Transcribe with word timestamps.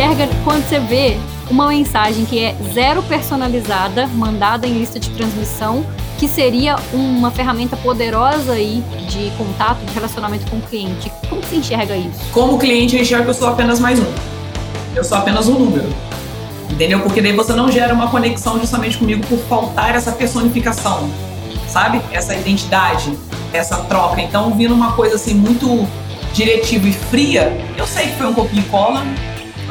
enxerga 0.00 0.26
quando 0.44 0.66
você 0.66 0.80
vê 0.80 1.18
uma 1.50 1.68
mensagem 1.68 2.24
que 2.24 2.38
é 2.38 2.56
zero 2.72 3.02
personalizada, 3.02 4.06
mandada 4.06 4.66
em 4.66 4.78
lista 4.78 4.98
de 4.98 5.10
transmissão, 5.10 5.84
que 6.18 6.26
seria 6.26 6.76
uma 6.90 7.30
ferramenta 7.30 7.76
poderosa 7.76 8.52
aí 8.52 8.82
de 9.10 9.30
contato, 9.36 9.84
de 9.84 9.92
relacionamento 9.92 10.50
com 10.50 10.56
o 10.56 10.62
cliente. 10.62 11.12
Como 11.28 11.42
você 11.42 11.56
enxerga 11.56 11.94
isso? 11.96 12.18
Como 12.32 12.58
cliente, 12.58 12.96
eu 12.96 13.02
enxergo 13.02 13.24
que 13.24 13.30
eu 13.30 13.34
sou 13.34 13.48
apenas 13.48 13.78
mais 13.78 13.98
um. 14.00 14.06
Eu 14.96 15.04
sou 15.04 15.18
apenas 15.18 15.48
um 15.48 15.58
número. 15.58 15.86
Entendeu? 16.70 17.00
Porque 17.00 17.20
daí 17.20 17.34
você 17.34 17.52
não 17.52 17.70
gera 17.70 17.92
uma 17.92 18.08
conexão 18.08 18.58
justamente 18.58 18.96
comigo 18.96 19.26
por 19.26 19.38
faltar 19.40 19.94
essa 19.94 20.12
personificação, 20.12 21.10
sabe? 21.68 22.00
Essa 22.10 22.34
identidade, 22.34 23.12
essa 23.52 23.76
troca. 23.84 24.22
Então, 24.22 24.50
vindo 24.52 24.72
uma 24.72 24.92
coisa 24.92 25.16
assim 25.16 25.34
muito 25.34 25.86
diretiva 26.32 26.88
e 26.88 26.92
fria, 26.92 27.52
eu 27.76 27.86
sei 27.86 28.06
que 28.06 28.14
foi 28.14 28.28
um 28.28 28.48
e 28.54 28.62
cola, 28.62 29.04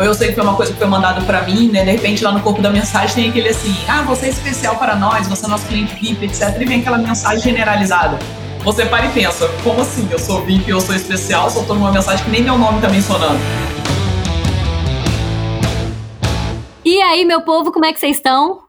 eu 0.06 0.14
sei 0.14 0.30
que 0.30 0.36
foi 0.36 0.44
uma 0.44 0.56
coisa 0.56 0.72
que 0.72 0.80
foi 0.80 0.88
mandado 0.88 1.26
para 1.26 1.42
mim, 1.44 1.70
né? 1.70 1.84
De 1.84 1.92
repente 1.92 2.24
lá 2.24 2.32
no 2.32 2.40
corpo 2.40 2.62
da 2.62 2.70
mensagem 2.70 3.16
tem 3.16 3.30
aquele 3.30 3.50
assim, 3.50 3.76
ah, 3.88 4.02
você 4.04 4.28
é 4.28 4.30
especial 4.30 4.78
para 4.78 4.96
nós, 4.96 5.28
você 5.28 5.46
é 5.46 5.50
nosso 5.50 5.68
cliente 5.68 5.94
VIP, 5.96 6.26
etc. 6.26 6.56
E 6.60 6.66
vem 6.66 6.80
aquela 6.80 6.98
mensagem 6.98 7.42
generalizada. 7.42 8.18
Você 8.64 8.86
para 8.86 9.06
e 9.06 9.10
pensa, 9.12 9.50
como 9.64 9.82
assim? 9.82 10.08
Eu 10.12 10.20
sou 10.20 10.42
VIP, 10.42 10.70
eu 10.70 10.80
sou 10.80 10.96
especial, 10.96 11.50
só 11.50 11.64
tô 11.64 11.74
numa 11.74 11.92
mensagem 11.92 12.24
que 12.24 12.32
nem 12.32 12.44
meu 12.44 12.58
nome 12.58 12.82
tá 12.82 12.90
mencionando. 12.90 13.40
E 16.86 17.02
aí, 17.02 17.26
meu 17.26 17.42
povo, 17.42 17.72
como 17.72 17.86
é 17.86 17.94
que 17.94 18.00
vocês 18.00 18.18
estão? 18.18 18.62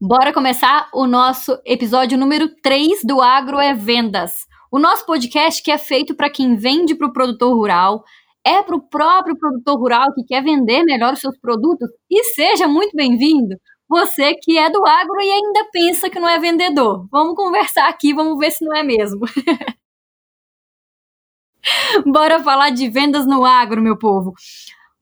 Bora 0.00 0.32
começar 0.32 0.88
o 0.92 1.06
nosso 1.06 1.58
episódio 1.64 2.18
número 2.18 2.48
3 2.62 3.00
do 3.04 3.22
Agro 3.22 3.60
é 3.60 3.72
Vendas. 3.74 4.46
O 4.70 4.78
nosso 4.78 5.06
podcast 5.06 5.62
que 5.62 5.70
é 5.70 5.78
feito 5.78 6.14
para 6.14 6.28
quem 6.28 6.56
vende 6.56 6.94
para 6.94 7.06
o 7.06 7.12
produtor 7.12 7.54
rural, 7.54 8.04
é 8.46 8.62
para 8.62 8.76
o 8.76 8.88
próprio 8.88 9.38
produtor 9.38 9.78
rural 9.78 10.12
que 10.14 10.24
quer 10.24 10.42
vender 10.42 10.84
melhor 10.84 11.14
os 11.14 11.20
seus 11.20 11.38
produtos. 11.38 11.88
E 12.10 12.22
seja 12.34 12.68
muito 12.68 12.94
bem-vindo, 12.94 13.56
você 13.88 14.34
que 14.34 14.58
é 14.58 14.70
do 14.70 14.84
agro 14.86 15.20
e 15.20 15.30
ainda 15.30 15.68
pensa 15.72 16.10
que 16.10 16.20
não 16.20 16.28
é 16.28 16.38
vendedor. 16.38 17.06
Vamos 17.10 17.34
conversar 17.34 17.88
aqui, 17.88 18.12
vamos 18.12 18.38
ver 18.38 18.50
se 18.50 18.64
não 18.64 18.76
é 18.76 18.82
mesmo. 18.82 19.20
Bora 22.06 22.42
falar 22.42 22.70
de 22.70 22.88
vendas 22.88 23.26
no 23.26 23.44
agro, 23.44 23.80
meu 23.80 23.98
povo. 23.98 24.32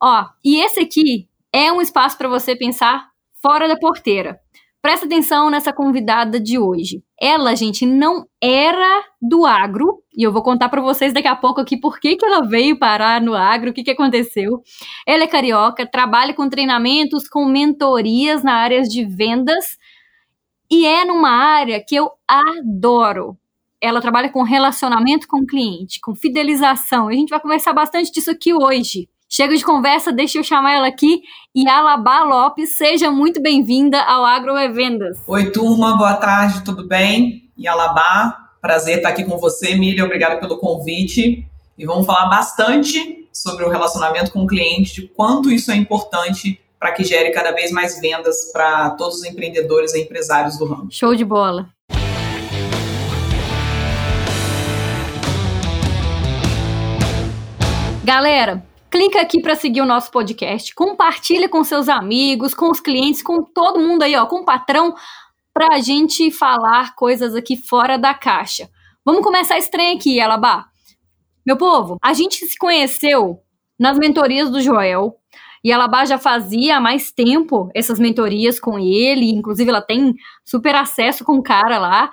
Ó, 0.00 0.24
e 0.44 0.60
esse 0.60 0.80
aqui 0.80 1.28
é 1.52 1.72
um 1.72 1.80
espaço 1.80 2.18
para 2.18 2.28
você 2.28 2.56
pensar 2.56 3.08
fora 3.40 3.66
da 3.66 3.76
porteira. 3.76 4.38
Presta 4.80 5.06
atenção 5.06 5.48
nessa 5.48 5.72
convidada 5.72 6.40
de 6.40 6.58
hoje. 6.58 7.02
Ela, 7.20 7.54
gente, 7.54 7.86
não 7.86 8.26
era 8.42 9.04
do 9.20 9.46
agro, 9.46 10.01
e 10.14 10.22
eu 10.22 10.32
vou 10.32 10.42
contar 10.42 10.68
para 10.68 10.82
vocês 10.82 11.12
daqui 11.12 11.28
a 11.28 11.34
pouco 11.34 11.60
aqui 11.60 11.76
por 11.76 11.98
que, 11.98 12.16
que 12.16 12.24
ela 12.24 12.46
veio 12.46 12.78
parar 12.78 13.20
no 13.20 13.34
agro, 13.34 13.70
o 13.70 13.72
que, 13.72 13.82
que 13.82 13.90
aconteceu. 13.90 14.62
Ela 15.06 15.24
é 15.24 15.26
carioca, 15.26 15.86
trabalha 15.86 16.34
com 16.34 16.48
treinamentos, 16.48 17.28
com 17.28 17.46
mentorias 17.46 18.42
na 18.42 18.54
área 18.54 18.82
de 18.82 19.04
vendas, 19.04 19.78
e 20.70 20.86
é 20.86 21.04
numa 21.04 21.30
área 21.30 21.82
que 21.86 21.94
eu 21.94 22.10
adoro. 22.26 23.36
Ela 23.80 24.00
trabalha 24.00 24.28
com 24.28 24.42
relacionamento 24.42 25.26
com 25.26 25.38
o 25.38 25.46
cliente, 25.46 26.00
com 26.00 26.14
fidelização. 26.14 27.08
A 27.08 27.12
gente 27.12 27.30
vai 27.30 27.40
conversar 27.40 27.72
bastante 27.72 28.12
disso 28.12 28.30
aqui 28.30 28.54
hoje. 28.54 29.08
Chega 29.28 29.56
de 29.56 29.64
conversa, 29.64 30.12
deixa 30.12 30.38
eu 30.38 30.44
chamar 30.44 30.74
ela 30.74 30.86
aqui. 30.86 31.22
E 31.54 31.64
Lopes, 32.26 32.76
seja 32.76 33.10
muito 33.10 33.40
bem-vinda 33.40 34.02
ao 34.02 34.24
Agro 34.24 34.58
e 34.58 34.68
Vendas. 34.68 35.18
Oi, 35.26 35.50
turma, 35.50 35.96
boa 35.96 36.14
tarde, 36.14 36.62
tudo 36.62 36.86
bem? 36.86 37.50
E 37.56 37.66
Alabá, 37.66 38.41
prazer 38.62 38.98
estar 38.98 39.08
aqui 39.08 39.24
com 39.24 39.36
você, 39.38 39.74
Miriam, 39.74 40.04
obrigada 40.04 40.36
pelo 40.36 40.56
convite. 40.56 41.44
E 41.76 41.84
vamos 41.84 42.06
falar 42.06 42.26
bastante 42.26 43.26
sobre 43.32 43.64
o 43.64 43.68
relacionamento 43.68 44.30
com 44.30 44.44
o 44.44 44.46
cliente, 44.46 45.00
de 45.00 45.08
quanto 45.08 45.50
isso 45.50 45.72
é 45.72 45.74
importante 45.74 46.60
para 46.78 46.92
que 46.92 47.02
gere 47.02 47.32
cada 47.32 47.50
vez 47.50 47.72
mais 47.72 48.00
vendas 48.00 48.52
para 48.52 48.90
todos 48.90 49.16
os 49.16 49.24
empreendedores 49.24 49.94
e 49.94 50.02
empresários 50.02 50.56
do 50.56 50.66
ramo. 50.66 50.86
Show 50.92 51.16
de 51.16 51.24
bola. 51.24 51.68
Galera, 58.04 58.64
clica 58.90 59.20
aqui 59.20 59.40
para 59.40 59.56
seguir 59.56 59.80
o 59.80 59.86
nosso 59.86 60.10
podcast, 60.10 60.74
compartilha 60.74 61.48
com 61.48 61.64
seus 61.64 61.88
amigos, 61.88 62.52
com 62.52 62.70
os 62.70 62.78
clientes, 62.78 63.22
com 63.22 63.42
todo 63.42 63.80
mundo 63.80 64.02
aí, 64.02 64.14
ó, 64.14 64.26
com 64.26 64.40
o 64.40 64.44
patrão, 64.44 64.94
para 65.52 65.76
a 65.76 65.80
gente 65.80 66.30
falar 66.30 66.94
coisas 66.94 67.34
aqui 67.34 67.56
fora 67.56 67.98
da 67.98 68.14
caixa. 68.14 68.68
Vamos 69.04 69.22
começar 69.22 69.58
esse 69.58 69.70
trem 69.70 69.96
aqui, 69.96 70.20
Alabá. 70.20 70.66
Meu 71.44 71.56
povo, 71.56 71.96
a 72.02 72.12
gente 72.12 72.46
se 72.46 72.56
conheceu 72.56 73.40
nas 73.78 73.98
mentorias 73.98 74.50
do 74.50 74.60
Joel, 74.60 75.16
e 75.64 75.70
a 75.70 75.76
Alabá 75.76 76.04
já 76.04 76.18
fazia 76.18 76.76
há 76.76 76.80
mais 76.80 77.12
tempo 77.12 77.70
essas 77.74 77.98
mentorias 77.98 78.58
com 78.58 78.78
ele, 78.78 79.30
inclusive 79.30 79.70
ela 79.70 79.80
tem 79.80 80.14
super 80.44 80.74
acesso 80.74 81.24
com 81.24 81.34
o 81.34 81.42
cara 81.42 81.78
lá. 81.78 82.10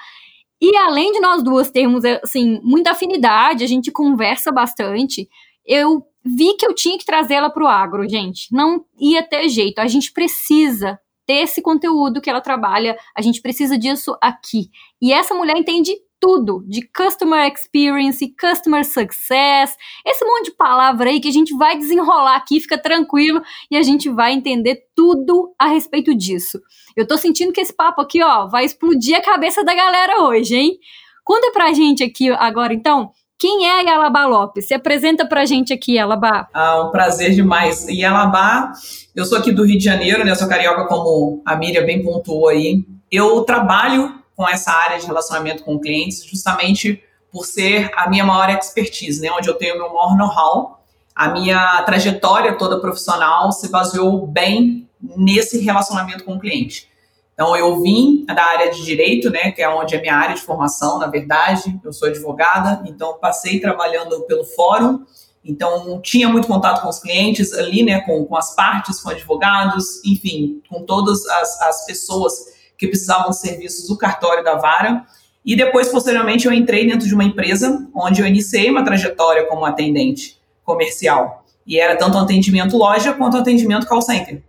E 0.61 0.75
além 0.77 1.11
de 1.13 1.19
nós 1.19 1.41
duas 1.41 1.71
termos, 1.71 2.03
assim, 2.05 2.59
muita 2.63 2.91
afinidade, 2.91 3.63
a 3.63 3.67
gente 3.67 3.91
conversa 3.91 4.51
bastante, 4.51 5.27
eu 5.65 6.03
vi 6.23 6.55
que 6.57 6.65
eu 6.65 6.75
tinha 6.75 6.97
que 6.97 7.05
trazê-la 7.05 7.49
para 7.49 7.63
o 7.63 7.67
agro, 7.67 8.07
gente. 8.07 8.47
Não 8.51 8.85
ia 8.99 9.23
ter 9.23 9.49
jeito. 9.49 9.79
A 9.79 9.87
gente 9.87 10.11
precisa 10.11 10.99
ter 11.29 11.43
esse 11.43 11.61
conteúdo 11.61 12.19
que 12.19 12.27
ela 12.27 12.41
trabalha, 12.41 12.97
a 13.15 13.21
gente 13.21 13.39
precisa 13.39 13.77
disso 13.77 14.17
aqui. 14.19 14.71
E 14.99 15.13
essa 15.13 15.35
mulher 15.35 15.55
entende 15.55 15.93
tudo 16.19 16.65
de 16.67 16.81
customer 16.91 17.47
experience, 17.47 18.33
customer 18.35 18.83
success, 18.83 19.77
esse 20.03 20.25
monte 20.25 20.45
de 20.45 20.57
palavra 20.57 21.11
aí 21.11 21.21
que 21.21 21.27
a 21.27 21.31
gente 21.31 21.55
vai 21.55 21.77
desenrolar 21.77 22.35
aqui, 22.35 22.59
fica 22.59 22.79
tranquilo 22.79 23.43
e 23.69 23.77
a 23.77 23.83
gente 23.83 24.09
vai 24.09 24.33
entender 24.33 24.81
tudo 24.95 25.53
a 25.59 25.67
respeito 25.67 26.15
disso. 26.15 26.59
Eu 26.97 27.07
tô 27.07 27.15
sentindo 27.15 27.53
que 27.53 27.61
esse 27.61 27.75
papo 27.75 28.01
aqui, 28.01 28.23
ó, 28.23 28.47
vai 28.47 28.65
explodir 28.65 29.15
a 29.15 29.21
cabeça 29.21 29.63
da 29.63 29.75
galera 29.75 30.23
hoje, 30.23 30.55
hein? 30.55 30.79
Conta 31.23 31.51
pra 31.51 31.71
gente 31.73 32.03
aqui 32.03 32.27
agora, 32.31 32.73
então, 32.73 33.11
quem 33.39 33.65
é 33.65 33.79
a 33.79 33.81
Yalabá 33.81 34.25
Lopes? 34.25 34.67
Se 34.67 34.73
apresenta 34.73 35.25
pra 35.25 35.45
gente 35.45 35.71
aqui, 35.71 35.93
Yalabá. 35.93 36.49
Ah, 36.53 36.83
um 36.83 36.91
prazer 36.91 37.33
demais. 37.33 37.87
Yalabá, 37.87 38.73
eu 39.15 39.23
sou 39.23 39.37
aqui 39.37 39.49
do 39.49 39.65
Rio 39.65 39.77
de 39.77 39.83
Janeiro, 39.83 40.25
né? 40.25 40.31
Eu 40.31 40.35
sou 40.35 40.49
carioca, 40.49 40.85
como 40.85 41.41
a 41.45 41.55
Miriam 41.55 41.85
bem 41.85 42.03
pontuou 42.03 42.49
aí. 42.49 42.83
Eu 43.09 43.41
trabalho 43.43 44.13
com 44.35 44.47
essa 44.47 44.73
área 44.73 44.99
de 44.99 45.05
relacionamento 45.05 45.63
com 45.63 45.79
clientes 45.79 46.25
justamente 46.25 47.01
por 47.31 47.45
ser 47.45 47.89
a 47.95 48.09
minha 48.09 48.25
maior 48.25 48.49
expertise, 48.49 49.21
né? 49.21 49.31
Onde 49.31 49.49
eu 49.49 49.53
tenho 49.53 49.75
o 49.75 49.77
meu 49.77 49.93
maior 49.93 50.17
know-how. 50.17 50.83
A 51.15 51.29
minha 51.29 51.81
trajetória 51.83 52.57
toda 52.57 52.81
profissional 52.81 53.53
se 53.53 53.69
baseou 53.69 54.27
bem 54.27 54.89
nesse 55.15 55.59
relacionamento 55.59 56.25
com 56.25 56.35
o 56.35 56.39
cliente. 56.39 56.89
Então, 57.39 57.55
eu 57.55 57.81
vim 57.81 58.25
da 58.25 58.43
área 58.43 58.69
de 58.69 58.83
direito, 58.83 59.29
né, 59.29 59.51
que 59.51 59.61
é 59.61 59.69
onde 59.69 59.95
é 59.95 60.01
minha 60.01 60.13
área 60.13 60.35
de 60.35 60.41
formação, 60.41 60.99
na 60.99 61.07
verdade. 61.07 61.79
Eu 61.81 61.93
sou 61.93 62.09
advogada, 62.09 62.83
então 62.85 63.17
passei 63.17 63.61
trabalhando 63.61 64.23
pelo 64.23 64.43
fórum. 64.43 65.05
Então, 65.41 66.01
tinha 66.01 66.27
muito 66.27 66.49
contato 66.49 66.81
com 66.81 66.89
os 66.89 66.99
clientes 66.99 67.53
ali, 67.53 67.81
né, 67.81 68.01
com, 68.01 68.25
com 68.25 68.35
as 68.35 68.53
partes, 68.53 68.99
com 68.99 69.09
advogados, 69.09 70.03
enfim, 70.03 70.61
com 70.69 70.83
todas 70.83 71.25
as, 71.27 71.61
as 71.61 71.85
pessoas 71.85 72.33
que 72.77 72.89
precisavam 72.89 73.29
de 73.29 73.37
serviços 73.37 73.87
do 73.87 73.97
cartório 73.97 74.43
da 74.43 74.55
vara. 74.55 75.05
E 75.45 75.55
depois, 75.55 75.87
posteriormente, 75.87 76.45
eu 76.45 76.51
entrei 76.51 76.85
dentro 76.85 77.07
de 77.07 77.15
uma 77.15 77.23
empresa 77.23 77.87
onde 77.95 78.21
eu 78.21 78.27
iniciei 78.27 78.69
uma 78.69 78.83
trajetória 78.83 79.45
como 79.45 79.63
atendente 79.63 80.37
comercial. 80.65 81.45
E 81.65 81.79
era 81.79 81.95
tanto 81.95 82.17
atendimento 82.17 82.75
loja 82.75 83.13
quanto 83.13 83.37
atendimento 83.37 83.87
call 83.87 84.01
center. 84.01 84.43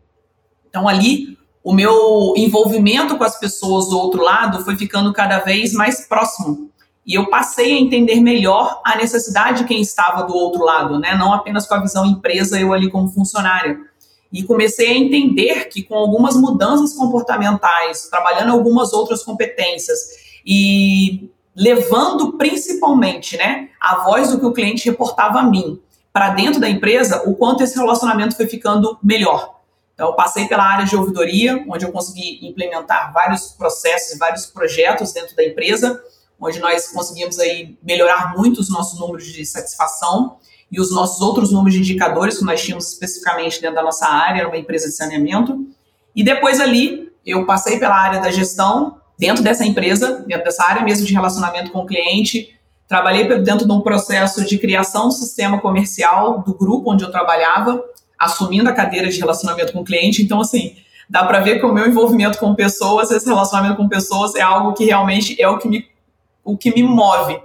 Então, 0.68 0.88
ali 0.88 1.38
o 1.62 1.72
meu 1.72 2.34
envolvimento 2.36 3.16
com 3.16 3.24
as 3.24 3.38
pessoas 3.38 3.88
do 3.88 3.98
outro 3.98 4.22
lado 4.22 4.64
foi 4.64 4.76
ficando 4.76 5.12
cada 5.12 5.38
vez 5.40 5.72
mais 5.72 6.06
próximo. 6.06 6.70
E 7.06 7.14
eu 7.14 7.28
passei 7.28 7.72
a 7.72 7.80
entender 7.80 8.20
melhor 8.20 8.80
a 8.84 8.96
necessidade 8.96 9.62
de 9.62 9.68
quem 9.68 9.80
estava 9.80 10.22
do 10.22 10.34
outro 10.34 10.64
lado, 10.64 10.98
né? 10.98 11.16
Não 11.16 11.32
apenas 11.32 11.66
com 11.66 11.74
a 11.74 11.80
visão 11.80 12.06
empresa, 12.06 12.58
eu 12.60 12.72
ali 12.72 12.90
como 12.90 13.08
funcionária. 13.08 13.78
E 14.32 14.44
comecei 14.44 14.88
a 14.88 14.96
entender 14.96 15.68
que 15.68 15.82
com 15.82 15.94
algumas 15.94 16.36
mudanças 16.36 16.94
comportamentais, 16.94 18.08
trabalhando 18.08 18.52
algumas 18.52 18.92
outras 18.92 19.24
competências 19.24 19.98
e 20.46 21.30
levando 21.54 22.34
principalmente, 22.34 23.36
né, 23.36 23.68
a 23.80 24.04
voz 24.04 24.30
do 24.30 24.38
que 24.38 24.46
o 24.46 24.52
cliente 24.52 24.88
reportava 24.88 25.40
a 25.40 25.42
mim 25.42 25.80
para 26.12 26.30
dentro 26.30 26.60
da 26.60 26.70
empresa, 26.70 27.22
o 27.26 27.34
quanto 27.34 27.62
esse 27.62 27.76
relacionamento 27.76 28.36
foi 28.36 28.46
ficando 28.46 28.96
melhor. 29.02 29.59
Então, 30.00 30.08
eu 30.08 30.14
passei 30.14 30.48
pela 30.48 30.64
área 30.64 30.86
de 30.86 30.96
ouvidoria, 30.96 31.62
onde 31.68 31.84
eu 31.84 31.92
consegui 31.92 32.40
implementar 32.48 33.12
vários 33.12 33.48
processos, 33.48 34.18
vários 34.18 34.46
projetos 34.46 35.12
dentro 35.12 35.36
da 35.36 35.44
empresa, 35.44 36.02
onde 36.40 36.58
nós 36.58 36.88
conseguimos 36.88 37.38
aí 37.38 37.78
melhorar 37.82 38.34
muito 38.34 38.62
os 38.62 38.70
nossos 38.70 38.98
números 38.98 39.26
de 39.26 39.44
satisfação 39.44 40.38
e 40.72 40.80
os 40.80 40.90
nossos 40.90 41.20
outros 41.20 41.52
números 41.52 41.74
de 41.74 41.80
indicadores 41.80 42.38
que 42.38 42.44
nós 42.46 42.62
tínhamos 42.62 42.90
especificamente 42.90 43.60
dentro 43.60 43.76
da 43.76 43.82
nossa 43.82 44.06
área, 44.06 44.38
era 44.38 44.48
uma 44.48 44.56
empresa 44.56 44.88
de 44.88 44.94
saneamento. 44.94 45.66
E 46.16 46.24
depois 46.24 46.60
ali, 46.60 47.12
eu 47.22 47.44
passei 47.44 47.78
pela 47.78 47.94
área 47.94 48.20
da 48.20 48.30
gestão, 48.30 48.96
dentro 49.18 49.42
dessa 49.42 49.66
empresa, 49.66 50.24
dentro 50.26 50.44
dessa 50.44 50.64
área 50.64 50.82
mesmo 50.82 51.04
de 51.04 51.12
relacionamento 51.12 51.70
com 51.72 51.80
o 51.80 51.86
cliente, 51.86 52.58
trabalhei 52.88 53.28
dentro 53.42 53.66
de 53.66 53.72
um 53.72 53.82
processo 53.82 54.46
de 54.46 54.56
criação 54.56 55.08
do 55.08 55.12
sistema 55.12 55.60
comercial 55.60 56.42
do 56.42 56.54
grupo 56.54 56.90
onde 56.90 57.04
eu 57.04 57.10
trabalhava, 57.10 57.84
assumindo 58.20 58.68
a 58.68 58.74
cadeira 58.74 59.08
de 59.08 59.18
relacionamento 59.18 59.72
com 59.72 59.80
o 59.80 59.84
cliente. 59.84 60.22
Então, 60.22 60.40
assim, 60.42 60.76
dá 61.08 61.24
para 61.24 61.40
ver 61.40 61.58
que 61.58 61.64
o 61.64 61.72
meu 61.72 61.86
envolvimento 61.86 62.38
com 62.38 62.54
pessoas, 62.54 63.10
esse 63.10 63.26
relacionamento 63.26 63.76
com 63.76 63.88
pessoas 63.88 64.34
é 64.34 64.42
algo 64.42 64.74
que 64.74 64.84
realmente 64.84 65.40
é 65.40 65.48
o 65.48 65.58
que 65.58 65.66
me, 65.66 65.88
o 66.44 66.56
que 66.56 66.74
me 66.74 66.82
move. 66.82 67.40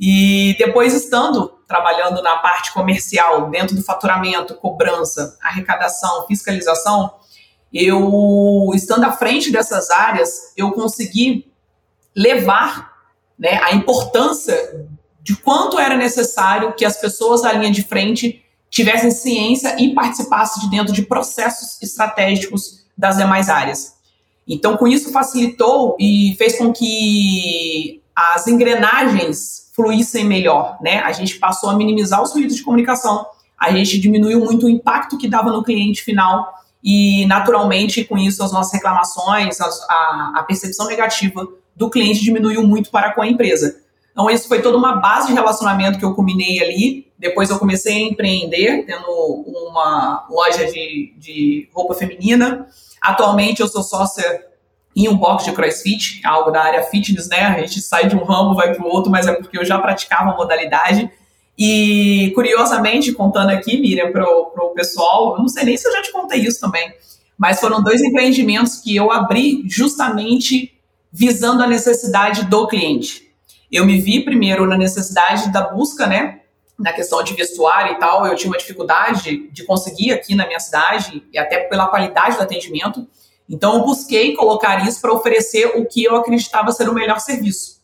E 0.00 0.56
depois, 0.58 0.94
estando 0.94 1.52
trabalhando 1.68 2.22
na 2.22 2.38
parte 2.38 2.72
comercial, 2.72 3.50
dentro 3.50 3.76
do 3.76 3.82
faturamento, 3.82 4.54
cobrança, 4.54 5.36
arrecadação, 5.42 6.26
fiscalização, 6.26 7.12
eu, 7.70 8.70
estando 8.74 9.04
à 9.04 9.12
frente 9.12 9.52
dessas 9.52 9.90
áreas, 9.90 10.54
eu 10.56 10.72
consegui 10.72 11.52
levar 12.16 12.92
né, 13.38 13.60
a 13.62 13.74
importância 13.74 14.88
de 15.20 15.36
quanto 15.36 15.78
era 15.78 15.94
necessário 15.94 16.72
que 16.72 16.86
as 16.86 16.96
pessoas 16.96 17.42
da 17.42 17.52
linha 17.52 17.70
de 17.70 17.82
frente 17.82 18.42
tivessem 18.70 19.10
ciência 19.10 19.76
e 19.80 19.94
participassem 19.94 20.62
de 20.62 20.70
dentro 20.70 20.92
de 20.92 21.02
processos 21.02 21.80
estratégicos 21.82 22.84
das 22.96 23.16
demais 23.16 23.48
áreas. 23.48 23.94
Então, 24.46 24.76
com 24.76 24.88
isso 24.88 25.12
facilitou 25.12 25.96
e 25.98 26.34
fez 26.38 26.56
com 26.56 26.72
que 26.72 28.02
as 28.14 28.46
engrenagens 28.46 29.70
fluíssem 29.74 30.24
melhor, 30.24 30.76
né? 30.80 30.98
A 31.00 31.12
gente 31.12 31.38
passou 31.38 31.70
a 31.70 31.76
minimizar 31.76 32.22
os 32.22 32.32
ruídos 32.32 32.56
de 32.56 32.62
comunicação, 32.62 33.26
a 33.58 33.70
gente 33.70 33.98
diminuiu 33.98 34.40
muito 34.40 34.66
o 34.66 34.68
impacto 34.68 35.18
que 35.18 35.28
dava 35.28 35.50
no 35.52 35.62
cliente 35.62 36.02
final 36.02 36.52
e, 36.82 37.26
naturalmente, 37.26 38.04
com 38.04 38.16
isso, 38.16 38.42
as 38.42 38.52
nossas 38.52 38.72
reclamações, 38.72 39.60
a, 39.60 40.32
a 40.36 40.42
percepção 40.44 40.86
negativa 40.86 41.46
do 41.74 41.90
cliente 41.90 42.20
diminuiu 42.20 42.66
muito 42.66 42.90
para 42.90 43.12
com 43.12 43.22
a 43.22 43.26
empresa. 43.26 43.80
Então, 44.12 44.30
isso 44.30 44.48
foi 44.48 44.62
toda 44.62 44.76
uma 44.76 44.96
base 44.96 45.28
de 45.28 45.34
relacionamento 45.34 45.98
que 45.98 46.04
eu 46.04 46.14
combinei 46.14 46.60
ali. 46.62 47.07
Depois 47.18 47.50
eu 47.50 47.58
comecei 47.58 47.94
a 47.94 48.08
empreender, 48.08 48.84
tendo 48.86 49.06
uma 49.08 50.26
loja 50.30 50.66
de, 50.66 51.12
de 51.16 51.68
roupa 51.74 51.94
feminina. 51.94 52.66
Atualmente 53.00 53.60
eu 53.60 53.68
sou 53.68 53.82
sócia 53.82 54.46
em 54.94 55.08
um 55.08 55.16
box 55.16 55.44
de 55.44 55.52
crossfit, 55.52 56.20
algo 56.24 56.50
da 56.50 56.62
área 56.62 56.82
fitness, 56.82 57.28
né? 57.28 57.40
A 57.40 57.60
gente 57.60 57.80
sai 57.80 58.08
de 58.08 58.16
um 58.16 58.24
ramo, 58.24 58.54
vai 58.54 58.74
para 58.74 58.84
o 58.84 58.88
outro, 58.88 59.10
mas 59.10 59.26
é 59.26 59.32
porque 59.32 59.58
eu 59.58 59.64
já 59.64 59.78
praticava 59.78 60.30
a 60.30 60.36
modalidade. 60.36 61.10
E, 61.56 62.30
curiosamente, 62.36 63.12
contando 63.12 63.50
aqui, 63.50 63.80
Miriam, 63.80 64.12
para 64.12 64.24
o 64.24 64.72
pessoal, 64.74 65.34
eu 65.34 65.40
não 65.40 65.48
sei 65.48 65.64
nem 65.64 65.76
se 65.76 65.88
eu 65.88 65.92
já 65.92 66.02
te 66.02 66.12
contei 66.12 66.40
isso 66.40 66.60
também, 66.60 66.92
mas 67.36 67.58
foram 67.60 67.82
dois 67.82 68.00
empreendimentos 68.00 68.76
que 68.76 68.94
eu 68.94 69.10
abri 69.10 69.64
justamente 69.66 70.72
visando 71.12 71.62
a 71.62 71.66
necessidade 71.66 72.44
do 72.44 72.66
cliente. 72.68 73.28
Eu 73.70 73.84
me 73.84 74.00
vi 74.00 74.24
primeiro 74.24 74.66
na 74.66 74.78
necessidade 74.78 75.52
da 75.52 75.62
busca, 75.62 76.06
né, 76.06 76.37
na 76.78 76.92
questão 76.92 77.22
de 77.24 77.34
vestuário 77.34 77.94
e 77.94 77.98
tal, 77.98 78.24
eu 78.26 78.36
tinha 78.36 78.50
uma 78.50 78.58
dificuldade 78.58 79.48
de 79.50 79.64
conseguir 79.64 80.12
aqui 80.12 80.34
na 80.34 80.46
minha 80.46 80.60
cidade, 80.60 81.24
e 81.32 81.38
até 81.38 81.60
pela 81.60 81.88
qualidade 81.88 82.36
do 82.36 82.42
atendimento. 82.42 83.06
Então, 83.48 83.74
eu 83.74 83.84
busquei 83.84 84.34
colocar 84.34 84.86
isso 84.86 85.00
para 85.00 85.12
oferecer 85.12 85.66
o 85.76 85.86
que 85.86 86.04
eu 86.04 86.14
acreditava 86.14 86.70
ser 86.70 86.88
o 86.88 86.94
melhor 86.94 87.18
serviço. 87.18 87.78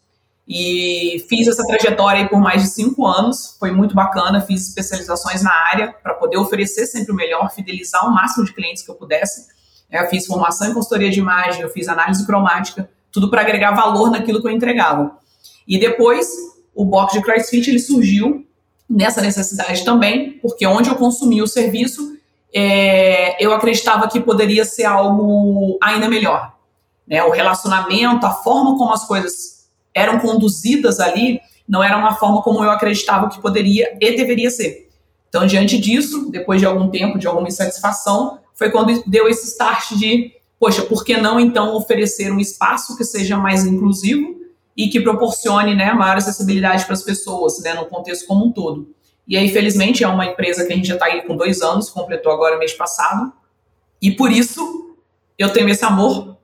E 0.47 1.25
fiz 1.29 1.49
essa 1.49 1.67
trajetória 1.67 2.29
por 2.29 2.39
mais 2.39 2.63
de 2.63 2.69
cinco 2.69 3.07
anos, 3.07 3.57
foi 3.59 3.73
muito 3.73 3.95
bacana. 3.95 4.43
Fiz 4.43 4.69
especializações 4.69 5.43
na 5.43 5.53
área 5.71 5.95
para 6.03 6.15
poder 6.15 6.37
oferecer 6.37 6.87
sempre 6.87 7.13
o 7.13 7.15
melhor, 7.15 7.51
fidelizar 7.51 8.07
o 8.07 8.15
máximo 8.15 8.45
de 8.45 8.53
clientes 8.53 8.83
que 8.83 8.91
eu 8.91 8.95
pudesse. 8.95 9.47
É, 9.91 10.03
eu 10.03 10.09
fiz 10.09 10.27
formação 10.27 10.69
em 10.69 10.75
consultoria 10.75 11.11
de 11.11 11.19
imagem, 11.19 11.63
eu 11.63 11.71
fiz 11.71 11.89
análise 11.89 12.27
cromática, 12.27 12.91
tudo 13.11 13.31
para 13.31 13.41
agregar 13.41 13.73
valor 13.73 14.11
naquilo 14.11 14.41
que 14.43 14.47
eu 14.47 14.51
entregava. 14.51 15.17
E 15.67 15.79
depois, 15.79 16.29
o 16.75 16.85
box 16.85 17.15
de 17.15 17.23
CrossFit 17.23 17.71
ele 17.71 17.79
surgiu 17.79 18.47
nessa 18.95 19.21
necessidade 19.21 19.85
também, 19.85 20.39
porque 20.41 20.65
onde 20.65 20.89
eu 20.89 20.95
consumia 20.95 21.43
o 21.43 21.49
serviço, 21.49 22.17
é, 22.55 23.45
eu 23.45 23.53
acreditava 23.53 24.07
que 24.07 24.21
poderia 24.21 24.65
ser 24.65 24.85
algo 24.85 25.77
ainda 25.83 26.09
melhor. 26.09 26.55
Né? 27.07 27.23
O 27.25 27.31
relacionamento, 27.31 28.25
a 28.25 28.31
forma 28.31 28.79
como 28.79 28.93
as 28.93 29.05
coisas 29.05 29.67
eram 29.93 30.21
conduzidas 30.21 31.01
ali 31.01 31.41
não 31.69 31.83
era 31.83 31.97
uma 31.97 32.15
forma 32.15 32.41
como 32.43 32.63
eu 32.63 32.71
acreditava 32.71 33.29
que 33.29 33.41
poderia 33.41 33.97
e 34.01 34.17
deveria 34.17 34.51
ser. 34.51 34.89
Então, 35.29 35.45
diante 35.45 35.77
disso, 35.77 36.31
depois 36.31 36.61
de 36.61 36.67
algum 36.67 36.89
tempo, 36.89 37.19
de 37.19 37.27
alguma 37.27 37.49
insatisfação, 37.49 38.39
foi 38.55 38.71
quando 38.71 39.03
deu 39.07 39.27
esse 39.29 39.49
start 39.49 39.95
de, 39.95 40.31
poxa, 40.61 40.83
por 40.83 41.05
que 41.05 41.17
não 41.17 41.41
então 41.41 41.75
oferecer 41.75 42.31
um 42.31 42.39
espaço 42.39 42.97
que 42.97 43.03
seja 43.03 43.37
mais 43.37 43.65
inclusivo 43.67 44.44
e 44.77 44.89
que 44.89 45.01
proporcione 45.01 45.75
né, 45.75 45.93
maior 45.93 46.17
acessibilidade 46.17 46.85
para 46.85 46.95
as 46.95 47.03
pessoas, 47.03 47.61
né, 47.63 47.75
no 47.75 47.87
contexto 47.87 48.27
como 48.27 48.47
um 48.47 48.53
todo. 48.53 48.95
E 49.27 49.37
aí, 49.37 49.49
felizmente, 49.49 50.05
é 50.05 50.09
uma 50.09 50.27
empresa 50.27 50.67
que 50.67 50.73
a 50.73 50.77
gente 50.77 50.89
já 50.89 50.95
está 50.95 51.07
aí 51.07 51.23
com 51.23 51.37
dois 51.37 51.63
anos, 51.63 51.89
completou 51.89 52.33
agora 52.33 52.59
mês 52.59 52.75
passado, 52.75 53.33
e 54.03 54.11
por 54.11 54.31
isso 54.31 54.97
eu 55.39 55.53
tenho 55.53 55.69
esse 55.69 55.85
amor 55.85 56.37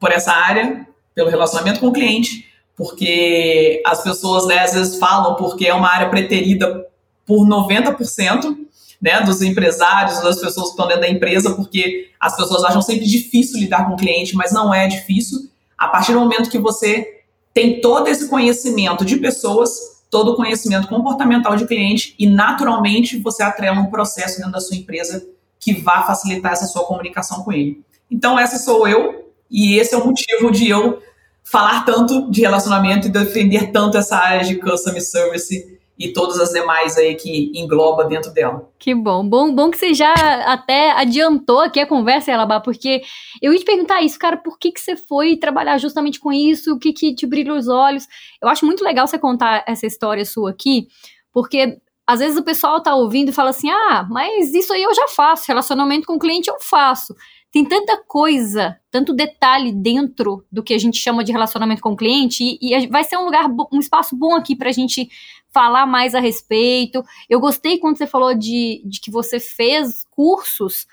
por 0.00 0.10
essa 0.10 0.32
área, 0.32 0.86
pelo 1.14 1.30
relacionamento 1.30 1.80
com 1.80 1.88
o 1.88 1.92
cliente, 1.92 2.46
porque 2.76 3.82
as 3.84 4.02
pessoas, 4.02 4.46
né, 4.46 4.60
às 4.60 4.72
vezes 4.72 4.98
falam 4.98 5.34
porque 5.34 5.66
é 5.66 5.74
uma 5.74 5.88
área 5.88 6.08
preterida 6.08 6.86
por 7.26 7.46
90%, 7.46 8.56
né, 9.00 9.20
dos 9.20 9.42
empresários, 9.42 10.20
das 10.22 10.40
pessoas 10.40 10.66
que 10.66 10.72
estão 10.72 10.86
dentro 10.86 11.02
da 11.02 11.08
empresa, 11.08 11.54
porque 11.54 12.10
as 12.18 12.36
pessoas 12.36 12.64
acham 12.64 12.82
sempre 12.82 13.06
difícil 13.06 13.60
lidar 13.60 13.86
com 13.86 13.94
o 13.94 13.96
cliente, 13.96 14.34
mas 14.34 14.52
não 14.52 14.74
é 14.74 14.86
difícil. 14.88 15.48
A 15.76 15.86
partir 15.88 16.12
do 16.12 16.20
momento 16.20 16.50
que 16.50 16.58
você 16.58 17.17
tem 17.58 17.80
todo 17.80 18.06
esse 18.06 18.28
conhecimento 18.28 19.04
de 19.04 19.16
pessoas, 19.16 19.70
todo 20.08 20.30
o 20.30 20.36
conhecimento 20.36 20.86
comportamental 20.86 21.56
de 21.56 21.66
cliente 21.66 22.14
e 22.16 22.24
naturalmente 22.24 23.18
você 23.18 23.42
atrela 23.42 23.80
um 23.80 23.90
processo 23.90 24.36
dentro 24.36 24.52
da 24.52 24.60
sua 24.60 24.76
empresa 24.76 25.26
que 25.58 25.72
vá 25.72 26.04
facilitar 26.04 26.52
essa 26.52 26.66
sua 26.66 26.84
comunicação 26.84 27.42
com 27.42 27.52
ele. 27.52 27.82
Então 28.08 28.38
essa 28.38 28.58
sou 28.60 28.86
eu 28.86 29.32
e 29.50 29.76
esse 29.76 29.92
é 29.92 29.98
o 29.98 30.06
motivo 30.06 30.52
de 30.52 30.68
eu 30.68 31.02
falar 31.42 31.84
tanto 31.84 32.30
de 32.30 32.42
relacionamento 32.42 33.08
e 33.08 33.10
defender 33.10 33.72
tanto 33.72 33.98
essa 33.98 34.16
área 34.16 34.44
de 34.44 34.54
customer 34.54 35.02
service 35.02 35.77
e 35.98 36.12
todas 36.12 36.38
as 36.38 36.50
demais 36.50 36.96
aí 36.96 37.16
que 37.16 37.50
engloba 37.54 38.04
dentro 38.04 38.32
dela. 38.32 38.70
Que 38.78 38.94
bom. 38.94 39.28
Bom, 39.28 39.52
bom 39.52 39.70
que 39.70 39.76
você 39.76 39.92
já 39.92 40.14
até 40.46 40.92
adiantou 40.92 41.60
aqui 41.60 41.80
a 41.80 41.86
conversa, 41.86 42.30
Elabá, 42.30 42.60
porque 42.60 43.02
eu 43.42 43.52
ia 43.52 43.58
te 43.58 43.64
perguntar 43.64 44.00
isso, 44.02 44.18
cara, 44.18 44.36
por 44.36 44.58
que, 44.58 44.70
que 44.70 44.80
você 44.80 44.96
foi 44.96 45.36
trabalhar 45.36 45.76
justamente 45.78 46.20
com 46.20 46.32
isso? 46.32 46.74
O 46.74 46.78
que, 46.78 46.92
que 46.92 47.14
te 47.14 47.26
brilha 47.26 47.52
os 47.52 47.68
olhos? 47.68 48.06
Eu 48.40 48.48
acho 48.48 48.64
muito 48.64 48.84
legal 48.84 49.06
você 49.06 49.18
contar 49.18 49.64
essa 49.66 49.86
história 49.86 50.24
sua 50.24 50.50
aqui, 50.50 50.86
porque 51.32 51.78
às 52.06 52.20
vezes 52.20 52.38
o 52.38 52.44
pessoal 52.44 52.80
tá 52.80 52.94
ouvindo 52.94 53.30
e 53.30 53.34
fala 53.34 53.50
assim: 53.50 53.68
ah, 53.68 54.06
mas 54.08 54.54
isso 54.54 54.72
aí 54.72 54.82
eu 54.82 54.94
já 54.94 55.08
faço, 55.08 55.48
relacionamento 55.48 56.06
com 56.06 56.14
o 56.14 56.18
cliente 56.18 56.48
eu 56.48 56.56
faço 56.60 57.14
tem 57.50 57.64
tanta 57.64 57.96
coisa, 57.96 58.78
tanto 58.90 59.14
detalhe 59.14 59.72
dentro 59.72 60.44
do 60.52 60.62
que 60.62 60.74
a 60.74 60.78
gente 60.78 60.98
chama 60.98 61.24
de 61.24 61.32
relacionamento 61.32 61.80
com 61.80 61.92
o 61.92 61.96
cliente, 61.96 62.58
e, 62.60 62.74
e 62.74 62.86
vai 62.88 63.04
ser 63.04 63.16
um 63.16 63.24
lugar, 63.24 63.46
um 63.72 63.78
espaço 63.78 64.14
bom 64.16 64.34
aqui 64.34 64.54
para 64.54 64.68
a 64.68 64.72
gente 64.72 65.08
falar 65.50 65.86
mais 65.86 66.14
a 66.14 66.20
respeito. 66.20 67.02
Eu 67.28 67.40
gostei 67.40 67.78
quando 67.78 67.96
você 67.96 68.06
falou 68.06 68.34
de, 68.34 68.82
de 68.84 69.00
que 69.00 69.10
você 69.10 69.40
fez 69.40 70.04
cursos 70.10 70.86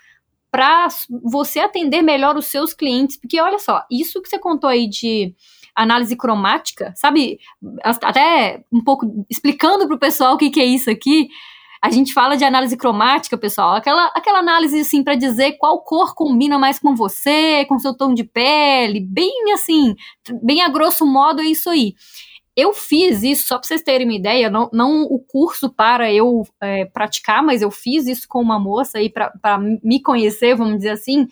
para 0.50 0.88
você 1.22 1.60
atender 1.60 2.00
melhor 2.00 2.36
os 2.36 2.46
seus 2.46 2.72
clientes, 2.72 3.16
porque 3.18 3.40
olha 3.40 3.58
só, 3.58 3.84
isso 3.90 4.22
que 4.22 4.28
você 4.28 4.38
contou 4.38 4.70
aí 4.70 4.88
de 4.88 5.34
análise 5.74 6.16
cromática, 6.16 6.94
sabe? 6.96 7.38
Até 7.82 8.64
um 8.72 8.82
pouco 8.82 9.26
explicando 9.28 9.86
para 9.86 9.96
o 9.96 10.00
pessoal 10.00 10.34
o 10.34 10.38
que, 10.38 10.48
que 10.48 10.60
é 10.60 10.64
isso 10.64 10.90
aqui. 10.90 11.28
A 11.86 11.90
gente 11.90 12.12
fala 12.12 12.36
de 12.36 12.44
análise 12.44 12.76
cromática, 12.76 13.38
pessoal, 13.38 13.76
aquela, 13.76 14.06
aquela 14.08 14.40
análise 14.40 14.80
assim 14.80 15.04
para 15.04 15.14
dizer 15.14 15.52
qual 15.52 15.80
cor 15.84 16.16
combina 16.16 16.58
mais 16.58 16.80
com 16.80 16.96
você, 16.96 17.64
com 17.66 17.78
seu 17.78 17.96
tom 17.96 18.12
de 18.12 18.24
pele, 18.24 18.98
bem 18.98 19.52
assim, 19.52 19.94
bem 20.42 20.62
a 20.62 20.68
grosso 20.68 21.06
modo 21.06 21.40
é 21.40 21.44
isso 21.44 21.70
aí. 21.70 21.94
Eu 22.56 22.74
fiz 22.74 23.22
isso, 23.22 23.46
só 23.46 23.56
para 23.56 23.68
vocês 23.68 23.82
terem 23.82 24.04
uma 24.04 24.16
ideia, 24.16 24.50
não, 24.50 24.68
não 24.72 25.02
o 25.04 25.20
curso 25.20 25.72
para 25.72 26.12
eu 26.12 26.42
é, 26.60 26.86
praticar, 26.86 27.40
mas 27.40 27.62
eu 27.62 27.70
fiz 27.70 28.08
isso 28.08 28.26
com 28.28 28.42
uma 28.42 28.58
moça 28.58 28.98
aí 28.98 29.08
para 29.08 29.56
me 29.80 30.02
conhecer, 30.02 30.56
vamos 30.56 30.78
dizer 30.78 30.90
assim. 30.90 31.28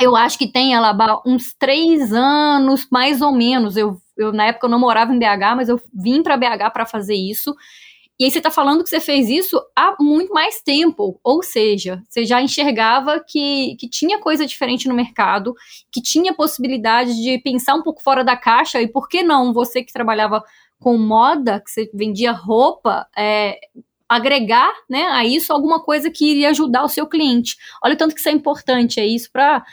Eu 0.00 0.14
acho 0.14 0.38
que 0.38 0.46
tem 0.46 0.72
ela 0.72 0.96
uns 1.26 1.52
três 1.52 2.12
anos, 2.12 2.86
mais 2.92 3.20
ou 3.20 3.32
menos. 3.32 3.76
Eu, 3.76 4.00
eu 4.16 4.32
na 4.32 4.46
época 4.46 4.66
eu 4.66 4.70
não 4.70 4.78
morava 4.78 5.12
em 5.12 5.18
BH, 5.18 5.56
mas 5.56 5.68
eu 5.68 5.80
vim 5.92 6.22
para 6.22 6.36
BH 6.36 6.70
para 6.72 6.86
fazer 6.86 7.16
isso. 7.16 7.56
E 8.18 8.24
aí 8.24 8.30
você 8.30 8.38
está 8.38 8.50
falando 8.50 8.82
que 8.82 8.90
você 8.90 8.98
fez 8.98 9.28
isso 9.28 9.62
há 9.76 9.94
muito 10.00 10.32
mais 10.32 10.60
tempo, 10.60 11.20
ou 11.22 11.42
seja, 11.42 12.02
você 12.08 12.24
já 12.24 12.42
enxergava 12.42 13.24
que, 13.24 13.76
que 13.78 13.88
tinha 13.88 14.18
coisa 14.18 14.44
diferente 14.44 14.88
no 14.88 14.94
mercado, 14.94 15.54
que 15.90 16.02
tinha 16.02 16.34
possibilidade 16.34 17.14
de 17.14 17.38
pensar 17.38 17.74
um 17.74 17.82
pouco 17.82 18.02
fora 18.02 18.24
da 18.24 18.36
caixa, 18.36 18.82
e 18.82 18.88
por 18.88 19.08
que 19.08 19.22
não 19.22 19.52
você 19.52 19.84
que 19.84 19.92
trabalhava 19.92 20.42
com 20.80 20.98
moda, 20.98 21.60
que 21.60 21.70
você 21.70 21.90
vendia 21.94 22.32
roupa, 22.32 23.06
é, 23.16 23.58
agregar 24.08 24.72
né, 24.88 25.04
a 25.04 25.24
isso 25.24 25.52
alguma 25.52 25.80
coisa 25.80 26.10
que 26.10 26.30
iria 26.30 26.50
ajudar 26.50 26.82
o 26.84 26.88
seu 26.88 27.06
cliente. 27.06 27.56
Olha 27.84 27.94
o 27.94 27.96
tanto 27.96 28.14
que 28.14 28.20
isso 28.20 28.28
é 28.28 28.32
importante, 28.32 28.98
é 28.98 29.06
isso 29.06 29.30
para 29.30 29.64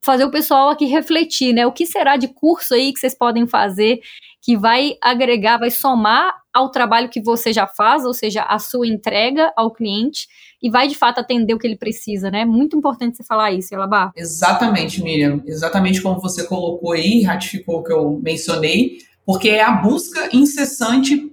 fazer 0.00 0.24
o 0.24 0.30
pessoal 0.30 0.70
aqui 0.70 0.86
refletir, 0.86 1.52
né? 1.52 1.66
O 1.66 1.72
que 1.72 1.84
será 1.84 2.16
de 2.16 2.28
curso 2.28 2.74
aí 2.74 2.92
que 2.92 3.00
vocês 3.00 3.14
podem 3.14 3.46
fazer 3.46 4.00
que 4.42 4.56
vai 4.56 4.96
agregar, 5.02 5.58
vai 5.58 5.70
somar 5.70 6.34
ao 6.52 6.70
trabalho 6.70 7.08
que 7.08 7.22
você 7.22 7.52
já 7.52 7.66
faz, 7.66 8.04
ou 8.04 8.12
seja, 8.14 8.42
a 8.42 8.58
sua 8.58 8.86
entrega 8.86 9.52
ao 9.56 9.70
cliente, 9.70 10.26
e 10.62 10.70
vai 10.70 10.88
de 10.88 10.94
fato 10.94 11.18
atender 11.18 11.54
o 11.54 11.58
que 11.58 11.66
ele 11.66 11.76
precisa, 11.76 12.30
né? 12.30 12.44
Muito 12.44 12.76
importante 12.76 13.16
você 13.16 13.24
falar 13.24 13.52
isso, 13.52 13.74
Elabá. 13.74 14.12
Exatamente, 14.16 15.02
Miriam. 15.02 15.42
Exatamente 15.46 16.02
como 16.02 16.20
você 16.20 16.44
colocou 16.44 16.92
aí, 16.92 17.22
ratificou 17.22 17.80
o 17.80 17.82
que 17.82 17.92
eu 17.92 18.20
mencionei, 18.22 18.98
porque 19.24 19.48
é 19.48 19.62
a 19.62 19.72
busca 19.72 20.28
incessante 20.32 21.32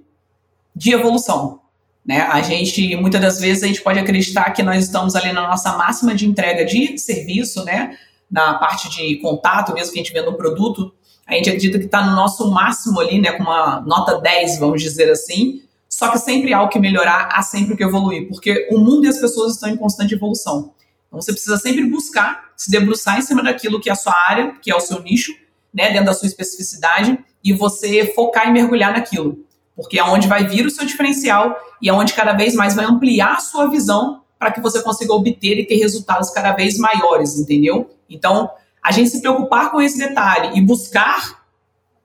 de 0.74 0.92
evolução. 0.92 1.60
Né? 2.06 2.20
A 2.20 2.40
gente, 2.40 2.96
muitas 2.96 3.20
das 3.20 3.40
vezes, 3.40 3.62
a 3.62 3.66
gente 3.66 3.82
pode 3.82 3.98
acreditar 3.98 4.50
que 4.52 4.62
nós 4.62 4.84
estamos 4.84 5.14
ali 5.16 5.32
na 5.32 5.46
nossa 5.48 5.76
máxima 5.76 6.14
de 6.14 6.26
entrega 6.26 6.64
de 6.64 6.96
serviço, 6.96 7.64
né? 7.64 7.98
na 8.30 8.54
parte 8.54 8.90
de 8.90 9.16
contato, 9.16 9.72
mesmo 9.72 9.92
que 9.92 10.00
a 10.00 10.02
gente 10.02 10.12
venda 10.12 10.30
um 10.30 10.34
produto, 10.34 10.94
a 11.28 11.34
gente 11.34 11.50
acredita 11.50 11.78
que 11.78 11.84
está 11.84 12.04
no 12.04 12.16
nosso 12.16 12.50
máximo 12.50 12.98
ali, 12.98 13.20
né, 13.20 13.32
com 13.32 13.42
uma 13.42 13.82
nota 13.82 14.18
10, 14.18 14.58
vamos 14.58 14.82
dizer 14.82 15.10
assim, 15.10 15.62
só 15.86 16.08
que 16.10 16.18
sempre 16.18 16.54
há 16.54 16.62
o 16.62 16.68
que 16.68 16.78
melhorar, 16.78 17.28
há 17.32 17.42
sempre 17.42 17.74
o 17.74 17.76
que 17.76 17.84
evoluir, 17.84 18.28
porque 18.28 18.66
o 18.72 18.78
mundo 18.78 19.04
e 19.04 19.08
as 19.08 19.18
pessoas 19.18 19.54
estão 19.54 19.68
em 19.68 19.76
constante 19.76 20.14
evolução. 20.14 20.72
Então 21.06 21.20
você 21.20 21.32
precisa 21.32 21.58
sempre 21.58 21.84
buscar 21.84 22.48
se 22.56 22.70
debruçar 22.70 23.18
em 23.18 23.22
cima 23.22 23.42
daquilo 23.42 23.78
que 23.78 23.90
é 23.90 23.92
a 23.92 23.96
sua 23.96 24.14
área, 24.14 24.54
que 24.62 24.70
é 24.70 24.74
o 24.74 24.80
seu 24.80 25.02
nicho, 25.02 25.32
né, 25.72 25.90
dentro 25.90 26.06
da 26.06 26.14
sua 26.14 26.26
especificidade, 26.26 27.18
e 27.44 27.52
você 27.52 28.06
focar 28.14 28.48
e 28.48 28.52
mergulhar 28.52 28.92
naquilo. 28.92 29.44
Porque 29.76 29.98
é 29.98 30.04
onde 30.04 30.26
vai 30.26 30.46
vir 30.46 30.66
o 30.66 30.70
seu 30.70 30.84
diferencial 30.86 31.56
e 31.80 31.88
é 31.88 31.92
onde 31.92 32.14
cada 32.14 32.32
vez 32.32 32.54
mais 32.54 32.74
vai 32.74 32.86
ampliar 32.86 33.36
a 33.36 33.40
sua 33.40 33.66
visão 33.66 34.22
para 34.38 34.50
que 34.50 34.60
você 34.60 34.82
consiga 34.82 35.12
obter 35.12 35.58
e 35.58 35.66
ter 35.66 35.76
resultados 35.76 36.30
cada 36.30 36.52
vez 36.52 36.78
maiores, 36.78 37.38
entendeu? 37.38 37.90
Então, 38.08 38.50
a 38.82 38.92
gente 38.92 39.10
se 39.10 39.20
preocupar 39.20 39.70
com 39.70 39.80
esse 39.80 39.98
detalhe 39.98 40.58
e 40.58 40.60
buscar 40.60 41.42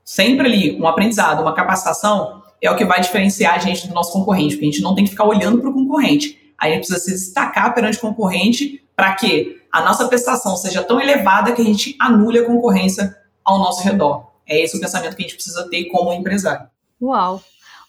sempre 0.04 0.46
ali 0.46 0.82
um 0.82 0.88
aprendizado, 0.88 1.42
uma 1.42 1.54
capacitação, 1.54 2.44
é 2.62 2.70
o 2.70 2.76
que 2.76 2.86
vai 2.86 3.02
diferenciar 3.02 3.56
a 3.56 3.60
gente 3.60 3.88
do 3.88 3.94
nosso 3.94 4.12
concorrente, 4.12 4.56
porque 4.56 4.66
a 4.66 4.72
gente 4.72 4.82
não 4.82 4.96
tem 4.96 5.04
que 5.04 5.12
ficar 5.12 5.26
olhando 5.26 5.60
para 5.60 5.70
o 5.70 5.74
concorrente. 5.74 6.54
A 6.58 6.70
gente 6.70 6.80
precisa 6.80 7.00
se 7.00 7.12
destacar 7.12 7.74
perante 7.74 7.98
o 7.98 8.02
concorrente 8.02 8.84
para 8.96 9.14
que 9.16 9.62
a 9.72 9.82
nossa 9.82 10.08
prestação 10.08 10.56
seja 10.56 10.84
tão 10.84 11.02
elevada 11.02 11.52
que 11.52 11.62
a 11.62 11.66
gente 11.66 11.96
anule 12.00 12.40
a 12.40 12.46
concorrência 12.46 13.18
ao 13.44 13.60
nosso 13.60 13.84
redor. 13.84 14.32
É 14.48 14.62
esse 14.62 14.78
o 14.78 14.80
pensamento 14.80 15.16
que 15.16 15.24
a 15.24 15.26
gente 15.26 15.36
precisa 15.36 15.70
ter 15.70 15.86
como 15.86 16.14
empresário. 16.14 16.68
Uau! 17.02 17.42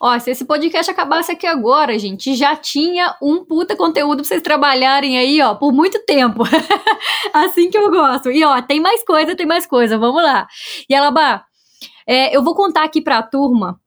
Ó, 0.06 0.18
se 0.18 0.32
esse 0.32 0.44
podcast 0.44 0.90
acabasse 0.90 1.32
aqui 1.32 1.46
agora, 1.46 1.98
gente, 1.98 2.34
já 2.34 2.54
tinha 2.54 3.16
um 3.22 3.42
puta 3.42 3.74
conteúdo 3.74 4.18
pra 4.18 4.24
vocês 4.24 4.42
trabalharem 4.42 5.16
aí, 5.16 5.40
ó, 5.40 5.54
por 5.54 5.72
muito 5.72 5.98
tempo. 6.04 6.42
assim 7.32 7.70
que 7.70 7.78
eu 7.78 7.90
gosto. 7.90 8.30
E, 8.30 8.44
ó, 8.44 8.60
tem 8.60 8.80
mais 8.80 9.02
coisa, 9.02 9.34
tem 9.34 9.46
mais 9.46 9.64
coisa. 9.64 9.96
Vamos 9.96 10.22
lá. 10.22 10.46
E, 10.90 10.94
Alabá, 10.94 11.42
é, 12.06 12.36
eu 12.36 12.44
vou 12.44 12.54
contar 12.54 12.84
aqui 12.84 13.00
pra 13.00 13.22
turma 13.22 13.80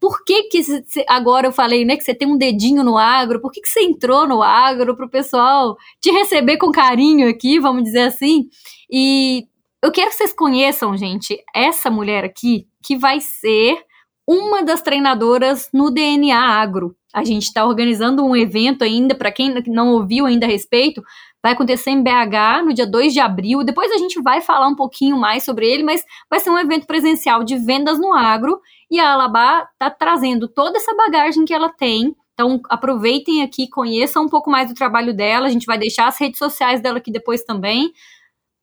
por 0.00 0.24
que, 0.24 0.42
que 0.48 0.60
agora 1.06 1.46
eu 1.46 1.52
falei, 1.52 1.84
né, 1.84 1.96
que 1.96 2.02
você 2.02 2.16
tem 2.16 2.26
um 2.26 2.36
dedinho 2.36 2.82
no 2.82 2.98
agro, 2.98 3.40
por 3.40 3.52
que, 3.52 3.60
que 3.60 3.68
você 3.68 3.80
entrou 3.80 4.26
no 4.26 4.42
agro 4.42 4.96
para 4.96 5.06
o 5.06 5.10
pessoal 5.10 5.76
te 6.00 6.10
receber 6.10 6.56
com 6.56 6.72
carinho 6.72 7.28
aqui, 7.28 7.60
vamos 7.60 7.84
dizer 7.84 8.08
assim? 8.08 8.48
E 8.90 9.44
eu 9.80 9.92
quero 9.92 10.10
que 10.10 10.16
vocês 10.16 10.32
conheçam, 10.32 10.96
gente, 10.96 11.40
essa 11.54 11.92
mulher 11.92 12.24
aqui, 12.24 12.66
que 12.82 12.98
vai 12.98 13.20
ser 13.20 13.78
uma 14.26 14.62
das 14.62 14.82
treinadoras 14.82 15.68
no 15.72 15.90
DNA 15.90 16.38
Agro. 16.38 16.96
A 17.12 17.22
gente 17.24 17.44
está 17.44 17.64
organizando 17.64 18.24
um 18.24 18.34
evento 18.34 18.82
ainda, 18.82 19.14
para 19.14 19.30
quem 19.30 19.54
não 19.66 19.92
ouviu 19.92 20.26
ainda 20.26 20.46
a 20.46 20.48
respeito, 20.48 21.02
vai 21.42 21.52
acontecer 21.52 21.90
em 21.90 22.02
BH 22.02 22.64
no 22.64 22.72
dia 22.72 22.86
2 22.86 23.12
de 23.12 23.20
abril. 23.20 23.62
Depois 23.62 23.92
a 23.92 23.98
gente 23.98 24.20
vai 24.20 24.40
falar 24.40 24.66
um 24.66 24.74
pouquinho 24.74 25.16
mais 25.16 25.44
sobre 25.44 25.70
ele, 25.70 25.82
mas 25.82 26.02
vai 26.28 26.40
ser 26.40 26.50
um 26.50 26.58
evento 26.58 26.86
presencial 26.86 27.44
de 27.44 27.56
vendas 27.56 28.00
no 28.00 28.12
agro 28.12 28.60
e 28.90 28.98
a 28.98 29.12
Alabá 29.12 29.68
está 29.72 29.90
trazendo 29.90 30.48
toda 30.48 30.78
essa 30.78 30.94
bagagem 30.96 31.44
que 31.44 31.52
ela 31.52 31.68
tem. 31.68 32.16
Então, 32.32 32.60
aproveitem 32.68 33.42
aqui, 33.42 33.68
conheçam 33.68 34.24
um 34.24 34.28
pouco 34.28 34.50
mais 34.50 34.68
do 34.68 34.74
trabalho 34.74 35.14
dela. 35.14 35.46
A 35.46 35.50
gente 35.50 35.66
vai 35.66 35.78
deixar 35.78 36.08
as 36.08 36.18
redes 36.18 36.38
sociais 36.38 36.80
dela 36.80 36.98
aqui 36.98 37.12
depois 37.12 37.44
também, 37.44 37.92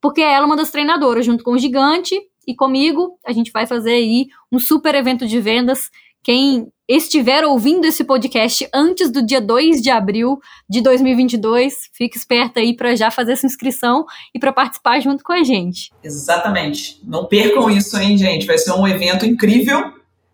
porque 0.01 0.21
ela 0.21 0.43
é 0.43 0.45
uma 0.45 0.57
das 0.57 0.71
treinadoras, 0.71 1.25
junto 1.25 1.43
com 1.43 1.51
o 1.51 1.57
Gigante 1.57 2.19
e 2.47 2.55
comigo, 2.55 3.17
a 3.25 3.31
gente 3.31 3.51
vai 3.51 3.67
fazer 3.67 3.93
aí 3.93 4.27
um 4.51 4.59
super 4.59 4.95
evento 4.95 5.27
de 5.27 5.39
vendas. 5.39 5.89
Quem 6.23 6.71
estiver 6.87 7.45
ouvindo 7.45 7.85
esse 7.85 8.03
podcast 8.03 8.67
antes 8.73 9.09
do 9.09 9.25
dia 9.25 9.39
2 9.39 9.81
de 9.81 9.89
abril 9.89 10.39
de 10.69 10.81
2022, 10.81 11.89
fique 11.93 12.17
esperto 12.17 12.59
aí 12.59 12.75
para 12.75 12.95
já 12.95 13.09
fazer 13.09 13.33
essa 13.33 13.45
inscrição 13.45 14.05
e 14.33 14.39
para 14.39 14.51
participar 14.51 14.99
junto 14.99 15.23
com 15.23 15.33
a 15.33 15.43
gente. 15.43 15.91
Exatamente. 16.03 16.99
Não 17.03 17.25
percam 17.25 17.69
isso, 17.69 17.97
hein, 17.97 18.17
gente? 18.17 18.45
Vai 18.45 18.57
ser 18.57 18.71
um 18.73 18.87
evento 18.87 19.25
incrível 19.25 19.93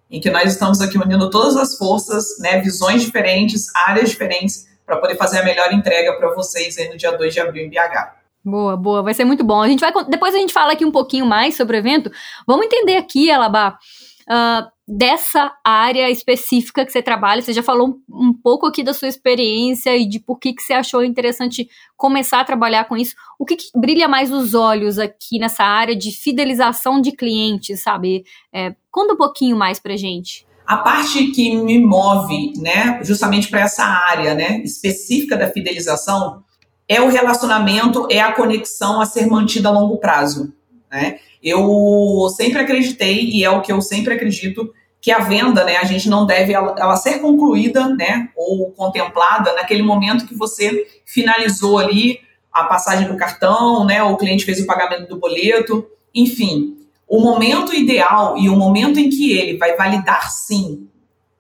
em 0.10 0.20
que 0.20 0.30
nós 0.30 0.52
estamos 0.52 0.82
aqui 0.82 0.98
unindo 0.98 1.30
todas 1.30 1.56
as 1.56 1.78
forças, 1.78 2.40
né, 2.40 2.60
visões 2.62 3.04
diferentes, 3.04 3.68
áreas 3.76 4.10
diferentes, 4.10 4.68
para 4.86 4.98
poder 4.98 5.18
fazer 5.18 5.40
a 5.40 5.44
melhor 5.44 5.72
entrega 5.74 6.14
para 6.18 6.34
vocês 6.34 6.78
aí 6.78 6.90
no 6.90 6.98
dia 6.98 7.12
2 7.12 7.34
de 7.34 7.40
abril 7.42 7.66
em 7.66 7.70
BH. 7.70 8.16
Boa, 8.48 8.78
boa, 8.78 9.04
vai 9.04 9.14
ser 9.14 9.26
muito 9.26 9.44
bom. 9.44 9.62
A 9.62 9.68
gente 9.68 9.82
vai 9.82 9.92
depois 10.08 10.34
a 10.34 10.38
gente 10.38 10.54
fala 10.54 10.72
aqui 10.72 10.86
um 10.86 10.92
pouquinho 10.92 11.26
mais 11.26 11.58
sobre 11.58 11.76
o 11.76 11.80
evento. 11.80 12.10
Vamos 12.48 12.66
entender 12.66 12.96
aqui, 12.96 13.30
Alabá, 13.30 13.78
uh, 14.24 14.72
dessa 14.88 15.52
área 15.66 16.10
específica 16.10 16.86
que 16.86 16.92
você 16.94 17.02
trabalha. 17.02 17.42
Você 17.42 17.52
já 17.52 17.62
falou 17.62 18.00
um, 18.10 18.32
pouco 18.32 18.66
aqui 18.66 18.84
da 18.84 18.94
sua 18.94 19.10
experiência 19.10 19.98
e 19.98 20.08
de 20.08 20.18
por 20.18 20.40
que, 20.40 20.54
que 20.54 20.64
você 20.64 20.72
achou 20.72 21.04
interessante 21.04 21.68
começar 21.98 22.40
a 22.40 22.46
trabalhar 22.46 22.86
com 22.86 22.96
isso. 22.96 23.16
O 23.38 23.44
que, 23.44 23.58
que 23.58 23.66
brilha 23.76 24.08
mais 24.08 24.32
os 24.32 24.54
olhos 24.54 24.98
aqui 24.98 25.40
nessa 25.40 25.66
área 25.66 25.94
de 25.94 26.12
fidelização 26.12 27.02
de 27.02 27.12
clientes, 27.12 27.84
sabe? 27.84 28.24
É, 28.54 28.74
conta 28.90 29.14
um 29.14 29.18
pouquinho 29.18 29.58
mais 29.58 29.78
pra 29.78 29.98
gente. 29.98 30.48
A 30.66 30.78
parte 30.78 31.32
que 31.32 31.54
me 31.54 31.80
move, 31.80 32.54
né, 32.58 33.02
justamente 33.04 33.50
para 33.50 33.62
essa 33.62 33.84
área, 33.84 34.34
né, 34.34 34.62
específica 34.64 35.36
da 35.36 35.50
fidelização, 35.50 36.44
é 36.88 37.02
o 37.02 37.10
relacionamento, 37.10 38.08
é 38.10 38.20
a 38.20 38.32
conexão 38.32 39.02
a 39.02 39.06
ser 39.06 39.28
mantida 39.28 39.70
a 39.70 39.72
longo 39.72 39.98
prazo, 39.98 40.54
né? 40.90 41.20
Eu 41.44 42.28
sempre 42.36 42.62
acreditei, 42.62 43.26
e 43.26 43.44
é 43.44 43.50
o 43.50 43.62
que 43.62 43.72
eu 43.72 43.82
sempre 43.82 44.14
acredito, 44.14 44.74
que 45.00 45.12
a 45.12 45.20
venda, 45.20 45.64
né, 45.64 45.78
a 45.78 45.84
gente 45.84 46.10
não 46.10 46.26
deve 46.26 46.54
ela, 46.54 46.76
ela, 46.78 46.98
ser 46.98 47.20
concluída, 47.20 47.88
né, 47.90 48.30
ou 48.36 48.72
contemplada 48.72 49.54
naquele 49.54 49.84
momento 49.84 50.26
que 50.26 50.36
você 50.36 50.88
finalizou 51.06 51.78
ali 51.78 52.20
a 52.52 52.64
passagem 52.64 53.08
do 53.08 53.16
cartão, 53.16 53.86
né, 53.86 54.02
o 54.02 54.18
cliente 54.18 54.44
fez 54.44 54.60
o 54.60 54.66
pagamento 54.66 55.08
do 55.08 55.20
boleto, 55.20 55.88
enfim, 56.14 56.78
o 57.08 57.22
momento 57.22 57.74
ideal 57.74 58.38
e 58.38 58.50
o 58.50 58.56
momento 58.56 59.00
em 59.00 59.10
que 59.10 59.32
ele 59.32 59.58
vai 59.58 59.76
validar 59.76 60.32
sim 60.32 60.90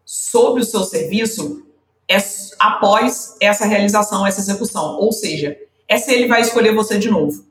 sobre 0.06 0.62
o 0.62 0.66
seu 0.66 0.84
serviço 0.84 1.66
é 2.10 2.18
após 2.60 3.36
essa 3.42 3.66
realização, 3.66 4.26
essa 4.26 4.40
execução, 4.40 4.98
ou 4.98 5.12
seja, 5.12 5.58
é 5.88 5.98
se 5.98 6.14
ele 6.14 6.28
vai 6.28 6.42
escolher 6.42 6.74
você 6.74 6.98
de 6.98 7.10
novo. 7.10 7.46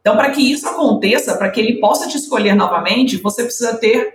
Então, 0.00 0.16
para 0.16 0.30
que 0.30 0.40
isso 0.40 0.66
aconteça, 0.66 1.36
para 1.36 1.50
que 1.50 1.60
ele 1.60 1.78
possa 1.78 2.08
te 2.08 2.16
escolher 2.16 2.54
novamente, 2.54 3.18
você 3.18 3.44
precisa 3.44 3.76
ter 3.76 4.14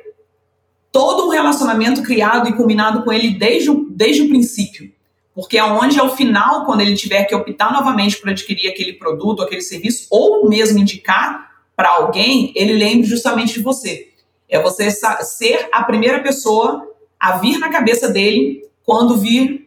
todo 0.92 1.28
um 1.28 1.30
relacionamento 1.30 2.02
criado 2.02 2.50
e 2.50 2.54
combinado 2.54 3.04
com 3.04 3.12
ele 3.12 3.32
desde 3.32 3.70
o, 3.70 3.86
desde 3.90 4.24
o 4.24 4.30
princípio. 4.30 4.92
Porque 5.36 5.58
é 5.58 5.64
onde, 5.64 6.00
ao 6.00 6.16
final, 6.16 6.66
quando 6.66 6.82
ele 6.82 6.96
tiver 6.96 7.26
que 7.26 7.36
optar 7.36 7.72
novamente 7.74 8.18
por 8.18 8.30
adquirir 8.30 8.70
aquele 8.70 8.94
produto, 8.94 9.44
aquele 9.44 9.62
serviço, 9.62 10.08
ou 10.10 10.48
mesmo 10.48 10.80
indicar 10.80 11.52
para 11.76 11.90
alguém, 11.90 12.54
ele 12.56 12.74
lembre 12.74 13.06
justamente 13.06 13.56
de 13.56 13.60
você. 13.60 14.08
É 14.48 14.62
você 14.62 14.90
ser 14.90 15.68
a 15.72 15.84
primeira 15.84 16.22
pessoa 16.22 16.90
a 17.20 17.38
vir 17.38 17.58
na 17.60 17.70
cabeça 17.70 18.08
dele 18.08 18.64
quando 18.86 19.18
vir 19.18 19.65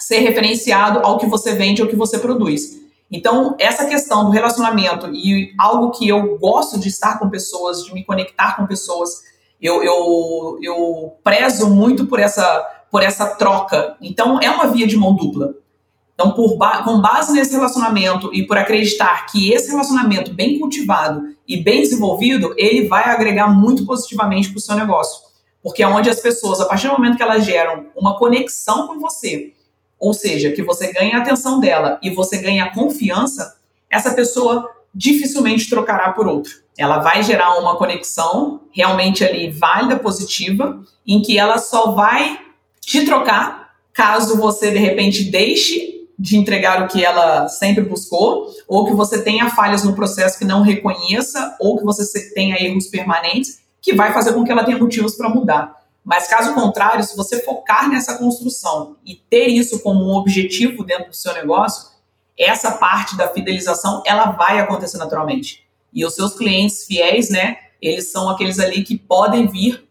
ser 0.00 0.18
referenciado 0.20 1.00
ao 1.00 1.18
que 1.18 1.26
você 1.26 1.54
vende, 1.54 1.82
ao 1.82 1.88
que 1.88 1.94
você 1.94 2.18
produz. 2.18 2.80
Então, 3.10 3.56
essa 3.58 3.86
questão 3.86 4.24
do 4.24 4.30
relacionamento 4.30 5.08
e 5.12 5.52
algo 5.58 5.90
que 5.90 6.08
eu 6.08 6.38
gosto 6.38 6.78
de 6.78 6.88
estar 6.88 7.18
com 7.18 7.28
pessoas, 7.28 7.84
de 7.84 7.92
me 7.92 8.04
conectar 8.04 8.56
com 8.56 8.66
pessoas, 8.66 9.22
eu, 9.60 9.82
eu, 9.82 10.58
eu 10.62 11.16
prezo 11.22 11.68
muito 11.68 12.06
por 12.06 12.20
essa, 12.20 12.60
por 12.90 13.02
essa 13.02 13.26
troca. 13.26 13.96
Então, 14.00 14.40
é 14.40 14.50
uma 14.50 14.68
via 14.68 14.86
de 14.86 14.96
mão 14.96 15.14
dupla. 15.14 15.54
Então, 16.14 16.32
por 16.32 16.56
ba 16.56 16.82
com 16.82 17.00
base 17.00 17.32
nesse 17.32 17.52
relacionamento 17.52 18.32
e 18.32 18.46
por 18.46 18.56
acreditar 18.58 19.26
que 19.26 19.52
esse 19.52 19.70
relacionamento 19.70 20.32
bem 20.32 20.58
cultivado 20.58 21.22
e 21.48 21.56
bem 21.56 21.80
desenvolvido, 21.80 22.54
ele 22.56 22.86
vai 22.86 23.04
agregar 23.04 23.48
muito 23.48 23.84
positivamente 23.86 24.50
para 24.50 24.58
o 24.58 24.60
seu 24.60 24.76
negócio. 24.76 25.22
Porque 25.62 25.82
é 25.82 25.88
onde 25.88 26.08
as 26.08 26.20
pessoas, 26.20 26.60
a 26.60 26.66
partir 26.66 26.88
do 26.88 26.92
momento 26.92 27.16
que 27.16 27.22
elas 27.22 27.44
geram 27.44 27.86
uma 27.96 28.18
conexão 28.18 28.86
com 28.86 29.00
você, 29.00 29.54
ou 30.00 30.14
seja, 30.14 30.50
que 30.50 30.62
você 30.62 30.92
ganha 30.92 31.18
a 31.18 31.20
atenção 31.20 31.60
dela 31.60 31.98
e 32.02 32.10
você 32.10 32.38
ganha 32.38 32.64
a 32.64 32.74
confiança, 32.74 33.56
essa 33.90 34.14
pessoa 34.14 34.68
dificilmente 34.94 35.68
trocará 35.68 36.12
por 36.12 36.26
outro. 36.26 36.52
Ela 36.78 36.98
vai 36.98 37.22
gerar 37.22 37.58
uma 37.58 37.76
conexão 37.76 38.62
realmente 38.72 39.22
ali 39.22 39.50
válida, 39.50 39.98
positiva, 39.98 40.80
em 41.06 41.20
que 41.20 41.38
ela 41.38 41.58
só 41.58 41.92
vai 41.92 42.40
te 42.80 43.04
trocar 43.04 43.74
caso 43.92 44.38
você 44.38 44.70
de 44.70 44.78
repente 44.78 45.24
deixe 45.24 46.08
de 46.18 46.36
entregar 46.36 46.82
o 46.82 46.88
que 46.88 47.02
ela 47.02 47.48
sempre 47.48 47.82
buscou, 47.82 48.46
ou 48.68 48.84
que 48.86 48.92
você 48.92 49.22
tenha 49.22 49.48
falhas 49.48 49.84
no 49.84 49.94
processo 49.94 50.38
que 50.38 50.44
não 50.44 50.60
reconheça, 50.60 51.56
ou 51.58 51.78
que 51.78 51.84
você 51.84 52.30
tenha 52.34 52.62
erros 52.62 52.88
permanentes. 52.88 53.60
que 53.82 53.94
vai 53.94 54.12
fazer 54.12 54.34
com 54.34 54.44
que 54.44 54.52
ela 54.52 54.62
tenha 54.62 54.76
motivos 54.76 55.14
para 55.14 55.30
mudar. 55.30 55.79
Mas 56.04 56.26
caso 56.26 56.54
contrário, 56.54 57.04
se 57.04 57.16
você 57.16 57.42
focar 57.42 57.88
nessa 57.88 58.16
construção 58.16 58.96
e 59.04 59.14
ter 59.14 59.48
isso 59.48 59.80
como 59.80 60.04
um 60.04 60.14
objetivo 60.14 60.84
dentro 60.84 61.10
do 61.10 61.16
seu 61.16 61.32
negócio, 61.34 61.90
essa 62.38 62.72
parte 62.72 63.16
da 63.16 63.28
fidelização 63.28 64.02
ela 64.06 64.30
vai 64.32 64.58
acontecer 64.58 64.96
naturalmente. 64.96 65.66
E 65.92 66.04
os 66.04 66.14
seus 66.14 66.34
clientes 66.34 66.86
fiéis, 66.86 67.28
né, 67.28 67.56
eles 67.82 68.10
são 68.10 68.30
aqueles 68.30 68.58
ali 68.58 68.82
que 68.82 68.98
podem 68.98 69.46
vir 69.46 69.86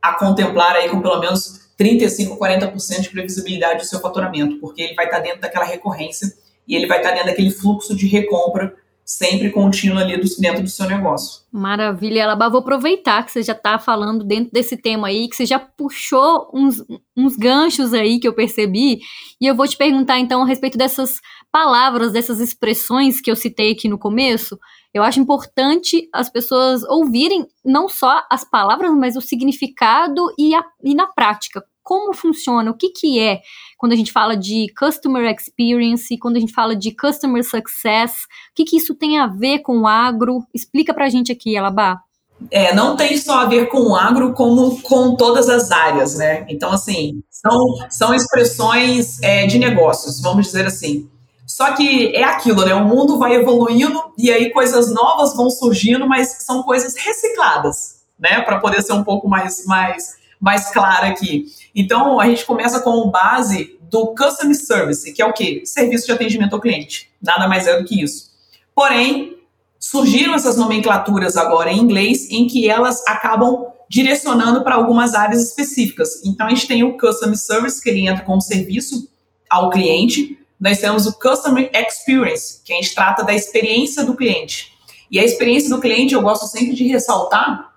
a 0.00 0.14
contemplar 0.14 0.74
aí 0.76 0.88
com 0.90 1.00
pelo 1.00 1.20
menos 1.20 1.70
35, 1.76 2.36
40% 2.36 3.00
de 3.00 3.08
previsibilidade 3.08 3.80
do 3.80 3.86
seu 3.86 4.00
faturamento, 4.00 4.58
porque 4.58 4.82
ele 4.82 4.94
vai 4.94 5.06
estar 5.06 5.20
dentro 5.20 5.40
daquela 5.40 5.64
recorrência 5.64 6.32
e 6.66 6.76
ele 6.76 6.86
vai 6.86 6.98
estar 6.98 7.12
dentro 7.12 7.26
daquele 7.28 7.50
fluxo 7.50 7.96
de 7.96 8.06
recompra 8.06 8.74
sempre 9.04 9.50
contínuo 9.50 9.98
ali 9.98 10.16
do, 10.16 10.26
dentro 10.38 10.62
do 10.62 10.68
seu 10.68 10.86
negócio. 10.86 11.42
Maravilha, 11.52 12.20
Elaba. 12.20 12.48
Vou 12.48 12.60
aproveitar 12.60 13.24
que 13.24 13.32
você 13.32 13.42
já 13.42 13.52
está 13.52 13.78
falando 13.78 14.24
dentro 14.24 14.52
desse 14.52 14.76
tema 14.76 15.08
aí, 15.08 15.28
que 15.28 15.36
você 15.36 15.44
já 15.44 15.58
puxou 15.58 16.50
uns, 16.54 16.82
uns 17.16 17.36
ganchos 17.36 17.92
aí 17.92 18.18
que 18.18 18.26
eu 18.26 18.32
percebi, 18.32 19.00
e 19.40 19.46
eu 19.46 19.54
vou 19.54 19.66
te 19.66 19.76
perguntar 19.76 20.18
então 20.18 20.42
a 20.42 20.46
respeito 20.46 20.78
dessas 20.78 21.20
palavras, 21.50 22.12
dessas 22.12 22.40
expressões 22.40 23.20
que 23.20 23.30
eu 23.30 23.36
citei 23.36 23.72
aqui 23.72 23.88
no 23.88 23.98
começo. 23.98 24.58
Eu 24.94 25.02
acho 25.02 25.20
importante 25.20 26.08
as 26.12 26.30
pessoas 26.30 26.82
ouvirem 26.84 27.46
não 27.64 27.88
só 27.88 28.22
as 28.30 28.44
palavras, 28.44 28.92
mas 28.92 29.16
o 29.16 29.20
significado 29.20 30.26
e, 30.38 30.54
a, 30.54 30.64
e 30.84 30.94
na 30.94 31.06
prática 31.06 31.62
como 31.82 32.14
funciona, 32.14 32.70
o 32.70 32.76
que, 32.76 32.90
que 32.90 33.18
é 33.18 33.40
quando 33.82 33.94
a 33.94 33.96
gente 33.96 34.12
fala 34.12 34.36
de 34.36 34.72
customer 34.78 35.28
experience, 35.28 36.16
quando 36.16 36.36
a 36.36 36.38
gente 36.38 36.52
fala 36.52 36.76
de 36.76 36.94
customer 36.94 37.42
success, 37.42 38.12
o 38.12 38.54
que, 38.54 38.64
que 38.64 38.76
isso 38.76 38.94
tem 38.94 39.18
a 39.18 39.26
ver 39.26 39.58
com 39.58 39.80
o 39.80 39.88
agro? 39.88 40.46
Explica 40.54 40.94
pra 40.94 41.08
gente 41.08 41.32
aqui, 41.32 41.56
Alabá. 41.56 42.00
É, 42.48 42.72
não 42.72 42.94
tem 42.94 43.16
só 43.16 43.40
a 43.40 43.46
ver 43.46 43.66
com 43.66 43.80
o 43.80 43.96
agro, 43.96 44.34
como 44.34 44.80
com 44.82 45.16
todas 45.16 45.48
as 45.48 45.72
áreas, 45.72 46.14
né? 46.14 46.46
Então, 46.48 46.70
assim, 46.70 47.24
são, 47.28 47.58
são 47.90 48.14
expressões 48.14 49.20
é, 49.20 49.48
de 49.48 49.58
negócios, 49.58 50.20
vamos 50.20 50.46
dizer 50.46 50.64
assim. 50.64 51.10
Só 51.44 51.72
que 51.72 52.14
é 52.14 52.22
aquilo, 52.22 52.64
né? 52.64 52.72
O 52.76 52.84
mundo 52.84 53.18
vai 53.18 53.34
evoluindo 53.34 54.00
e 54.16 54.30
aí 54.30 54.52
coisas 54.52 54.94
novas 54.94 55.34
vão 55.34 55.50
surgindo, 55.50 56.08
mas 56.08 56.44
são 56.44 56.62
coisas 56.62 56.94
recicladas, 56.94 58.04
né? 58.16 58.42
Para 58.42 58.60
poder 58.60 58.80
ser 58.80 58.92
um 58.92 59.02
pouco 59.02 59.28
mais, 59.28 59.66
mais 59.66 60.21
mais 60.42 60.72
clara 60.72 61.06
aqui. 61.06 61.46
Então, 61.72 62.18
a 62.18 62.26
gente 62.26 62.44
começa 62.44 62.80
com 62.80 63.08
base 63.08 63.78
do 63.82 64.08
Customer 64.08 64.56
Service, 64.56 65.12
que 65.12 65.22
é 65.22 65.26
o 65.26 65.32
quê? 65.32 65.62
Serviço 65.64 66.06
de 66.06 66.12
atendimento 66.12 66.54
ao 66.54 66.60
cliente. 66.60 67.12
Nada 67.22 67.46
mais 67.46 67.68
é 67.68 67.78
do 67.78 67.84
que 67.84 68.02
isso. 68.02 68.32
Porém, 68.74 69.36
surgiram 69.78 70.34
essas 70.34 70.56
nomenclaturas 70.56 71.36
agora 71.36 71.70
em 71.70 71.78
inglês 71.78 72.28
em 72.28 72.48
que 72.48 72.68
elas 72.68 73.06
acabam 73.06 73.66
direcionando 73.88 74.64
para 74.64 74.74
algumas 74.74 75.14
áreas 75.14 75.44
específicas. 75.44 76.24
Então, 76.24 76.48
a 76.48 76.50
gente 76.50 76.66
tem 76.66 76.82
o 76.82 76.98
Customer 76.98 77.36
Service, 77.36 77.80
que 77.80 77.88
ele 77.88 78.08
entra 78.08 78.24
como 78.24 78.40
serviço 78.40 79.08
ao 79.48 79.70
cliente. 79.70 80.36
Nós 80.58 80.80
temos 80.80 81.06
o 81.06 81.12
Customer 81.12 81.70
Experience, 81.72 82.60
que 82.64 82.72
a 82.72 82.76
gente 82.76 82.94
trata 82.96 83.22
da 83.22 83.32
experiência 83.32 84.04
do 84.04 84.16
cliente. 84.16 84.72
E 85.08 85.20
a 85.20 85.24
experiência 85.24 85.70
do 85.70 85.80
cliente, 85.80 86.14
eu 86.14 86.22
gosto 86.22 86.46
sempre 86.46 86.74
de 86.74 86.88
ressaltar 86.88 87.70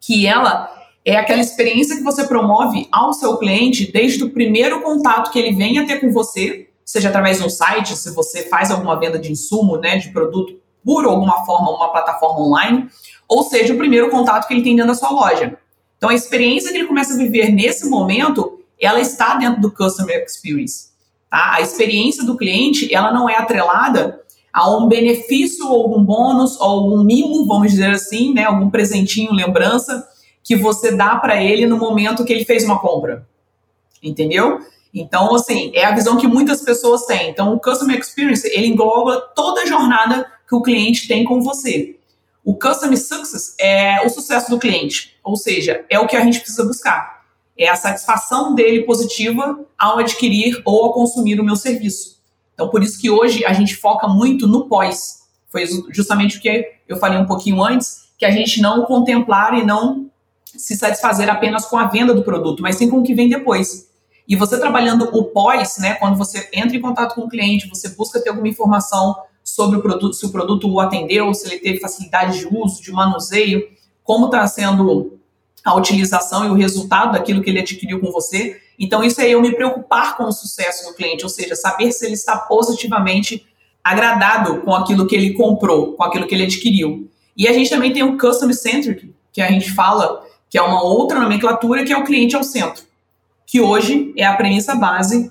que 0.00 0.26
ela 0.26 0.77
é 1.04 1.16
aquela 1.16 1.40
experiência 1.40 1.96
que 1.96 2.02
você 2.02 2.26
promove 2.26 2.86
ao 2.92 3.12
seu 3.12 3.36
cliente 3.38 3.90
desde 3.90 4.24
o 4.24 4.30
primeiro 4.30 4.82
contato 4.82 5.30
que 5.30 5.38
ele 5.38 5.54
venha 5.54 5.86
ter 5.86 6.00
com 6.00 6.12
você, 6.12 6.68
seja 6.84 7.08
através 7.08 7.38
de 7.38 7.44
um 7.44 7.50
site, 7.50 7.96
se 7.96 8.14
você 8.14 8.42
faz 8.48 8.70
alguma 8.70 8.98
venda 8.98 9.18
de 9.18 9.32
insumo, 9.32 9.76
né, 9.76 9.98
de 9.98 10.10
produto 10.10 10.58
por 10.84 11.04
alguma 11.04 11.44
forma, 11.44 11.70
uma 11.70 11.90
plataforma 11.90 12.40
online, 12.40 12.88
ou 13.28 13.42
seja, 13.42 13.74
o 13.74 13.78
primeiro 13.78 14.10
contato 14.10 14.46
que 14.46 14.54
ele 14.54 14.62
tem 14.62 14.74
dentro 14.74 14.92
da 14.92 14.98
sua 14.98 15.10
loja. 15.10 15.58
Então, 15.98 16.08
a 16.08 16.14
experiência 16.14 16.70
que 16.70 16.78
ele 16.78 16.86
começa 16.86 17.14
a 17.14 17.16
viver 17.16 17.50
nesse 17.50 17.88
momento, 17.90 18.60
ela 18.80 19.00
está 19.00 19.34
dentro 19.34 19.60
do 19.60 19.70
Customer 19.70 20.24
Experience. 20.24 20.88
Tá? 21.28 21.54
A 21.54 21.60
experiência 21.60 22.24
do 22.24 22.36
cliente, 22.36 22.94
ela 22.94 23.12
não 23.12 23.28
é 23.28 23.36
atrelada 23.36 24.20
a 24.52 24.70
um 24.74 24.88
benefício 24.88 25.66
ou 25.66 25.82
algum 25.82 26.02
bônus 26.02 26.58
ou 26.60 26.94
um 26.94 27.04
mimo, 27.04 27.46
vamos 27.46 27.72
dizer 27.72 27.90
assim, 27.90 28.32
né, 28.32 28.44
algum 28.44 28.70
presentinho, 28.70 29.32
lembrança, 29.32 30.06
que 30.42 30.56
você 30.56 30.92
dá 30.92 31.16
para 31.16 31.42
ele 31.42 31.66
no 31.66 31.76
momento 31.76 32.24
que 32.24 32.32
ele 32.32 32.44
fez 32.44 32.64
uma 32.64 32.78
compra. 32.78 33.26
Entendeu? 34.02 34.60
Então, 34.92 35.34
assim, 35.34 35.70
é 35.74 35.84
a 35.84 35.94
visão 35.94 36.16
que 36.16 36.26
muitas 36.26 36.62
pessoas 36.62 37.04
têm. 37.04 37.30
Então, 37.30 37.54
o 37.54 37.60
Customer 37.60 37.98
Experience, 37.98 38.46
ele 38.46 38.66
engloba 38.66 39.20
toda 39.34 39.62
a 39.62 39.66
jornada 39.66 40.26
que 40.48 40.54
o 40.54 40.62
cliente 40.62 41.06
tem 41.06 41.24
com 41.24 41.42
você. 41.42 41.96
O 42.44 42.54
Customer 42.54 42.98
Success 42.98 43.54
é 43.60 44.04
o 44.06 44.08
sucesso 44.08 44.48
do 44.48 44.58
cliente, 44.58 45.16
ou 45.22 45.36
seja, 45.36 45.84
é 45.90 45.98
o 45.98 46.06
que 46.06 46.16
a 46.16 46.24
gente 46.24 46.40
precisa 46.40 46.64
buscar. 46.64 47.24
É 47.56 47.68
a 47.68 47.76
satisfação 47.76 48.54
dele 48.54 48.84
positiva 48.84 49.66
ao 49.78 49.98
adquirir 49.98 50.62
ou 50.64 50.84
ao 50.84 50.92
consumir 50.94 51.38
o 51.38 51.44
meu 51.44 51.56
serviço. 51.56 52.18
Então, 52.54 52.70
por 52.70 52.82
isso 52.82 52.98
que 52.98 53.10
hoje 53.10 53.44
a 53.44 53.52
gente 53.52 53.76
foca 53.76 54.08
muito 54.08 54.46
no 54.46 54.66
pós. 54.66 55.24
Foi 55.50 55.66
justamente 55.90 56.38
o 56.38 56.40
que 56.40 56.72
eu 56.88 56.96
falei 56.96 57.18
um 57.18 57.26
pouquinho 57.26 57.62
antes, 57.62 58.08
que 58.16 58.24
a 58.24 58.30
gente 58.30 58.62
não 58.62 58.84
contemplar 58.84 59.54
e 59.54 59.64
não 59.64 60.10
se 60.56 60.76
satisfazer 60.76 61.28
apenas 61.28 61.66
com 61.66 61.76
a 61.76 61.86
venda 61.86 62.14
do 62.14 62.22
produto, 62.22 62.62
mas 62.62 62.76
sim 62.76 62.88
com 62.88 62.98
o 62.98 63.02
que 63.02 63.14
vem 63.14 63.28
depois. 63.28 63.88
E 64.26 64.36
você 64.36 64.58
trabalhando 64.58 65.08
o 65.12 65.24
pós, 65.24 65.78
né, 65.78 65.94
quando 65.94 66.16
você 66.16 66.48
entra 66.52 66.76
em 66.76 66.80
contato 66.80 67.14
com 67.14 67.22
o 67.22 67.28
cliente, 67.28 67.68
você 67.68 67.88
busca 67.90 68.20
ter 68.20 68.28
alguma 68.28 68.48
informação 68.48 69.16
sobre 69.42 69.78
o 69.78 69.82
produto, 69.82 70.14
se 70.14 70.26
o 70.26 70.30
produto 70.30 70.70
o 70.70 70.80
atendeu, 70.80 71.32
se 71.32 71.46
ele 71.46 71.58
teve 71.58 71.80
facilidade 71.80 72.38
de 72.38 72.46
uso, 72.46 72.82
de 72.82 72.92
manuseio, 72.92 73.66
como 74.04 74.26
está 74.26 74.46
sendo 74.46 75.18
a 75.64 75.74
utilização 75.74 76.46
e 76.46 76.50
o 76.50 76.54
resultado 76.54 77.12
daquilo 77.12 77.42
que 77.42 77.50
ele 77.50 77.60
adquiriu 77.60 78.00
com 78.00 78.10
você. 78.12 78.60
Então, 78.78 79.02
isso 79.02 79.20
é 79.20 79.28
eu 79.28 79.40
me 79.40 79.54
preocupar 79.54 80.16
com 80.16 80.24
o 80.24 80.32
sucesso 80.32 80.88
do 80.88 80.94
cliente, 80.94 81.24
ou 81.24 81.30
seja, 81.30 81.56
saber 81.56 81.90
se 81.92 82.04
ele 82.04 82.14
está 82.14 82.36
positivamente 82.36 83.46
agradado 83.82 84.60
com 84.60 84.74
aquilo 84.74 85.06
que 85.06 85.16
ele 85.16 85.32
comprou, 85.32 85.94
com 85.94 86.02
aquilo 86.02 86.26
que 86.26 86.34
ele 86.34 86.44
adquiriu. 86.44 87.10
E 87.36 87.48
a 87.48 87.52
gente 87.52 87.70
também 87.70 87.92
tem 87.92 88.02
o 88.02 88.18
Customer 88.18 88.54
Centric, 88.54 89.12
que 89.32 89.40
a 89.40 89.50
gente 89.50 89.72
fala 89.72 90.27
que 90.50 90.58
é 90.58 90.62
uma 90.62 90.82
outra 90.82 91.20
nomenclatura 91.20 91.84
que 91.84 91.92
é 91.92 91.96
o 91.96 92.04
cliente 92.04 92.36
ao 92.36 92.42
centro, 92.42 92.84
que 93.46 93.60
hoje 93.60 94.12
é 94.16 94.24
a 94.24 94.34
premissa 94.34 94.74
base 94.74 95.30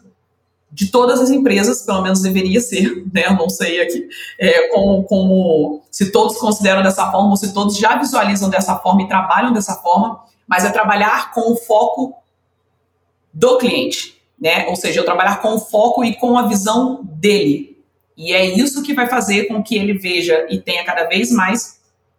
de 0.72 0.88
todas 0.88 1.20
as 1.20 1.30
empresas, 1.30 1.82
pelo 1.82 2.02
menos 2.02 2.22
deveria 2.22 2.60
ser, 2.60 3.04
né? 3.14 3.26
Eu 3.28 3.36
não 3.36 3.50
sei 3.50 3.82
aqui 3.82 4.08
é, 4.40 4.68
como, 4.70 5.04
como 5.04 5.82
se 5.90 6.12
todos 6.12 6.38
consideram 6.38 6.84
dessa 6.84 7.10
forma 7.12 7.30
ou 7.30 7.38
se 7.38 7.54
todos 7.54 7.78
já 7.78 7.96
visualizam 7.96 8.50
dessa 8.50 8.76
forma 8.78 9.04
e 9.04 9.08
trabalham 9.08 9.54
dessa 9.54 9.76
forma, 9.76 10.24
mas 10.48 10.66
é 10.66 10.70
trabalhar 10.70 11.34
com 11.34 11.54
o 11.54 11.56
foco 11.56 12.16
do 13.34 13.58
cliente, 13.58 14.22
né? 14.40 14.68
Ou 14.68 14.76
seja, 14.76 15.00
eu 15.00 15.06
trabalhar 15.06 15.42
com 15.42 15.56
o 15.56 15.60
foco 15.60 16.04
e 16.04 16.16
com 16.16 16.38
a 16.38 16.48
visão 16.48 17.02
dele. 17.04 17.78
E 18.16 18.34
é 18.34 18.44
isso 18.46 18.82
que 18.82 18.94
vai 18.94 19.08
fazer 19.08 19.46
com 19.46 19.62
que 19.62 19.78
ele 19.78 19.94
veja 19.94 20.48
e 20.50 20.60
tenha 20.60 20.84
cada 20.84 21.06
vez 21.06 21.32
mais 21.32 21.77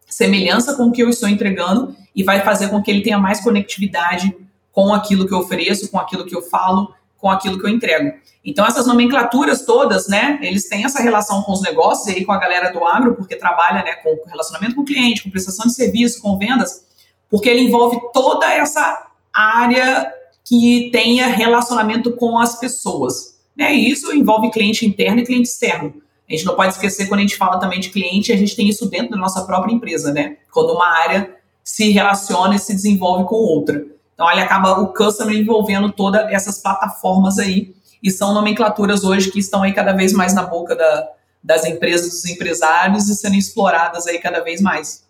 semelhança 0.09 0.75
com 0.75 0.85
o 0.85 0.93
que 0.93 1.03
eu 1.03 1.09
estou 1.09 1.29
entregando 1.29 1.95
e 2.15 2.23
vai 2.23 2.41
fazer 2.41 2.69
com 2.69 2.83
que 2.83 2.91
ele 2.91 3.03
tenha 3.03 3.19
mais 3.19 3.41
conectividade 3.41 4.35
com 4.73 4.93
aquilo 4.95 5.27
que 5.27 5.35
eu 5.35 5.39
ofereço, 5.39 5.91
com 5.91 5.99
aquilo 5.99 6.25
que 6.25 6.35
eu 6.35 6.43
falo, 6.43 6.93
com 7.17 7.31
aquilo 7.31 7.59
que 7.59 7.67
eu 7.67 7.71
entrego. 7.71 8.13
Então, 8.45 8.65
essas 8.67 8.87
nomenclaturas 8.87 9.65
todas, 9.67 10.09
né, 10.09 10.39
eles 10.41 10.69
têm 10.69 10.85
essa 10.85 11.03
relação 11.03 11.43
com 11.43 11.53
os 11.53 11.61
negócios 11.61 12.17
e 12.17 12.25
com 12.25 12.33
a 12.33 12.39
galera 12.39 12.73
do 12.73 12.85
agro, 12.85 13.15
porque 13.15 13.37
trabalha, 13.37 13.83
né, 13.83 13.95
com 13.97 14.17
relacionamento 14.27 14.75
com 14.75 14.83
o 14.83 14.85
cliente, 14.85 15.23
com 15.23 15.31
prestação 15.31 15.67
de 15.67 15.75
serviço, 15.75 16.23
com 16.23 16.39
vendas, 16.39 16.87
porque 17.29 17.49
ele 17.49 17.63
envolve 17.63 18.01
toda 18.13 18.53
essa 18.53 19.07
área 19.33 20.11
que 20.45 20.89
tenha 20.91 21.27
relacionamento 21.27 22.13
com 22.13 22.39
as 22.39 22.59
pessoas. 22.59 23.39
Né? 23.55 23.75
E 23.75 23.91
isso 23.91 24.13
envolve 24.13 24.51
cliente 24.51 24.87
interno 24.87 25.21
e 25.21 25.27
cliente 25.27 25.49
externo. 25.49 25.95
A 26.29 26.33
gente 26.33 26.45
não 26.45 26.55
pode 26.55 26.75
esquecer 26.75 27.07
quando 27.07 27.21
a 27.21 27.23
gente 27.23 27.37
fala 27.37 27.59
também 27.59 27.81
de 27.81 27.89
cliente, 27.89 28.33
a 28.33 28.37
gente 28.37 28.55
tem 28.55 28.69
isso 28.69 28.89
dentro 28.89 29.11
da 29.11 29.17
nossa 29.17 29.45
própria 29.45 29.73
empresa, 29.73 30.13
né? 30.13 30.37
Quando 30.53 30.73
uma 30.73 30.87
área 30.87 31.37
se 31.65 31.91
relaciona 31.91 32.55
e 32.55 32.59
se 32.59 32.75
desenvolve 32.75 33.25
com 33.25 33.37
outra. 33.37 33.85
Então, 34.15 34.31
ele 34.31 34.41
acaba 34.41 34.81
o 34.81 34.93
customer 34.93 35.35
envolvendo 35.37 35.93
todas 35.93 36.31
essas 36.33 36.61
plataformas 36.61 37.39
aí, 37.39 37.75
e 38.03 38.11
são 38.11 38.35
nomenclaturas 38.35 39.05
hoje 39.05 39.31
que 39.31 39.39
estão 39.39 39.63
aí 39.63 39.73
cada 39.73 39.93
vez 39.93 40.13
mais 40.13 40.35
na 40.35 40.45
boca 40.45 40.75
da, 40.77 41.09
das 41.43 41.65
empresas, 41.65 42.09
dos 42.11 42.25
empresários 42.27 43.09
e 43.09 43.15
sendo 43.15 43.35
exploradas 43.35 44.07
aí 44.07 44.19
cada 44.19 44.41
vez 44.41 44.61
mais. 44.61 45.07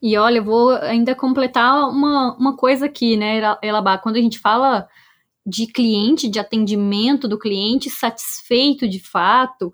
E 0.00 0.16
olha, 0.18 0.38
eu 0.38 0.44
vou 0.44 0.70
ainda 0.70 1.14
completar 1.14 1.88
uma, 1.88 2.36
uma 2.36 2.56
coisa 2.56 2.86
aqui, 2.86 3.16
né, 3.16 3.40
Elabá? 3.62 3.98
Quando 3.98 4.16
a 4.16 4.20
gente 4.20 4.38
fala 4.38 4.86
de 5.46 5.66
cliente, 5.66 6.28
de 6.28 6.38
atendimento 6.38 7.26
do 7.26 7.38
cliente 7.38 7.90
satisfeito 7.90 8.88
de 8.88 8.98
fato, 8.98 9.72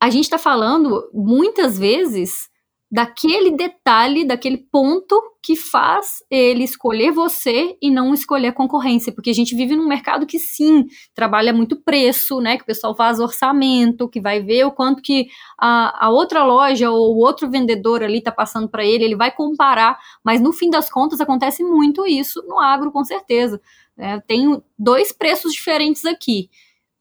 a 0.00 0.10
gente 0.10 0.24
está 0.24 0.38
falando 0.38 1.08
muitas 1.12 1.78
vezes 1.78 2.48
daquele 2.90 3.50
detalhe, 3.50 4.24
daquele 4.24 4.58
ponto 4.58 5.20
que 5.42 5.56
faz 5.56 6.18
ele 6.30 6.62
escolher 6.62 7.10
você 7.10 7.76
e 7.82 7.90
não 7.90 8.14
escolher 8.14 8.48
a 8.48 8.52
concorrência, 8.52 9.12
porque 9.12 9.30
a 9.30 9.34
gente 9.34 9.56
vive 9.56 9.74
num 9.74 9.88
mercado 9.88 10.24
que 10.24 10.38
sim, 10.38 10.86
trabalha 11.12 11.52
muito 11.52 11.76
preço, 11.76 12.40
né, 12.40 12.56
que 12.56 12.62
o 12.62 12.66
pessoal 12.66 12.96
faz 12.96 13.18
orçamento, 13.18 14.08
que 14.08 14.20
vai 14.20 14.40
ver 14.40 14.64
o 14.64 14.70
quanto 14.70 15.02
que 15.02 15.26
a, 15.60 16.06
a 16.06 16.10
outra 16.10 16.44
loja 16.44 16.90
ou 16.90 17.16
o 17.16 17.18
outro 17.18 17.50
vendedor 17.50 18.04
ali 18.04 18.18
está 18.18 18.30
passando 18.30 18.68
para 18.68 18.84
ele, 18.84 19.04
ele 19.04 19.16
vai 19.16 19.32
comparar, 19.32 19.98
mas 20.24 20.40
no 20.40 20.52
fim 20.52 20.70
das 20.70 20.88
contas 20.88 21.20
acontece 21.20 21.64
muito 21.64 22.06
isso 22.06 22.42
no 22.46 22.58
agro, 22.58 22.92
com 22.92 23.04
certeza. 23.04 23.60
É, 23.98 24.20
tem 24.20 24.62
dois 24.78 25.12
preços 25.12 25.52
diferentes 25.52 26.04
aqui 26.04 26.50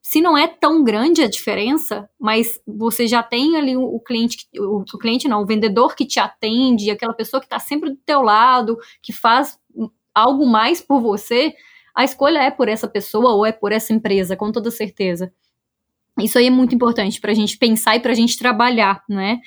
se 0.08 0.22
não 0.22 0.38
é 0.38 0.48
tão 0.48 0.84
grande 0.84 1.24
a 1.24 1.28
diferença, 1.28 2.08
mas 2.20 2.62
você 2.68 3.08
já 3.08 3.24
tem 3.24 3.58
ali 3.58 3.76
o, 3.76 4.00
cliente, 4.00 4.48
o, 4.56 4.82
o, 4.82 5.00
cliente 5.00 5.28
não, 5.28 5.41
o 5.41 5.48
vendedor 5.48 5.96
que 5.96 6.06
te 6.06 6.20
atende, 6.20 6.91
aquela 6.91 7.12
pessoa 7.12 7.41
que 7.41 7.48
está 7.48 7.58
sempre 7.58 7.89
do 7.89 7.96
teu 8.06 8.22
lado, 8.22 8.78
que 9.02 9.12
faz 9.12 9.58
algo 10.13 10.46
mais 10.46 10.80
por 10.80 11.02
você, 11.02 11.56
a 11.96 12.04
escolha 12.04 12.38
é 12.38 12.52
por 12.52 12.70
essa 12.70 12.88
pessoa 12.88 13.34
ou 13.34 13.44
é 13.48 13.52
por 13.52 13.72
essa 13.72 13.94
empresa, 13.94 14.36
com 14.36 14.52
toda 14.52 14.70
certeza. 14.70 15.34
Isso 16.20 16.38
aí 16.38 16.46
é 16.46 16.52
muito 16.52 16.76
importante 16.76 17.20
para 17.20 17.32
a 17.32 17.36
gente 17.36 17.58
pensar 17.58 17.96
e 17.96 18.00
para 18.00 18.12
a 18.12 18.15
gente 18.15 18.38
trabalhar, 18.38 19.04
né? 19.10 19.39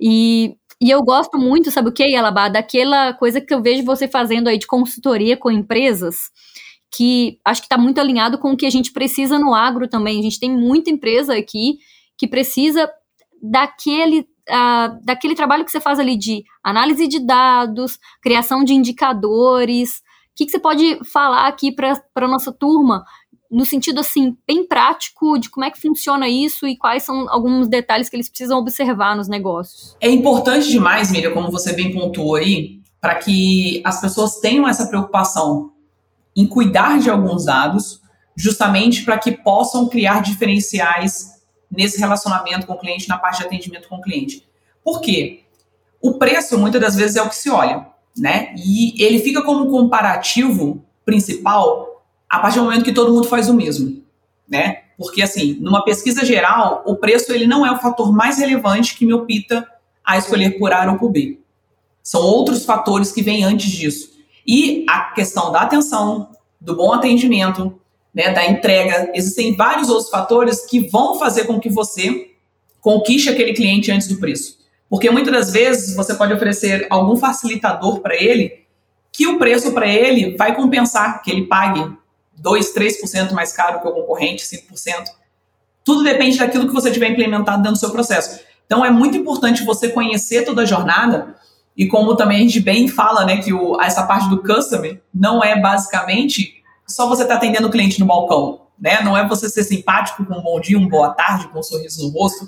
E, 0.00 0.56
e 0.80 0.90
eu 0.90 1.02
gosto 1.02 1.36
muito, 1.36 1.72
sabe 1.72 1.88
o 1.88 1.92
que, 1.92 2.14
Alabá? 2.14 2.48
Daquela 2.48 3.14
coisa 3.14 3.40
que 3.40 3.52
eu 3.52 3.60
vejo 3.60 3.84
você 3.84 4.06
fazendo 4.06 4.46
aí 4.46 4.58
de 4.58 4.66
consultoria 4.68 5.36
com 5.36 5.50
empresas 5.50 6.30
que 6.94 7.38
acho 7.44 7.62
que 7.62 7.66
está 7.66 7.78
muito 7.78 8.00
alinhado 8.00 8.38
com 8.38 8.52
o 8.52 8.56
que 8.56 8.66
a 8.66 8.70
gente 8.70 8.92
precisa 8.92 9.38
no 9.38 9.54
agro 9.54 9.88
também. 9.88 10.20
A 10.20 10.22
gente 10.22 10.38
tem 10.38 10.54
muita 10.54 10.90
empresa 10.90 11.34
aqui 11.34 11.78
que 12.18 12.28
precisa 12.28 12.88
daquele, 13.42 14.20
uh, 14.20 15.02
daquele 15.02 15.34
trabalho 15.34 15.64
que 15.64 15.70
você 15.70 15.80
faz 15.80 15.98
ali 15.98 16.16
de 16.16 16.44
análise 16.62 17.08
de 17.08 17.18
dados, 17.18 17.98
criação 18.20 18.62
de 18.62 18.74
indicadores. 18.74 19.98
O 19.98 20.02
que, 20.36 20.44
que 20.44 20.50
você 20.50 20.58
pode 20.58 20.98
falar 21.04 21.48
aqui 21.48 21.72
para 21.72 21.98
a 22.14 22.28
nossa 22.28 22.52
turma, 22.52 23.04
no 23.50 23.64
sentido 23.64 24.00
assim, 24.00 24.36
bem 24.46 24.66
prático, 24.66 25.38
de 25.38 25.48
como 25.48 25.64
é 25.64 25.70
que 25.70 25.80
funciona 25.80 26.28
isso 26.28 26.66
e 26.66 26.76
quais 26.76 27.02
são 27.04 27.26
alguns 27.30 27.68
detalhes 27.68 28.10
que 28.10 28.16
eles 28.16 28.28
precisam 28.28 28.58
observar 28.58 29.16
nos 29.16 29.28
negócios? 29.28 29.96
É 29.98 30.10
importante 30.10 30.68
demais, 30.68 31.10
Miriam, 31.10 31.32
como 31.32 31.50
você 31.50 31.72
bem 31.72 31.90
pontuou 31.90 32.34
aí, 32.34 32.82
para 33.00 33.16
que 33.16 33.82
as 33.84 34.00
pessoas 34.00 34.38
tenham 34.40 34.68
essa 34.68 34.86
preocupação 34.86 35.71
em 36.34 36.46
cuidar 36.46 36.98
de 36.98 37.10
alguns 37.10 37.44
dados, 37.44 38.00
justamente 38.36 39.04
para 39.04 39.18
que 39.18 39.32
possam 39.32 39.88
criar 39.88 40.22
diferenciais 40.22 41.42
nesse 41.70 41.98
relacionamento 41.98 42.66
com 42.66 42.74
o 42.74 42.78
cliente, 42.78 43.08
na 43.08 43.18
parte 43.18 43.38
de 43.38 43.46
atendimento 43.46 43.88
com 43.88 43.96
o 43.96 44.02
cliente. 44.02 44.46
Por 44.84 45.00
quê? 45.00 45.44
O 46.00 46.14
preço, 46.14 46.58
muitas 46.58 46.80
das 46.80 46.96
vezes, 46.96 47.16
é 47.16 47.22
o 47.22 47.28
que 47.28 47.36
se 47.36 47.48
olha, 47.48 47.86
né? 48.16 48.54
E 48.56 49.02
ele 49.02 49.20
fica 49.20 49.42
como 49.42 49.70
comparativo 49.70 50.84
principal 51.04 52.04
a 52.28 52.38
partir 52.38 52.58
do 52.58 52.64
momento 52.64 52.84
que 52.84 52.92
todo 52.92 53.12
mundo 53.12 53.28
faz 53.28 53.48
o 53.48 53.54
mesmo, 53.54 54.02
né? 54.48 54.82
Porque, 54.96 55.22
assim, 55.22 55.58
numa 55.60 55.84
pesquisa 55.84 56.24
geral, 56.24 56.82
o 56.86 56.96
preço 56.96 57.32
ele 57.32 57.46
não 57.46 57.64
é 57.64 57.72
o 57.72 57.78
fator 57.78 58.12
mais 58.12 58.38
relevante 58.38 58.96
que 58.96 59.04
me 59.04 59.12
opta 59.12 59.66
a 60.04 60.18
escolher 60.18 60.58
por 60.58 60.72
A 60.72 60.90
ou 60.90 60.98
por 60.98 61.10
B. 61.10 61.40
São 62.02 62.20
outros 62.20 62.64
fatores 62.64 63.12
que 63.12 63.22
vêm 63.22 63.44
antes 63.44 63.70
disso. 63.70 64.11
E 64.46 64.84
a 64.88 65.12
questão 65.12 65.52
da 65.52 65.60
atenção, 65.60 66.30
do 66.60 66.76
bom 66.76 66.92
atendimento, 66.92 67.78
né, 68.14 68.30
da 68.32 68.46
entrega, 68.46 69.10
existem 69.14 69.56
vários 69.56 69.88
outros 69.88 70.10
fatores 70.10 70.66
que 70.66 70.88
vão 70.88 71.18
fazer 71.18 71.44
com 71.44 71.58
que 71.58 71.70
você 71.70 72.32
conquiste 72.80 73.30
aquele 73.30 73.54
cliente 73.54 73.90
antes 73.90 74.08
do 74.08 74.18
preço. 74.18 74.58
Porque 74.88 75.10
muitas 75.10 75.32
das 75.32 75.52
vezes 75.52 75.96
você 75.96 76.14
pode 76.14 76.34
oferecer 76.34 76.86
algum 76.90 77.16
facilitador 77.16 78.00
para 78.00 78.14
ele 78.14 78.62
que 79.10 79.26
o 79.26 79.38
preço 79.38 79.72
para 79.72 79.86
ele 79.86 80.36
vai 80.36 80.54
compensar 80.54 81.22
que 81.22 81.30
ele 81.30 81.46
pague 81.46 81.96
2, 82.36 82.74
3% 82.74 83.32
mais 83.32 83.52
caro 83.52 83.80
que 83.80 83.88
o 83.88 83.92
concorrente, 83.92 84.44
5%. 84.44 85.08
Tudo 85.84 86.02
depende 86.02 86.38
daquilo 86.38 86.66
que 86.66 86.74
você 86.74 86.90
tiver 86.90 87.08
implementado 87.08 87.62
dentro 87.62 87.72
do 87.72 87.78
seu 87.78 87.90
processo. 87.90 88.40
Então 88.66 88.84
é 88.84 88.90
muito 88.90 89.16
importante 89.16 89.64
você 89.64 89.88
conhecer 89.88 90.44
toda 90.44 90.62
a 90.62 90.66
jornada 90.66 91.34
e 91.76 91.86
como 91.86 92.16
também 92.16 92.38
a 92.38 92.40
gente 92.40 92.60
bem 92.60 92.88
fala, 92.88 93.24
né, 93.24 93.38
que 93.38 93.52
o, 93.52 93.80
essa 93.80 94.02
parte 94.04 94.28
do 94.28 94.42
customer 94.42 95.02
não 95.12 95.42
é 95.42 95.58
basicamente 95.58 96.62
só 96.86 97.08
você 97.08 97.22
estar 97.22 97.34
tá 97.34 97.38
atendendo 97.38 97.68
o 97.68 97.70
cliente 97.70 97.98
no 97.98 98.06
balcão, 98.06 98.62
né? 98.78 99.00
Não 99.02 99.16
é 99.16 99.26
você 99.26 99.48
ser 99.48 99.64
simpático 99.64 100.24
com 100.24 100.38
um 100.38 100.42
bom 100.42 100.60
dia, 100.60 100.78
um 100.78 100.88
boa 100.88 101.10
tarde, 101.10 101.48
com 101.48 101.60
um 101.60 101.62
sorriso 101.62 102.02
no 102.02 102.12
rosto. 102.12 102.46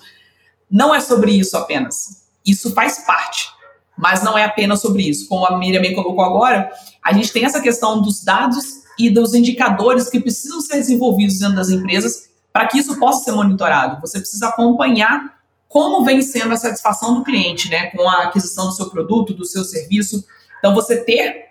Não 0.71 0.95
é 0.95 1.01
sobre 1.01 1.33
isso 1.33 1.57
apenas. 1.57 2.25
Isso 2.45 2.75
faz 2.75 3.05
parte, 3.07 3.49
mas 3.97 4.23
não 4.23 4.37
é 4.37 4.45
apenas 4.45 4.81
sobre 4.81 5.09
isso. 5.09 5.29
Como 5.29 5.47
a 5.47 5.57
Miriam 5.57 5.81
me 5.81 5.95
colocou 5.95 6.23
agora, 6.23 6.71
a 7.03 7.13
gente 7.13 7.33
tem 7.33 7.45
essa 7.45 7.61
questão 7.61 8.03
dos 8.03 8.23
dados 8.23 8.83
e 8.99 9.09
dos 9.09 9.35
indicadores 9.35 10.11
que 10.11 10.21
precisam 10.21 10.61
ser 10.61 10.77
desenvolvidos 10.77 11.39
dentro 11.39 11.57
das 11.57 11.71
empresas 11.71 12.29
para 12.53 12.67
que 12.67 12.79
isso 12.79 12.99
possa 12.99 13.25
ser 13.25 13.33
monitorado. 13.33 14.01
Você 14.01 14.19
precisa 14.19 14.49
acompanhar 14.49 15.34
como 15.75 16.05
vem 16.05 16.23
sendo 16.23 16.55
a 16.55 16.57
satisfação 16.57 17.15
do 17.15 17.25
cliente, 17.25 17.69
né, 17.69 17.87
com 17.87 18.09
a 18.09 18.27
aquisição 18.27 18.67
do 18.67 18.73
seu 18.73 18.89
produto, 18.89 19.35
do 19.35 19.45
seu 19.45 19.65
serviço. 19.65 20.25
Então, 20.61 20.73
você 20.73 21.03
ter 21.03 21.47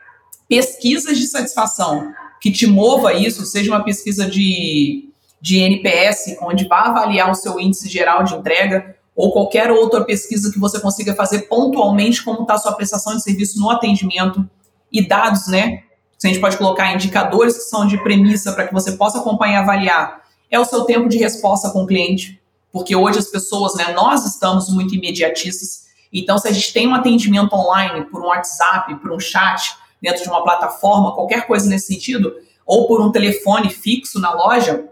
pesquisas 0.48 1.18
de 1.18 1.28
satisfação 1.28 2.14
que 2.40 2.50
te 2.50 2.66
mova 2.66 3.14
isso, 3.14 3.46
seja 3.46 3.70
uma 3.70 3.84
pesquisa 3.84 4.26
de, 4.26 5.10
de 5.42 5.58
NPS, 5.58 6.38
onde 6.42 6.66
vai 6.70 6.88
avaliar 6.88 7.30
o 7.30 7.36
seu 7.36 7.60
índice 7.60 7.90
geral 7.90 8.24
de 8.24 8.34
entrega, 8.34 8.96
ou 9.14 9.34
qualquer 9.34 9.70
outra 9.70 10.06
pesquisa 10.06 10.54
que 10.54 10.58
você 10.60 10.80
consiga 10.80 11.14
fazer 11.14 11.50
pontualmente 11.50 12.24
como 12.24 12.44
está 12.44 12.54
a 12.54 12.60
sua 12.60 12.72
prestação 12.72 13.18
de 13.18 13.24
serviço 13.24 13.60
no 13.60 13.70
atendimento 13.70 14.50
e 14.90 15.06
dados, 15.06 15.48
né? 15.48 15.84
A 16.24 16.28
gente 16.30 16.40
pode 16.40 16.58
colocar 16.58 16.94
indicadores 16.94 17.58
que 17.58 17.64
são 17.64 17.86
de 17.86 18.02
premissa 18.02 18.54
para 18.54 18.66
que 18.68 18.74
você 18.74 18.94
possa 18.94 19.20
acompanhar 19.20 19.60
e 19.60 19.64
avaliar. 19.64 20.24
É 20.50 20.58
o 20.58 20.64
seu 20.64 20.86
tempo 20.86 21.10
de 21.10 21.18
resposta 21.18 21.70
com 21.72 21.84
o 21.84 21.86
cliente 21.86 22.42
porque 22.74 22.96
hoje 22.96 23.20
as 23.20 23.28
pessoas, 23.28 23.76
né, 23.76 23.94
nós 23.94 24.26
estamos 24.26 24.68
muito 24.68 24.96
imediatistas. 24.96 25.84
Então, 26.12 26.40
se 26.40 26.48
a 26.48 26.52
gente 26.52 26.74
tem 26.74 26.88
um 26.88 26.96
atendimento 26.96 27.54
online 27.54 28.06
por 28.06 28.20
um 28.20 28.26
WhatsApp, 28.26 28.96
por 28.96 29.12
um 29.12 29.20
chat, 29.20 29.76
dentro 30.02 30.24
de 30.24 30.30
uma 30.30 30.44
plataforma, 30.44 31.14
qualquer 31.14 31.46
coisa 31.46 31.70
nesse 31.70 31.94
sentido, 31.94 32.36
ou 32.66 32.88
por 32.88 33.00
um 33.00 33.12
telefone 33.12 33.70
fixo 33.70 34.20
na 34.20 34.34
loja, 34.34 34.86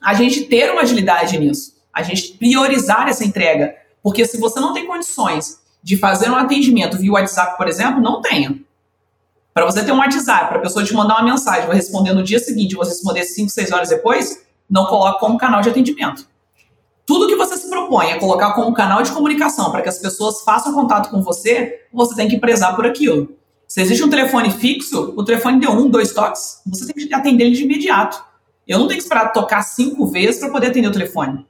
a 0.00 0.14
gente 0.14 0.44
ter 0.44 0.70
uma 0.70 0.82
agilidade 0.82 1.36
nisso, 1.36 1.74
a 1.92 2.04
gente 2.04 2.34
priorizar 2.34 3.08
essa 3.08 3.24
entrega. 3.24 3.74
Porque 4.00 4.24
se 4.24 4.38
você 4.38 4.60
não 4.60 4.72
tem 4.72 4.86
condições 4.86 5.58
de 5.82 5.96
fazer 5.96 6.30
um 6.30 6.36
atendimento 6.36 6.96
via 6.96 7.12
WhatsApp, 7.12 7.56
por 7.56 7.66
exemplo, 7.66 8.00
não 8.00 8.22
tenha. 8.22 8.60
Para 9.52 9.66
você 9.66 9.84
ter 9.84 9.90
um 9.90 9.98
WhatsApp, 9.98 10.48
para 10.48 10.58
a 10.58 10.62
pessoa 10.62 10.84
te 10.84 10.94
mandar 10.94 11.16
uma 11.16 11.32
mensagem, 11.32 11.66
vai 11.66 11.76
responder 11.76 12.12
no 12.12 12.22
dia 12.22 12.38
seguinte, 12.38 12.76
você 12.76 12.90
responder 12.90 13.24
5, 13.24 13.50
6 13.50 13.72
horas 13.72 13.88
depois, 13.88 14.44
não 14.70 14.86
coloque 14.86 15.18
como 15.18 15.36
canal 15.36 15.60
de 15.62 15.70
atendimento 15.70 16.32
tudo 17.06 17.26
que 17.26 17.36
você 17.36 17.56
se 17.56 17.68
propõe 17.68 18.12
a 18.12 18.18
colocar 18.18 18.52
como 18.52 18.72
canal 18.72 19.02
de 19.02 19.12
comunicação 19.12 19.70
para 19.70 19.82
que 19.82 19.88
as 19.88 19.98
pessoas 19.98 20.42
façam 20.42 20.72
contato 20.72 21.10
com 21.10 21.22
você, 21.22 21.82
você 21.92 22.14
tem 22.14 22.28
que 22.28 22.38
prezar 22.38 22.74
por 22.74 22.86
aquilo. 22.86 23.36
Se 23.68 23.80
existe 23.80 24.04
um 24.04 24.10
telefone 24.10 24.50
fixo, 24.50 25.14
o 25.16 25.24
telefone 25.24 25.60
deu 25.60 25.70
um, 25.70 25.88
dois 25.88 26.12
toques, 26.12 26.60
você 26.66 26.92
tem 26.92 27.06
que 27.06 27.14
atender 27.14 27.44
ele 27.44 27.56
de 27.56 27.64
imediato. 27.64 28.22
Eu 28.66 28.78
não 28.78 28.86
tenho 28.86 28.98
que 28.98 29.04
esperar 29.04 29.32
tocar 29.32 29.62
cinco 29.62 30.06
vezes 30.06 30.40
para 30.40 30.50
poder 30.50 30.68
atender 30.68 30.88
o 30.88 30.92
telefone. 30.92 31.46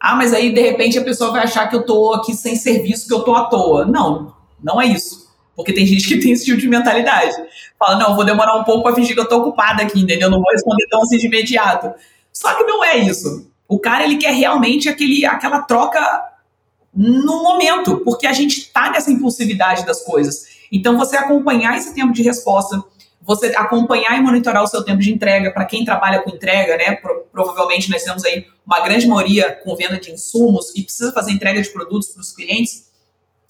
Ah, 0.00 0.14
mas 0.14 0.32
aí 0.32 0.52
de 0.52 0.60
repente 0.60 0.98
a 0.98 1.04
pessoa 1.04 1.30
vai 1.30 1.42
achar 1.42 1.68
que 1.68 1.76
eu 1.76 1.80
estou 1.80 2.14
aqui 2.14 2.34
sem 2.34 2.56
serviço, 2.56 3.06
que 3.06 3.12
eu 3.12 3.18
estou 3.18 3.34
à 3.34 3.44
toa. 3.46 3.84
Não, 3.84 4.34
não 4.62 4.80
é 4.80 4.86
isso. 4.86 5.26
Porque 5.54 5.72
tem 5.72 5.86
gente 5.86 6.06
que 6.06 6.20
tem 6.20 6.32
esse 6.32 6.44
tipo 6.44 6.58
de 6.58 6.68
mentalidade. 6.68 7.34
Fala, 7.78 7.98
não, 7.98 8.14
vou 8.14 8.24
demorar 8.24 8.56
um 8.56 8.64
pouco 8.64 8.82
para 8.82 8.94
fingir 8.94 9.14
que 9.14 9.20
eu 9.20 9.24
estou 9.24 9.40
ocupada 9.40 9.82
aqui, 9.82 10.00
entendeu? 10.00 10.30
Não 10.30 10.40
vou 10.40 10.52
responder 10.52 10.86
tão 10.88 11.02
assim 11.02 11.16
de 11.16 11.26
imediato. 11.26 11.92
Só 12.32 12.54
que 12.54 12.64
não 12.64 12.84
é 12.84 12.98
isso. 12.98 13.50
O 13.68 13.78
cara 13.78 14.04
ele 14.04 14.16
quer 14.16 14.32
realmente 14.32 14.88
aquele, 14.88 15.24
aquela 15.26 15.62
troca 15.62 16.00
no 16.94 17.42
momento, 17.42 17.98
porque 17.98 18.26
a 18.26 18.32
gente 18.32 18.58
está 18.58 18.90
nessa 18.90 19.10
impulsividade 19.10 19.84
das 19.84 20.02
coisas. 20.02 20.46
Então, 20.72 20.96
você 20.96 21.16
acompanhar 21.16 21.76
esse 21.76 21.94
tempo 21.94 22.12
de 22.12 22.22
resposta, 22.22 22.82
você 23.20 23.54
acompanhar 23.56 24.16
e 24.16 24.22
monitorar 24.22 24.62
o 24.62 24.66
seu 24.66 24.82
tempo 24.82 25.00
de 25.00 25.12
entrega, 25.12 25.50
para 25.52 25.64
quem 25.64 25.84
trabalha 25.84 26.22
com 26.22 26.30
entrega, 26.30 26.76
né? 26.76 26.96
Pro, 26.96 27.26
provavelmente 27.30 27.90
nós 27.90 28.02
temos 28.02 28.24
aí 28.24 28.46
uma 28.64 28.80
grande 28.80 29.06
maioria 29.06 29.52
com 29.62 29.76
venda 29.76 29.98
de 29.98 30.10
insumos 30.10 30.74
e 30.74 30.82
precisa 30.82 31.12
fazer 31.12 31.32
entrega 31.32 31.60
de 31.60 31.68
produtos 31.68 32.08
para 32.08 32.20
os 32.20 32.32
clientes. 32.32 32.86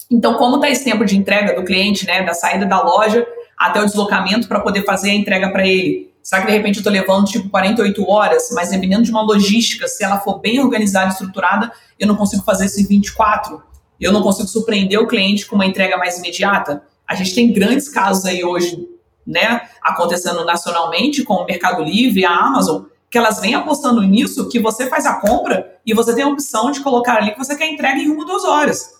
Então, 0.09 0.35
como 0.35 0.55
está 0.55 0.69
esse 0.69 0.83
tempo 0.83 1.05
de 1.05 1.17
entrega 1.17 1.53
do 1.55 1.65
cliente, 1.65 2.05
né? 2.05 2.23
Da 2.23 2.33
saída 2.33 2.65
da 2.65 2.81
loja 2.81 3.25
até 3.57 3.81
o 3.81 3.85
deslocamento 3.85 4.47
para 4.47 4.59
poder 4.59 4.83
fazer 4.83 5.11
a 5.11 5.15
entrega 5.15 5.49
para 5.51 5.65
ele? 5.65 6.13
Será 6.27 6.41
que 6.41 6.47
de 6.47 6.57
repente 6.57 6.75
eu 6.75 6.79
estou 6.81 6.91
levando 6.91 7.25
tipo 7.25 7.49
48 7.49 8.05
horas, 8.05 8.49
mas 8.51 8.69
dependendo 8.69 9.03
de 9.03 9.11
uma 9.11 9.21
logística, 9.21 9.87
se 9.87 10.03
ela 10.03 10.19
for 10.19 10.39
bem 10.39 10.59
organizada 10.59 11.05
e 11.05 11.11
estruturada, 11.11 11.71
eu 11.97 12.05
não 12.05 12.17
consigo 12.17 12.43
fazer 12.43 12.65
isso 12.65 12.81
em 12.81 12.85
24? 12.85 13.63
Eu 13.97 14.11
não 14.11 14.21
consigo 14.21 14.45
surpreender 14.45 14.99
o 14.99 15.07
cliente 15.07 15.45
com 15.45 15.55
uma 15.55 15.65
entrega 15.65 15.95
mais 15.95 16.17
imediata? 16.17 16.83
A 17.07 17.15
gente 17.15 17.33
tem 17.33 17.53
grandes 17.53 17.87
casos 17.87 18.25
aí 18.25 18.43
hoje, 18.43 18.89
né, 19.25 19.69
acontecendo 19.81 20.43
nacionalmente 20.43 21.23
com 21.23 21.35
o 21.35 21.45
Mercado 21.45 21.81
Livre, 21.81 22.25
a 22.25 22.35
Amazon, 22.35 22.83
que 23.09 23.17
elas 23.17 23.39
vêm 23.39 23.55
apostando 23.55 24.01
nisso, 24.01 24.49
que 24.49 24.59
você 24.59 24.87
faz 24.87 25.05
a 25.05 25.21
compra 25.21 25.79
e 25.85 25.93
você 25.93 26.13
tem 26.13 26.25
a 26.25 26.27
opção 26.27 26.71
de 26.71 26.81
colocar 26.81 27.15
ali 27.15 27.31
que 27.31 27.37
você 27.37 27.55
quer 27.55 27.71
entrega 27.71 28.01
em 28.01 28.09
uma 28.09 28.23
ou 28.23 28.25
duas 28.25 28.43
horas. 28.43 28.97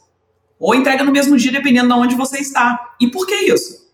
ou 0.58 0.74
entrega 0.74 1.04
no 1.04 1.12
mesmo 1.12 1.36
dia, 1.36 1.52
dependendo 1.52 1.94
de 1.94 1.94
onde 1.94 2.16
você 2.16 2.38
está. 2.38 2.96
E 3.02 3.08
por 3.08 3.28
que 3.28 3.36
isso? 3.36 3.86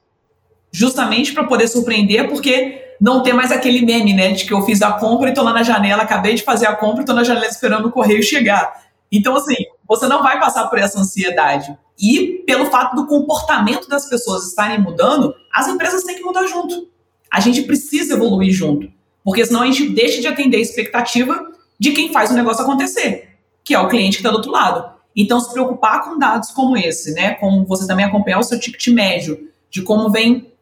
Justamente 0.71 1.33
para 1.33 1.45
poder 1.45 1.67
surpreender, 1.67 2.29
porque 2.29 2.92
não 3.03 3.21
ter 3.21 3.33
mais 3.33 3.51
aquele 3.51 3.85
meme, 3.85 4.13
né, 4.13 4.31
de 4.31 4.45
que 4.45 4.53
eu 4.53 4.61
fiz 4.61 4.81
a 4.81 4.93
compra 4.93 5.29
e 5.29 5.33
tô 5.33 5.43
lá 5.43 5.51
na 5.51 5.61
janela, 5.61 6.03
acabei 6.03 6.35
de 6.35 6.41
fazer 6.41 6.67
a 6.67 6.73
compra 6.73 7.03
e 7.03 7.05
tô 7.05 7.11
na 7.11 7.25
janela 7.25 7.47
esperando 7.47 7.89
o 7.89 7.91
correio 7.91 8.23
chegar. 8.23 8.81
Então, 9.11 9.35
assim, 9.35 9.55
você 9.85 10.07
não 10.07 10.23
vai 10.23 10.39
passar 10.39 10.67
por 10.67 10.79
essa 10.79 10.97
ansiedade. 10.97 11.77
E 11.99 12.41
pelo 12.47 12.67
fato 12.67 12.95
do 12.95 13.05
comportamento 13.05 13.89
das 13.89 14.07
pessoas 14.07 14.47
estarem 14.47 14.79
mudando, 14.79 15.35
as 15.53 15.67
empresas 15.67 16.05
têm 16.05 16.15
que 16.15 16.23
mudar 16.23 16.47
junto. 16.47 16.87
A 17.29 17.41
gente 17.41 17.63
precisa 17.63 18.13
evoluir 18.13 18.53
junto. 18.53 18.89
Porque 19.21 19.45
senão 19.45 19.63
a 19.63 19.65
gente 19.65 19.89
deixa 19.89 20.21
de 20.21 20.27
atender 20.27 20.55
a 20.55 20.61
expectativa 20.61 21.45
de 21.77 21.91
quem 21.91 22.13
faz 22.13 22.31
o 22.31 22.35
negócio 22.35 22.63
acontecer, 22.63 23.35
que 23.65 23.73
é 23.73 23.79
o 23.79 23.89
cliente 23.89 24.15
que 24.15 24.21
está 24.21 24.29
do 24.29 24.37
outro 24.37 24.51
lado. 24.51 24.93
Então, 25.13 25.41
se 25.41 25.51
preocupar 25.51 26.05
com 26.05 26.17
dados 26.17 26.51
como 26.51 26.77
esse, 26.77 27.13
né? 27.13 27.33
Como 27.33 27.65
você 27.65 27.85
também 27.85 28.05
acompanhar 28.05 28.39
o 28.39 28.43
seu 28.43 28.57
ticket 28.57 28.87
médio, 28.93 29.49
de 29.69 29.81
como 29.81 30.09
vem 30.09 30.52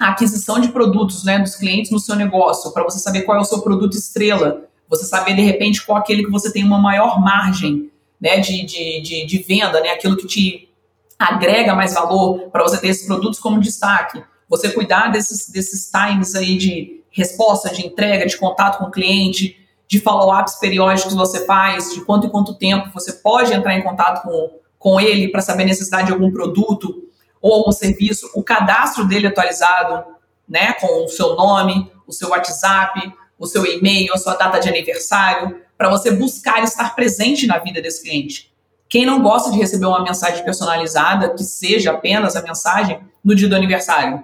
a 0.00 0.08
aquisição 0.08 0.58
de 0.58 0.68
produtos 0.68 1.24
né, 1.24 1.38
dos 1.38 1.54
clientes 1.54 1.90
no 1.90 1.98
seu 1.98 2.16
negócio, 2.16 2.72
para 2.72 2.82
você 2.82 2.98
saber 2.98 3.22
qual 3.22 3.36
é 3.36 3.40
o 3.42 3.44
seu 3.44 3.60
produto 3.60 3.98
estrela, 3.98 4.64
você 4.88 5.04
saber 5.04 5.34
de 5.34 5.42
repente 5.42 5.84
qual 5.84 5.98
é 5.98 6.00
aquele 6.00 6.24
que 6.24 6.30
você 6.30 6.50
tem 6.50 6.64
uma 6.64 6.78
maior 6.78 7.20
margem 7.20 7.90
né, 8.18 8.38
de, 8.38 8.64
de, 8.64 9.02
de, 9.02 9.26
de 9.26 9.38
venda, 9.42 9.78
né, 9.82 9.90
aquilo 9.90 10.16
que 10.16 10.26
te 10.26 10.70
agrega 11.18 11.74
mais 11.74 11.92
valor 11.92 12.48
para 12.50 12.62
você 12.62 12.80
ter 12.80 12.88
esses 12.88 13.06
produtos 13.06 13.38
como 13.38 13.60
destaque. 13.60 14.24
Você 14.48 14.70
cuidar 14.70 15.12
desses, 15.12 15.50
desses 15.50 15.90
times 15.90 16.34
aí 16.34 16.56
de 16.56 17.02
resposta, 17.10 17.68
de 17.68 17.86
entrega, 17.86 18.24
de 18.24 18.38
contato 18.38 18.78
com 18.78 18.86
o 18.86 18.90
cliente, 18.90 19.56
de 19.86 20.00
follow-ups 20.00 20.54
periódicos 20.58 21.12
que 21.12 21.18
você 21.18 21.44
faz, 21.44 21.92
de 21.92 22.00
quanto 22.06 22.26
em 22.26 22.30
quanto 22.30 22.54
tempo 22.54 22.88
você 22.94 23.12
pode 23.12 23.52
entrar 23.52 23.76
em 23.76 23.82
contato 23.82 24.22
com, 24.22 24.50
com 24.78 24.98
ele 24.98 25.28
para 25.28 25.42
saber 25.42 25.64
a 25.64 25.66
necessidade 25.66 26.06
de 26.06 26.12
algum 26.12 26.32
produto 26.32 27.09
ou 27.40 27.54
algum 27.54 27.72
serviço, 27.72 28.30
o 28.34 28.42
cadastro 28.42 29.06
dele 29.06 29.26
atualizado, 29.26 30.04
né, 30.48 30.72
com 30.74 31.04
o 31.04 31.08
seu 31.08 31.34
nome, 31.36 31.90
o 32.06 32.12
seu 32.12 32.30
WhatsApp, 32.30 33.12
o 33.38 33.46
seu 33.46 33.64
e-mail, 33.64 34.12
a 34.12 34.18
sua 34.18 34.34
data 34.34 34.58
de 34.58 34.68
aniversário, 34.68 35.60
para 35.78 35.88
você 35.88 36.10
buscar 36.10 36.62
estar 36.62 36.94
presente 36.94 37.46
na 37.46 37.58
vida 37.58 37.80
desse 37.80 38.02
cliente. 38.02 38.52
Quem 38.88 39.06
não 39.06 39.22
gosta 39.22 39.50
de 39.50 39.56
receber 39.56 39.86
uma 39.86 40.02
mensagem 40.02 40.44
personalizada, 40.44 41.30
que 41.30 41.44
seja 41.44 41.92
apenas 41.92 42.36
a 42.36 42.42
mensagem 42.42 43.00
no 43.24 43.34
dia 43.34 43.48
do 43.48 43.54
aniversário? 43.54 44.22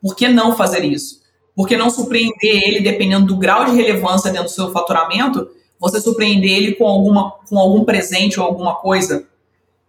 Por 0.00 0.16
que 0.16 0.26
não 0.28 0.56
fazer 0.56 0.82
isso? 0.84 1.22
Por 1.54 1.68
que 1.68 1.76
não 1.76 1.90
surpreender 1.90 2.62
ele, 2.66 2.80
dependendo 2.80 3.26
do 3.26 3.36
grau 3.36 3.66
de 3.66 3.76
relevância 3.76 4.32
dentro 4.32 4.48
do 4.48 4.54
seu 4.54 4.72
faturamento, 4.72 5.50
você 5.78 6.00
surpreender 6.00 6.50
ele 6.50 6.72
com, 6.72 6.86
alguma, 6.86 7.32
com 7.48 7.58
algum 7.58 7.84
presente 7.84 8.40
ou 8.40 8.46
alguma 8.46 8.76
coisa? 8.76 9.26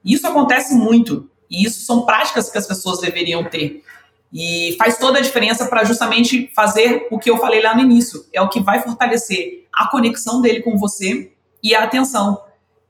Isso 0.04 0.28
acontece 0.28 0.76
muito. 0.76 1.30
E 1.54 1.64
isso 1.64 1.86
são 1.86 2.04
práticas 2.04 2.50
que 2.50 2.58
as 2.58 2.66
pessoas 2.66 3.00
deveriam 3.00 3.44
ter. 3.44 3.84
E 4.34 4.76
faz 4.80 4.98
toda 4.98 5.20
a 5.20 5.22
diferença 5.22 5.68
para 5.68 5.84
justamente 5.84 6.52
fazer 6.56 7.08
o 7.12 7.20
que 7.20 7.30
eu 7.30 7.38
falei 7.38 7.62
lá 7.62 7.76
no 7.76 7.84
início. 7.84 8.26
É 8.34 8.42
o 8.42 8.50
que 8.50 8.60
vai 8.60 8.82
fortalecer 8.82 9.68
a 9.72 9.88
conexão 9.88 10.42
dele 10.42 10.64
com 10.64 10.76
você 10.76 11.32
e 11.62 11.76
a 11.76 11.84
atenção. 11.84 12.42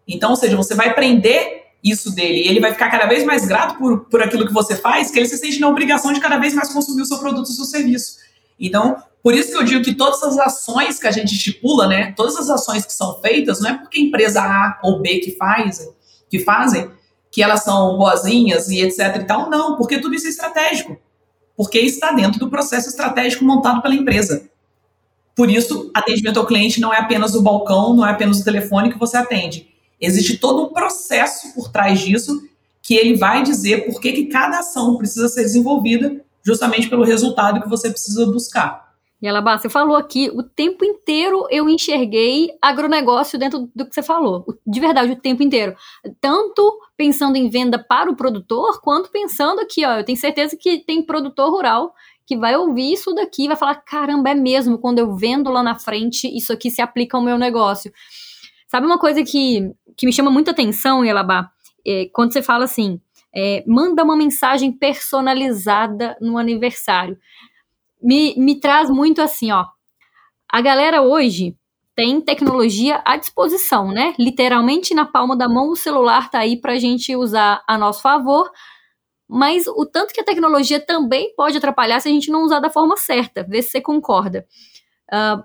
Então, 0.08 0.30
ou 0.30 0.38
seja, 0.38 0.56
você 0.56 0.74
vai 0.74 0.94
prender 0.94 1.64
isso 1.84 2.16
dele 2.16 2.44
e 2.44 2.48
ele 2.48 2.62
vai 2.62 2.72
ficar 2.72 2.90
cada 2.90 3.06
vez 3.06 3.26
mais 3.26 3.46
grato 3.46 3.78
por, 3.78 4.06
por 4.06 4.22
aquilo 4.22 4.48
que 4.48 4.54
você 4.54 4.78
faz, 4.78 5.12
que 5.12 5.20
ele 5.20 5.28
se 5.28 5.38
sente 5.38 5.60
na 5.60 5.68
obrigação 5.68 6.14
de 6.14 6.22
cada 6.22 6.38
vez 6.38 6.54
mais 6.54 6.72
consumir 6.72 7.02
o 7.02 7.06
seu 7.06 7.18
produto, 7.18 7.48
o 7.48 7.54
seu 7.54 7.66
serviço. 7.66 8.16
Então, 8.58 8.96
por 9.22 9.36
isso 9.36 9.52
que 9.52 9.58
eu 9.58 9.64
digo 9.64 9.84
que 9.84 9.94
todas 9.94 10.24
as 10.24 10.38
ações 10.38 10.98
que 10.98 11.08
a 11.08 11.12
gente 11.12 11.36
estipula, 11.36 11.86
né, 11.86 12.14
todas 12.14 12.38
as 12.38 12.50
ações 12.50 12.86
que 12.86 12.94
são 12.94 13.20
feitas, 13.20 13.60
não 13.60 13.72
é 13.72 13.74
porque 13.74 14.00
a 14.00 14.02
empresa 14.02 14.42
A 14.42 14.80
ou 14.82 15.02
B 15.02 15.20
que 15.20 15.32
fazem, 15.32 15.90
que 16.30 16.40
fazem, 16.40 16.90
que 17.34 17.42
elas 17.42 17.64
são 17.64 17.98
boazinhas 17.98 18.70
e 18.70 18.80
etc 18.80 19.16
e 19.16 19.24
tal, 19.24 19.50
não, 19.50 19.76
porque 19.76 20.00
tudo 20.00 20.14
isso 20.14 20.28
é 20.28 20.30
estratégico. 20.30 20.96
Porque 21.58 21.80
está 21.80 22.12
dentro 22.12 22.40
do 22.40 22.48
processo 22.48 22.90
estratégico 22.90 23.44
montado 23.44 23.82
pela 23.82 23.96
empresa. 23.96 24.48
Por 25.36 25.50
isso, 25.50 25.90
atendimento 25.96 26.40
ao 26.40 26.46
cliente 26.46 26.80
não 26.80 26.94
é 26.94 27.00
apenas 27.00 27.34
o 27.34 27.42
balcão, 27.42 27.96
não 27.96 28.06
é 28.06 28.12
apenas 28.12 28.40
o 28.40 28.44
telefone 28.44 28.94
que 28.94 29.00
você 29.00 29.18
atende. 29.18 29.68
Existe 30.00 30.38
todo 30.38 30.62
um 30.62 30.74
processo 30.74 31.52
por 31.56 31.72
trás 31.72 32.02
disso 32.02 32.40
que 32.84 32.94
ele 32.94 33.18
vai 33.18 33.42
dizer 33.42 33.88
por 33.88 34.00
que, 34.00 34.12
que 34.12 34.26
cada 34.26 34.60
ação 34.60 34.96
precisa 34.96 35.28
ser 35.28 35.42
desenvolvida 35.42 36.24
justamente 36.44 36.88
pelo 36.88 37.04
resultado 37.04 37.64
que 37.64 37.70
você 37.70 37.90
precisa 37.90 38.28
buscar. 38.28 38.83
E 39.24 39.28
ela, 39.28 39.40
você 39.58 39.70
falou 39.70 39.96
aqui, 39.96 40.30
o 40.34 40.44
tempo 40.44 40.84
inteiro 40.84 41.48
eu 41.50 41.70
enxerguei 41.70 42.50
agronegócio 42.62 43.40
dentro 43.40 43.72
do 43.74 43.86
que 43.88 43.96
você 43.96 44.04
falou. 44.04 44.46
De 44.68 44.82
verdade, 44.82 45.14
o 45.14 45.16
tempo 45.16 45.42
inteiro. 45.42 45.74
Tanto 46.20 46.78
pensando 46.98 47.38
em 47.38 47.50
venda 47.50 47.80
para 47.80 48.12
o 48.12 48.18
produtor, 48.18 48.82
quanto 48.82 49.10
pensando 49.10 49.62
aqui, 49.62 49.86
ó, 49.86 50.00
eu 50.00 50.04
tenho 50.04 50.18
certeza 50.18 50.58
que 50.60 50.80
tem 50.80 51.02
produtor 51.02 51.50
rural 51.52 51.94
que 52.28 52.36
vai 52.36 52.58
ouvir 52.58 52.92
isso 52.92 53.14
daqui 53.14 53.46
e 53.46 53.48
vai 53.48 53.56
falar: 53.56 53.76
caramba, 53.76 54.32
é 54.32 54.36
mesmo, 54.36 54.78
quando 54.78 55.00
eu 55.00 55.16
vendo 55.16 55.50
lá 55.50 55.64
na 55.64 55.80
frente, 55.80 56.28
isso 56.28 56.52
aqui 56.52 56.70
se 56.70 56.82
aplica 56.82 57.16
ao 57.16 57.24
meu 57.24 57.38
negócio. 57.38 57.94
Sabe 58.68 58.86
uma 58.86 59.00
coisa 59.00 59.24
que, 59.24 59.72
que 59.96 60.06
me 60.06 60.12
chama 60.12 60.30
muita 60.30 60.52
atenção, 60.52 61.06
Yalabá? 61.06 61.50
É, 61.88 62.10
quando 62.12 62.34
você 62.34 62.42
fala 62.42 62.66
assim, 62.66 63.00
é, 63.34 63.64
manda 63.66 64.04
uma 64.04 64.18
mensagem 64.18 64.70
personalizada 64.70 66.18
no 66.20 66.38
aniversário 66.38 67.18
me, 68.04 68.36
me 68.38 68.60
traz 68.60 68.90
muito 68.90 69.22
assim, 69.22 69.52
ó. 69.52 69.66
A 70.52 70.62
galera 70.62 71.02
hoje 71.02 71.56
tem 71.96 72.20
tecnologia 72.20 73.02
à 73.06 73.16
disposição, 73.18 73.88
né? 73.88 74.14
Literalmente 74.20 74.94
na 74.94 75.06
palma 75.06 75.36
da 75.36 75.48
mão 75.48 75.70
o 75.70 75.76
celular 75.76 76.30
tá 76.30 76.40
aí 76.40 76.60
pra 76.60 76.78
gente 76.78 77.16
usar 77.16 77.64
a 77.68 77.78
nosso 77.78 78.02
favor, 78.02 78.52
mas 79.28 79.68
o 79.68 79.86
tanto 79.86 80.14
que 80.14 80.22
a 80.22 80.26
tecnologia 80.26 80.80
também 80.80 81.34
pode 81.36 81.58
atrapalhar 81.58 82.00
se 82.00 82.10
a 82.10 82.12
gente 82.12 82.32
não 82.32 82.44
usar 82.44 82.60
da 82.60 82.70
forma 82.70 82.98
certa. 82.98 83.44
Vê 83.44 83.62
se 83.62 83.70
você 83.70 83.82
concorda. 83.82 84.46
Uh, 85.12 85.44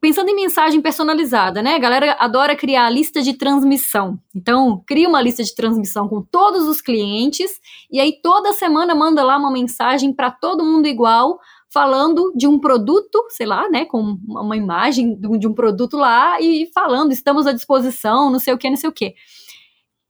pensando 0.00 0.28
em 0.28 0.36
mensagem 0.36 0.80
personalizada, 0.80 1.62
né? 1.62 1.74
A 1.74 1.78
galera 1.78 2.16
adora 2.18 2.56
criar 2.56 2.86
a 2.86 2.90
lista 2.90 3.22
de 3.22 3.34
transmissão. 3.34 4.18
Então, 4.34 4.82
cria 4.86 5.08
uma 5.08 5.20
lista 5.20 5.42
de 5.42 5.54
transmissão 5.54 6.08
com 6.08 6.22
todos 6.22 6.66
os 6.66 6.80
clientes 6.80 7.50
e 7.90 8.00
aí 8.00 8.20
toda 8.22 8.52
semana 8.52 8.94
manda 8.94 9.22
lá 9.22 9.36
uma 9.36 9.50
mensagem 9.50 10.12
para 10.12 10.30
todo 10.30 10.64
mundo 10.64 10.86
igual 10.86 11.38
falando 11.72 12.32
de 12.34 12.46
um 12.46 12.58
produto, 12.58 13.24
sei 13.30 13.46
lá, 13.46 13.68
né, 13.70 13.84
com 13.84 14.18
uma 14.26 14.56
imagem 14.56 15.16
de 15.18 15.46
um 15.46 15.54
produto 15.54 15.96
lá 15.96 16.40
e 16.40 16.68
falando, 16.74 17.12
estamos 17.12 17.46
à 17.46 17.52
disposição, 17.52 18.30
não 18.30 18.38
sei 18.38 18.52
o 18.52 18.58
que, 18.58 18.68
não 18.68 18.76
sei 18.76 18.88
o 18.88 18.92
que. 18.92 19.06
O 19.08 19.12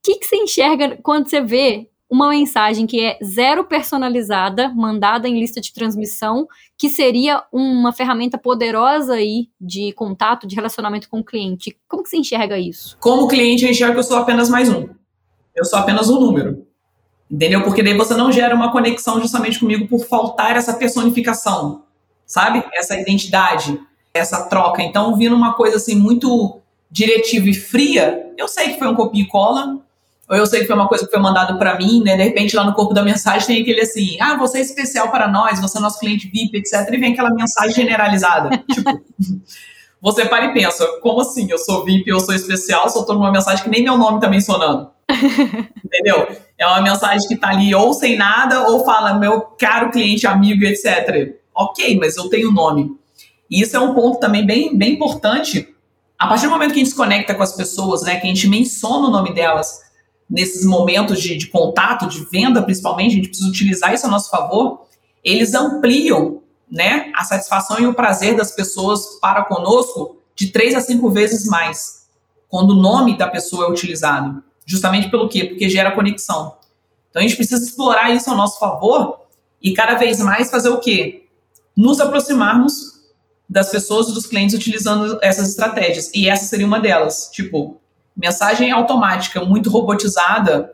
que, 0.03 0.16
que 0.16 0.27
você 0.27 0.37
enxerga 0.37 0.99
quando 1.03 1.29
você 1.29 1.42
vê 1.42 1.90
uma 2.11 2.31
mensagem 2.31 2.87
que 2.87 3.01
é 3.01 3.18
zero 3.23 3.64
personalizada, 3.64 4.70
mandada 4.70 5.29
em 5.29 5.38
lista 5.38 5.61
de 5.61 5.73
transmissão, 5.73 6.49
que 6.77 6.88
seria 6.88 7.44
uma 7.53 7.92
ferramenta 7.92 8.37
poderosa 8.37 9.14
aí 9.14 9.49
de 9.61 9.92
contato, 9.92 10.46
de 10.46 10.57
relacionamento 10.57 11.09
com 11.09 11.20
o 11.20 11.25
cliente. 11.25 11.79
Como 11.87 12.03
que 12.03 12.09
você 12.09 12.16
enxerga 12.16 12.59
isso? 12.59 12.96
Como 12.99 13.29
cliente, 13.29 13.64
eu 13.64 13.70
enxergo 13.70 13.92
que 13.92 14.01
eu 14.01 14.05
sou 14.05 14.16
apenas 14.16 14.49
mais 14.49 14.68
um. 14.68 14.88
Eu 15.55 15.64
sou 15.64 15.79
apenas 15.79 16.09
um 16.09 16.18
número. 16.18 16.66
Entendeu? 17.31 17.62
Porque 17.62 17.83
daí 17.83 17.95
você 17.95 18.14
não 18.14 18.33
gera 18.33 18.55
uma 18.55 18.73
conexão 18.73 19.21
justamente 19.21 19.61
comigo 19.61 19.87
por 19.87 20.05
faltar 20.07 20.57
essa 20.57 20.75
personificação, 20.75 21.85
sabe? 22.27 22.64
Essa 22.75 22.99
identidade, 22.99 23.79
essa 24.12 24.49
troca. 24.49 24.83
Então, 24.83 25.16
vindo 25.16 25.37
uma 25.37 25.55
coisa 25.55 25.77
assim 25.77 25.95
muito 25.95 26.61
diretiva 26.90 27.49
e 27.49 27.55
fria, 27.55 28.33
eu 28.37 28.49
sei 28.49 28.71
que 28.71 28.79
foi 28.81 28.88
um 28.88 28.97
copia 28.97 29.23
e 29.23 29.27
cola, 29.27 29.79
ou 30.29 30.37
eu 30.37 30.45
sei 30.47 30.61
que 30.61 30.66
foi 30.66 30.75
uma 30.75 30.88
coisa 30.88 31.05
que 31.05 31.11
foi 31.11 31.21
mandado 31.21 31.57
para 31.57 31.77
mim, 31.79 32.03
né? 32.03 32.16
De 32.16 32.23
repente 32.25 32.57
lá 32.57 32.64
no 32.64 32.75
corpo 32.75 32.93
da 32.93 33.03
mensagem 33.03 33.47
tem 33.47 33.62
aquele 33.62 33.81
assim: 33.81 34.16
"Ah, 34.21 34.37
você 34.37 34.59
é 34.59 34.61
especial 34.62 35.11
para 35.11 35.29
nós, 35.29 35.61
você 35.61 35.79
é 35.79 35.81
nosso 35.81 36.01
cliente 36.01 36.29
VIP, 36.29 36.59
etc". 36.59 36.88
E 36.93 36.97
vem 36.97 37.12
aquela 37.12 37.31
mensagem 37.31 37.75
generalizada. 37.75 38.51
tipo, 38.73 39.03
você 40.01 40.25
para 40.25 40.47
e 40.47 40.53
pensa: 40.53 40.85
"Como 41.01 41.21
assim? 41.21 41.49
Eu 41.51 41.59
sou 41.59 41.85
VIP, 41.85 42.11
eu 42.11 42.19
sou 42.21 42.35
especial, 42.35 42.88
só 42.88 43.05
tô 43.05 43.12
numa 43.14 43.31
mensagem 43.31 43.62
que 43.62 43.71
nem 43.71 43.85
meu 43.85 43.97
nome 43.97 44.21
tá 44.21 44.29
mencionando". 44.29 44.90
Entendeu? 45.85 46.29
É 46.59 46.66
uma 46.66 46.81
mensagem 46.81 47.27
que 47.27 47.37
tá 47.37 47.49
ali 47.49 47.75
ou 47.75 47.92
sem 47.92 48.16
nada, 48.16 48.68
ou 48.68 48.85
fala, 48.85 49.14
meu 49.14 49.40
caro 49.59 49.90
cliente, 49.90 50.27
amigo, 50.27 50.64
etc. 50.64 51.35
Ok, 51.55 51.99
mas 51.99 52.16
eu 52.16 52.29
tenho 52.29 52.53
nome. 52.53 52.96
E 53.51 53.61
isso 53.61 53.77
é 53.77 53.81
um 53.81 53.94
ponto 53.94 54.20
também 54.20 54.46
bem, 54.46 54.77
bem 54.77 54.92
importante. 54.92 55.75
A 56.18 56.27
partir 56.29 56.46
do 56.46 56.51
momento 56.51 56.73
que 56.73 56.81
a 56.81 56.85
gente 56.85 56.90
se 56.90 56.96
conecta 56.96 57.35
com 57.35 57.42
as 57.42 57.55
pessoas, 57.55 58.03
né, 58.03 58.20
que 58.20 58.27
a 58.27 58.29
gente 58.29 58.46
menciona 58.49 59.09
o 59.09 59.11
nome 59.11 59.35
delas 59.35 59.81
nesses 60.29 60.64
momentos 60.64 61.20
de, 61.20 61.37
de 61.37 61.46
contato, 61.46 62.07
de 62.07 62.25
venda 62.31 62.62
principalmente, 62.62 63.12
a 63.12 63.16
gente 63.16 63.29
precisa 63.29 63.49
utilizar 63.49 63.92
isso 63.92 64.07
a 64.07 64.09
nosso 64.09 64.31
favor, 64.31 64.87
eles 65.25 65.55
ampliam 65.55 66.42
né, 66.70 67.11
a 67.16 67.25
satisfação 67.25 67.81
e 67.81 67.87
o 67.87 67.94
prazer 67.94 68.37
das 68.37 68.53
pessoas 68.53 69.18
para 69.20 69.44
conosco 69.44 70.18
de 70.37 70.49
três 70.49 70.75
a 70.75 70.81
cinco 70.81 71.11
vezes 71.11 71.46
mais, 71.46 72.07
quando 72.49 72.70
o 72.70 72.81
nome 72.81 73.18
da 73.18 73.27
pessoa 73.27 73.66
é 73.66 73.70
utilizado. 73.70 74.42
Justamente 74.70 75.11
pelo 75.11 75.28
quê? 75.28 75.46
Porque 75.46 75.68
gera 75.68 75.90
conexão. 75.90 76.56
Então 77.11 77.18
a 77.18 77.22
gente 77.22 77.35
precisa 77.35 77.61
explorar 77.64 78.14
isso 78.14 78.30
ao 78.30 78.37
nosso 78.37 78.56
favor 78.61 79.18
e 79.61 79.72
cada 79.72 79.94
vez 79.94 80.20
mais 80.20 80.48
fazer 80.48 80.68
o 80.68 80.78
quê? 80.78 81.26
Nos 81.76 82.00
aproximarmos 82.00 83.00
das 83.48 83.68
pessoas 83.68 84.09
e 84.09 84.14
dos 84.14 84.26
clientes 84.26 84.54
utilizando 84.54 85.18
essas 85.22 85.48
estratégias. 85.48 86.09
E 86.14 86.28
essa 86.28 86.44
seria 86.44 86.64
uma 86.64 86.78
delas. 86.78 87.28
Tipo, 87.33 87.80
mensagem 88.16 88.70
automática 88.70 89.44
muito 89.44 89.68
robotizada, 89.70 90.72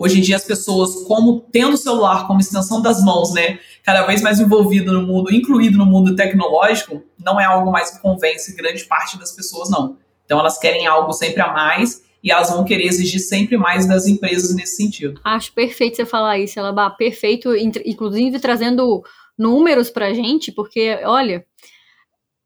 Hoje 0.00 0.20
em 0.20 0.22
dia 0.22 0.36
as 0.36 0.44
pessoas, 0.44 1.02
como 1.08 1.40
tendo 1.50 1.74
o 1.74 1.76
celular 1.76 2.28
como 2.28 2.38
extensão 2.38 2.80
das 2.80 3.02
mãos, 3.02 3.34
né, 3.34 3.58
cada 3.82 4.06
vez 4.06 4.22
mais 4.22 4.38
envolvido 4.38 4.92
no 4.92 5.04
mundo, 5.04 5.34
incluído 5.34 5.76
no 5.76 5.84
mundo 5.84 6.14
tecnológico, 6.14 7.02
não 7.18 7.40
é 7.40 7.44
algo 7.44 7.72
mais 7.72 7.90
que 7.90 7.98
convence 7.98 8.54
grande 8.54 8.84
parte 8.84 9.18
das 9.18 9.32
pessoas, 9.32 9.68
não. 9.68 9.96
Então 10.24 10.38
elas 10.38 10.56
querem 10.56 10.86
algo 10.86 11.12
sempre 11.12 11.42
a 11.42 11.52
mais 11.52 12.00
e 12.22 12.30
elas 12.30 12.50
vão 12.50 12.64
querer 12.64 12.86
exigir 12.86 13.20
sempre 13.20 13.56
mais 13.56 13.86
das 13.86 14.06
empresas 14.06 14.54
nesse 14.54 14.76
sentido. 14.76 15.20
Acho 15.24 15.52
perfeito 15.52 15.96
você 15.96 16.04
falar 16.06 16.38
isso, 16.38 16.58
Elaba, 16.58 16.90
perfeito, 16.90 17.54
inclusive 17.54 18.40
trazendo 18.40 19.02
números 19.38 19.88
pra 19.88 20.12
gente, 20.12 20.50
porque, 20.50 20.98
olha, 21.04 21.44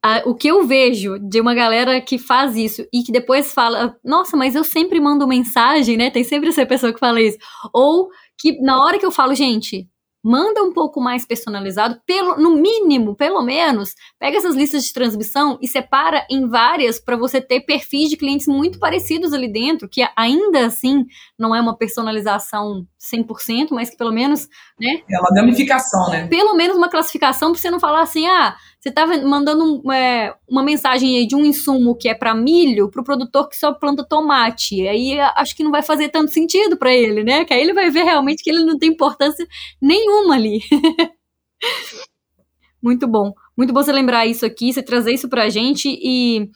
a, 0.03 0.21
o 0.25 0.35
que 0.35 0.49
eu 0.49 0.67
vejo 0.67 1.17
de 1.17 1.39
uma 1.39 1.55
galera 1.55 1.99
que 2.01 2.17
faz 2.17 2.55
isso 2.57 2.85
e 2.93 3.03
que 3.03 3.11
depois 3.11 3.53
fala, 3.53 3.97
nossa, 4.03 4.35
mas 4.35 4.53
eu 4.53 4.63
sempre 4.63 4.99
mando 4.99 5.27
mensagem, 5.27 5.95
né? 5.95 6.11
Tem 6.11 6.23
sempre 6.23 6.49
essa 6.49 6.65
pessoa 6.65 6.93
que 6.93 6.99
fala 6.99 7.21
isso. 7.21 7.37
Ou 7.73 8.09
que 8.37 8.61
na 8.61 8.83
hora 8.83 8.99
que 8.99 9.05
eu 9.05 9.11
falo, 9.11 9.33
gente, 9.33 9.87
manda 10.23 10.63
um 10.63 10.71
pouco 10.71 11.01
mais 11.01 11.25
personalizado, 11.25 11.99
pelo, 12.05 12.37
no 12.37 12.55
mínimo, 12.55 13.15
pelo 13.15 13.41
menos, 13.41 13.93
pega 14.17 14.37
essas 14.37 14.55
listas 14.55 14.85
de 14.85 14.93
transmissão 14.93 15.59
e 15.61 15.67
separa 15.67 16.25
em 16.29 16.47
várias 16.47 16.99
para 16.99 17.17
você 17.17 17.41
ter 17.41 17.61
perfis 17.61 18.09
de 18.09 18.15
clientes 18.15 18.47
muito 18.47 18.79
parecidos 18.79 19.33
ali 19.33 19.51
dentro, 19.51 19.89
que 19.89 20.07
ainda 20.15 20.65
assim 20.65 21.05
não 21.37 21.53
é 21.53 21.59
uma 21.59 21.77
personalização 21.77 22.87
100%, 23.13 23.69
mas 23.71 23.89
que 23.89 23.97
pelo 23.97 24.13
menos, 24.13 24.47
né? 24.79 25.01
É 25.09 25.19
uma 25.19 25.33
gamificação, 25.33 26.09
né? 26.09 26.27
Pelo 26.27 26.55
menos 26.55 26.77
uma 26.77 26.89
classificação 26.89 27.51
para 27.51 27.59
você 27.59 27.69
não 27.69 27.79
falar 27.79 28.01
assim, 28.01 28.25
ah, 28.27 28.55
você 28.83 28.91
tá 28.91 29.07
mandando 29.07 29.81
é, 29.93 30.35
uma 30.45 30.61
mensagem 30.61 31.17
aí 31.17 31.25
de 31.25 31.37
um 31.37 31.45
insumo 31.45 31.95
que 31.95 32.09
é 32.09 32.13
para 32.13 32.35
milho 32.35 32.91
para 32.91 32.99
o 32.99 33.03
produtor 33.03 33.47
que 33.47 33.55
só 33.55 33.71
planta 33.71 34.03
tomate. 34.05 34.85
Aí 34.85 35.17
acho 35.21 35.55
que 35.55 35.63
não 35.63 35.71
vai 35.71 35.81
fazer 35.81 36.09
tanto 36.09 36.33
sentido 36.33 36.75
para 36.75 36.93
ele, 36.93 37.23
né? 37.23 37.45
Que 37.45 37.53
aí 37.53 37.61
ele 37.61 37.71
vai 37.71 37.89
ver 37.89 38.03
realmente 38.03 38.43
que 38.43 38.49
ele 38.49 38.65
não 38.65 38.77
tem 38.77 38.89
importância 38.89 39.47
nenhuma 39.81 40.35
ali. 40.35 40.59
Muito 42.83 43.07
bom. 43.07 43.31
Muito 43.55 43.71
bom 43.71 43.81
você 43.81 43.93
lembrar 43.93 44.25
isso 44.25 44.45
aqui, 44.45 44.73
você 44.73 44.83
trazer 44.83 45.13
isso 45.13 45.29
pra 45.29 45.47
gente 45.47 45.87
e 45.87 46.49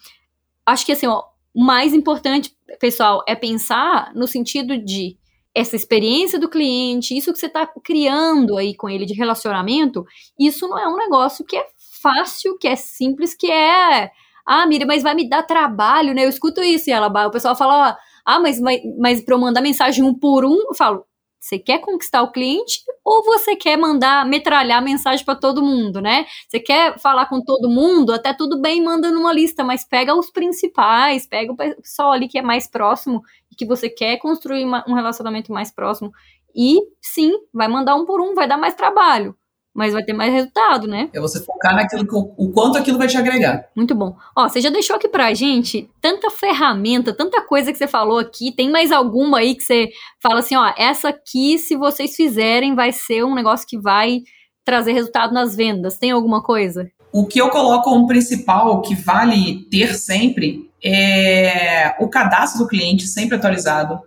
acho 0.66 0.84
que 0.84 0.92
assim, 0.92 1.06
ó, 1.06 1.22
o 1.54 1.64
mais 1.64 1.94
importante, 1.94 2.54
pessoal, 2.78 3.24
é 3.26 3.34
pensar 3.34 4.12
no 4.14 4.28
sentido 4.28 4.76
de 4.76 5.16
essa 5.54 5.74
experiência 5.74 6.38
do 6.38 6.48
cliente, 6.48 7.16
isso 7.16 7.32
que 7.32 7.38
você 7.38 7.46
está 7.46 7.66
criando 7.82 8.58
aí 8.58 8.76
com 8.76 8.86
ele 8.88 9.06
de 9.06 9.14
relacionamento, 9.14 10.04
isso 10.38 10.68
não 10.68 10.78
é 10.78 10.86
um 10.86 10.96
negócio 10.96 11.42
que 11.42 11.56
é 11.56 11.66
fácil, 12.00 12.58
que 12.58 12.68
é 12.68 12.76
simples, 12.76 13.34
que 13.34 13.50
é. 13.50 14.10
Ah, 14.46 14.66
Miriam, 14.66 14.86
mas 14.86 15.02
vai 15.02 15.14
me 15.14 15.28
dar 15.28 15.42
trabalho, 15.42 16.14
né? 16.14 16.24
Eu 16.24 16.30
escuto 16.30 16.62
isso 16.62 16.88
e 16.88 16.92
ela, 16.92 17.08
o 17.26 17.30
pessoal 17.30 17.54
fala, 17.54 17.96
ah, 18.24 18.40
mas, 18.40 18.60
mas, 18.60 18.80
mas 18.98 19.20
para 19.22 19.34
eu 19.34 19.38
mandar 19.38 19.60
mensagem 19.60 20.02
um 20.04 20.14
por 20.14 20.44
um, 20.44 20.56
eu 20.68 20.74
falo, 20.74 21.04
você 21.40 21.58
quer 21.58 21.78
conquistar 21.80 22.22
o 22.22 22.32
cliente 22.32 22.80
ou 23.04 23.24
você 23.24 23.54
quer 23.54 23.76
mandar 23.76 24.26
metralhar 24.26 24.82
mensagem 24.82 25.24
para 25.24 25.36
todo 25.36 25.62
mundo, 25.62 26.00
né? 26.00 26.26
Você 26.48 26.58
quer 26.60 26.98
falar 26.98 27.26
com 27.26 27.42
todo 27.42 27.70
mundo, 27.70 28.12
até 28.12 28.34
tudo 28.34 28.60
bem, 28.60 28.82
manda 28.82 29.10
numa 29.10 29.32
lista, 29.32 29.62
mas 29.62 29.86
pega 29.86 30.14
os 30.14 30.30
principais, 30.30 31.26
pega 31.26 31.52
o 31.52 31.56
pessoal 31.56 32.12
ali 32.12 32.28
que 32.28 32.38
é 32.38 32.42
mais 32.42 32.68
próximo 32.68 33.22
e 33.52 33.54
que 33.54 33.66
você 33.66 33.88
quer 33.88 34.18
construir 34.18 34.64
uma, 34.64 34.84
um 34.88 34.94
relacionamento 34.94 35.52
mais 35.52 35.70
próximo. 35.72 36.10
E 36.54 36.78
sim, 37.00 37.32
vai 37.52 37.68
mandar 37.68 37.94
um 37.94 38.04
por 38.04 38.20
um, 38.20 38.34
vai 38.34 38.48
dar 38.48 38.58
mais 38.58 38.74
trabalho 38.74 39.36
mas 39.78 39.92
vai 39.92 40.02
ter 40.02 40.12
mais 40.12 40.32
resultado, 40.32 40.88
né? 40.88 41.08
É 41.12 41.20
você 41.20 41.38
focar 41.38 41.72
naquilo 41.72 42.04
que, 42.04 42.12
o 42.12 42.50
quanto 42.50 42.76
aquilo 42.76 42.98
vai 42.98 43.06
te 43.06 43.16
agregar. 43.16 43.68
Muito 43.76 43.94
bom. 43.94 44.16
Ó, 44.36 44.48
você 44.48 44.60
já 44.60 44.70
deixou 44.70 44.96
aqui 44.96 45.08
pra 45.08 45.32
gente 45.32 45.88
tanta 46.00 46.30
ferramenta, 46.30 47.12
tanta 47.12 47.40
coisa 47.42 47.70
que 47.70 47.78
você 47.78 47.86
falou 47.86 48.18
aqui. 48.18 48.50
Tem 48.50 48.68
mais 48.68 48.90
alguma 48.90 49.38
aí 49.38 49.54
que 49.54 49.62
você 49.62 49.88
fala 50.20 50.40
assim, 50.40 50.56
ó, 50.56 50.72
essa 50.76 51.10
aqui, 51.10 51.58
se 51.58 51.76
vocês 51.76 52.16
fizerem, 52.16 52.74
vai 52.74 52.90
ser 52.90 53.22
um 53.24 53.36
negócio 53.36 53.68
que 53.68 53.78
vai 53.78 54.22
trazer 54.64 54.94
resultado 54.94 55.32
nas 55.32 55.54
vendas. 55.54 55.96
Tem 55.96 56.10
alguma 56.10 56.42
coisa? 56.42 56.90
O 57.12 57.24
que 57.24 57.40
eu 57.40 57.48
coloco 57.48 57.84
como 57.88 58.08
principal, 58.08 58.82
que 58.82 58.96
vale 58.96 59.64
ter 59.70 59.94
sempre, 59.94 60.68
é 60.84 61.94
o 62.00 62.08
cadastro 62.08 62.64
do 62.64 62.68
cliente 62.68 63.06
sempre 63.06 63.36
atualizado, 63.36 64.00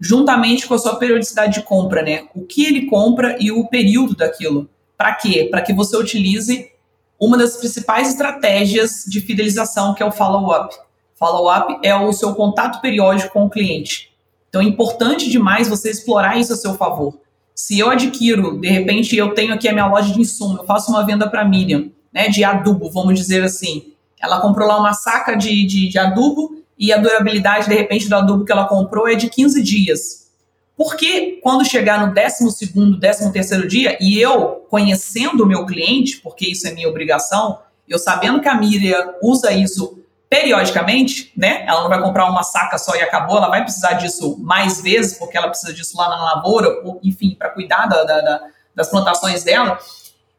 juntamente 0.00 0.66
com 0.66 0.72
a 0.72 0.78
sua 0.78 0.96
periodicidade 0.96 1.60
de 1.60 1.66
compra, 1.66 2.02
né? 2.02 2.24
O 2.34 2.46
que 2.46 2.64
ele 2.64 2.86
compra 2.86 3.36
e 3.38 3.52
o 3.52 3.68
período 3.68 4.16
daquilo. 4.16 4.70
Para 5.02 5.16
quê? 5.16 5.48
Para 5.50 5.60
que 5.62 5.72
você 5.72 5.96
utilize 5.96 6.70
uma 7.18 7.36
das 7.36 7.56
principais 7.56 8.10
estratégias 8.10 9.02
de 9.04 9.20
fidelização, 9.20 9.94
que 9.94 10.00
é 10.00 10.06
o 10.06 10.12
follow-up. 10.12 10.72
Follow-up 11.16 11.80
é 11.82 11.92
o 11.92 12.12
seu 12.12 12.32
contato 12.36 12.80
periódico 12.80 13.32
com 13.32 13.46
o 13.46 13.50
cliente. 13.50 14.12
Então 14.48 14.62
é 14.62 14.64
importante 14.64 15.28
demais 15.28 15.66
você 15.66 15.90
explorar 15.90 16.38
isso 16.38 16.52
a 16.52 16.56
seu 16.56 16.74
favor. 16.74 17.18
Se 17.52 17.80
eu 17.80 17.90
adquiro, 17.90 18.60
de 18.60 18.68
repente 18.68 19.16
eu 19.16 19.34
tenho 19.34 19.52
aqui 19.52 19.68
a 19.68 19.72
minha 19.72 19.88
loja 19.88 20.14
de 20.14 20.20
insumo, 20.20 20.58
eu 20.58 20.66
faço 20.66 20.92
uma 20.92 21.04
venda 21.04 21.28
para 21.28 21.44
Miriam, 21.44 21.90
né, 22.12 22.28
de 22.28 22.44
adubo, 22.44 22.88
vamos 22.88 23.18
dizer 23.18 23.42
assim. 23.42 23.94
Ela 24.20 24.40
comprou 24.40 24.68
lá 24.68 24.78
uma 24.78 24.92
saca 24.92 25.34
de, 25.34 25.66
de, 25.66 25.88
de 25.88 25.98
adubo 25.98 26.62
e 26.78 26.92
a 26.92 26.96
durabilidade, 26.96 27.68
de 27.68 27.74
repente, 27.74 28.08
do 28.08 28.14
adubo 28.14 28.44
que 28.44 28.52
ela 28.52 28.68
comprou 28.68 29.08
é 29.08 29.16
de 29.16 29.28
15 29.28 29.60
dias. 29.64 30.21
Porque 30.82 31.38
quando 31.40 31.64
chegar 31.64 32.04
no 32.04 32.12
12 32.12 32.98
décimo 32.98 33.32
terceiro 33.32 33.68
dia, 33.68 33.96
e 34.00 34.20
eu 34.20 34.66
conhecendo 34.68 35.44
o 35.44 35.46
meu 35.46 35.64
cliente, 35.64 36.16
porque 36.16 36.44
isso 36.44 36.66
é 36.66 36.72
minha 36.72 36.88
obrigação, 36.88 37.60
eu 37.88 38.00
sabendo 38.00 38.40
que 38.40 38.48
a 38.48 38.54
Miriam 38.56 39.14
usa 39.22 39.52
isso 39.52 40.02
periodicamente, 40.28 41.32
né? 41.36 41.64
Ela 41.68 41.82
não 41.82 41.88
vai 41.88 42.02
comprar 42.02 42.28
uma 42.28 42.42
saca 42.42 42.78
só 42.78 42.96
e 42.96 43.00
acabou, 43.00 43.36
ela 43.36 43.48
vai 43.48 43.62
precisar 43.62 43.92
disso 43.92 44.36
mais 44.40 44.80
vezes, 44.80 45.16
porque 45.16 45.36
ela 45.36 45.46
precisa 45.46 45.72
disso 45.72 45.96
lá 45.96 46.08
na 46.08 46.34
lavoura, 46.34 46.68
ou, 46.82 46.98
enfim, 47.04 47.36
para 47.38 47.50
cuidar 47.50 47.86
da, 47.86 48.02
da, 48.02 48.20
da, 48.20 48.40
das 48.74 48.88
plantações 48.88 49.44
dela. 49.44 49.78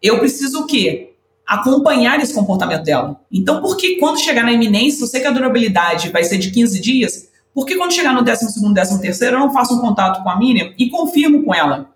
Eu 0.01 0.19
preciso 0.19 0.63
o 0.63 0.67
quê? 0.67 1.13
Acompanhar 1.47 2.19
esse 2.19 2.34
comportamento 2.34 2.84
dela. 2.84 3.17
Então, 3.32 3.62
por 3.62 3.77
que 3.77 3.95
quando 3.95 4.19
chegar 4.19 4.43
na 4.43 4.51
iminência, 4.51 5.03
eu 5.03 5.08
sei 5.08 5.21
que 5.21 5.27
a 5.27 5.32
durabilidade 5.32 6.10
vai 6.10 6.25
ser 6.25 6.38
de 6.38 6.51
15 6.51 6.82
dias, 6.82 7.29
porque 7.54 7.78
quando 7.78 7.94
chegar 7.94 8.13
no 8.13 8.24
12 8.24 8.46
º 8.62 8.74
13 8.74 9.02
terceiro, 9.02 9.36
eu 9.36 9.39
não 9.39 9.54
faço 9.54 9.76
um 9.76 9.80
contato 9.80 10.24
com 10.24 10.30
a 10.30 10.38
Miriam 10.38 10.74
e 10.78 10.89
confirmo 10.89 11.44
com 11.44 11.54
ela 11.54 11.94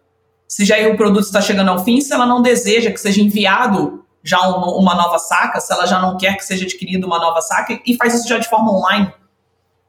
se 0.47 0.63
já 0.63 0.75
o 0.87 0.95
produto 0.95 1.25
está 1.25 1.41
chegando 1.41 1.69
ao 1.69 1.83
fim, 1.83 1.99
se 1.99 2.13
ela 2.13 2.25
não 2.25 2.41
deseja 2.41 2.91
que 2.91 2.99
seja 2.99 3.21
enviado 3.21 4.05
já 4.23 4.39
uma 4.47 4.95
nova 4.95 5.19
saca, 5.19 5.59
se 5.59 5.71
ela 5.71 5.85
já 5.85 5.99
não 5.99 6.17
quer 6.17 6.35
que 6.35 6.45
seja 6.45 6.65
adquirida 6.65 7.05
uma 7.05 7.19
nova 7.19 7.41
saca, 7.41 7.79
e 7.85 7.95
faz 7.95 8.13
isso 8.13 8.27
já 8.27 8.37
de 8.37 8.47
forma 8.49 8.71
online. 8.71 9.11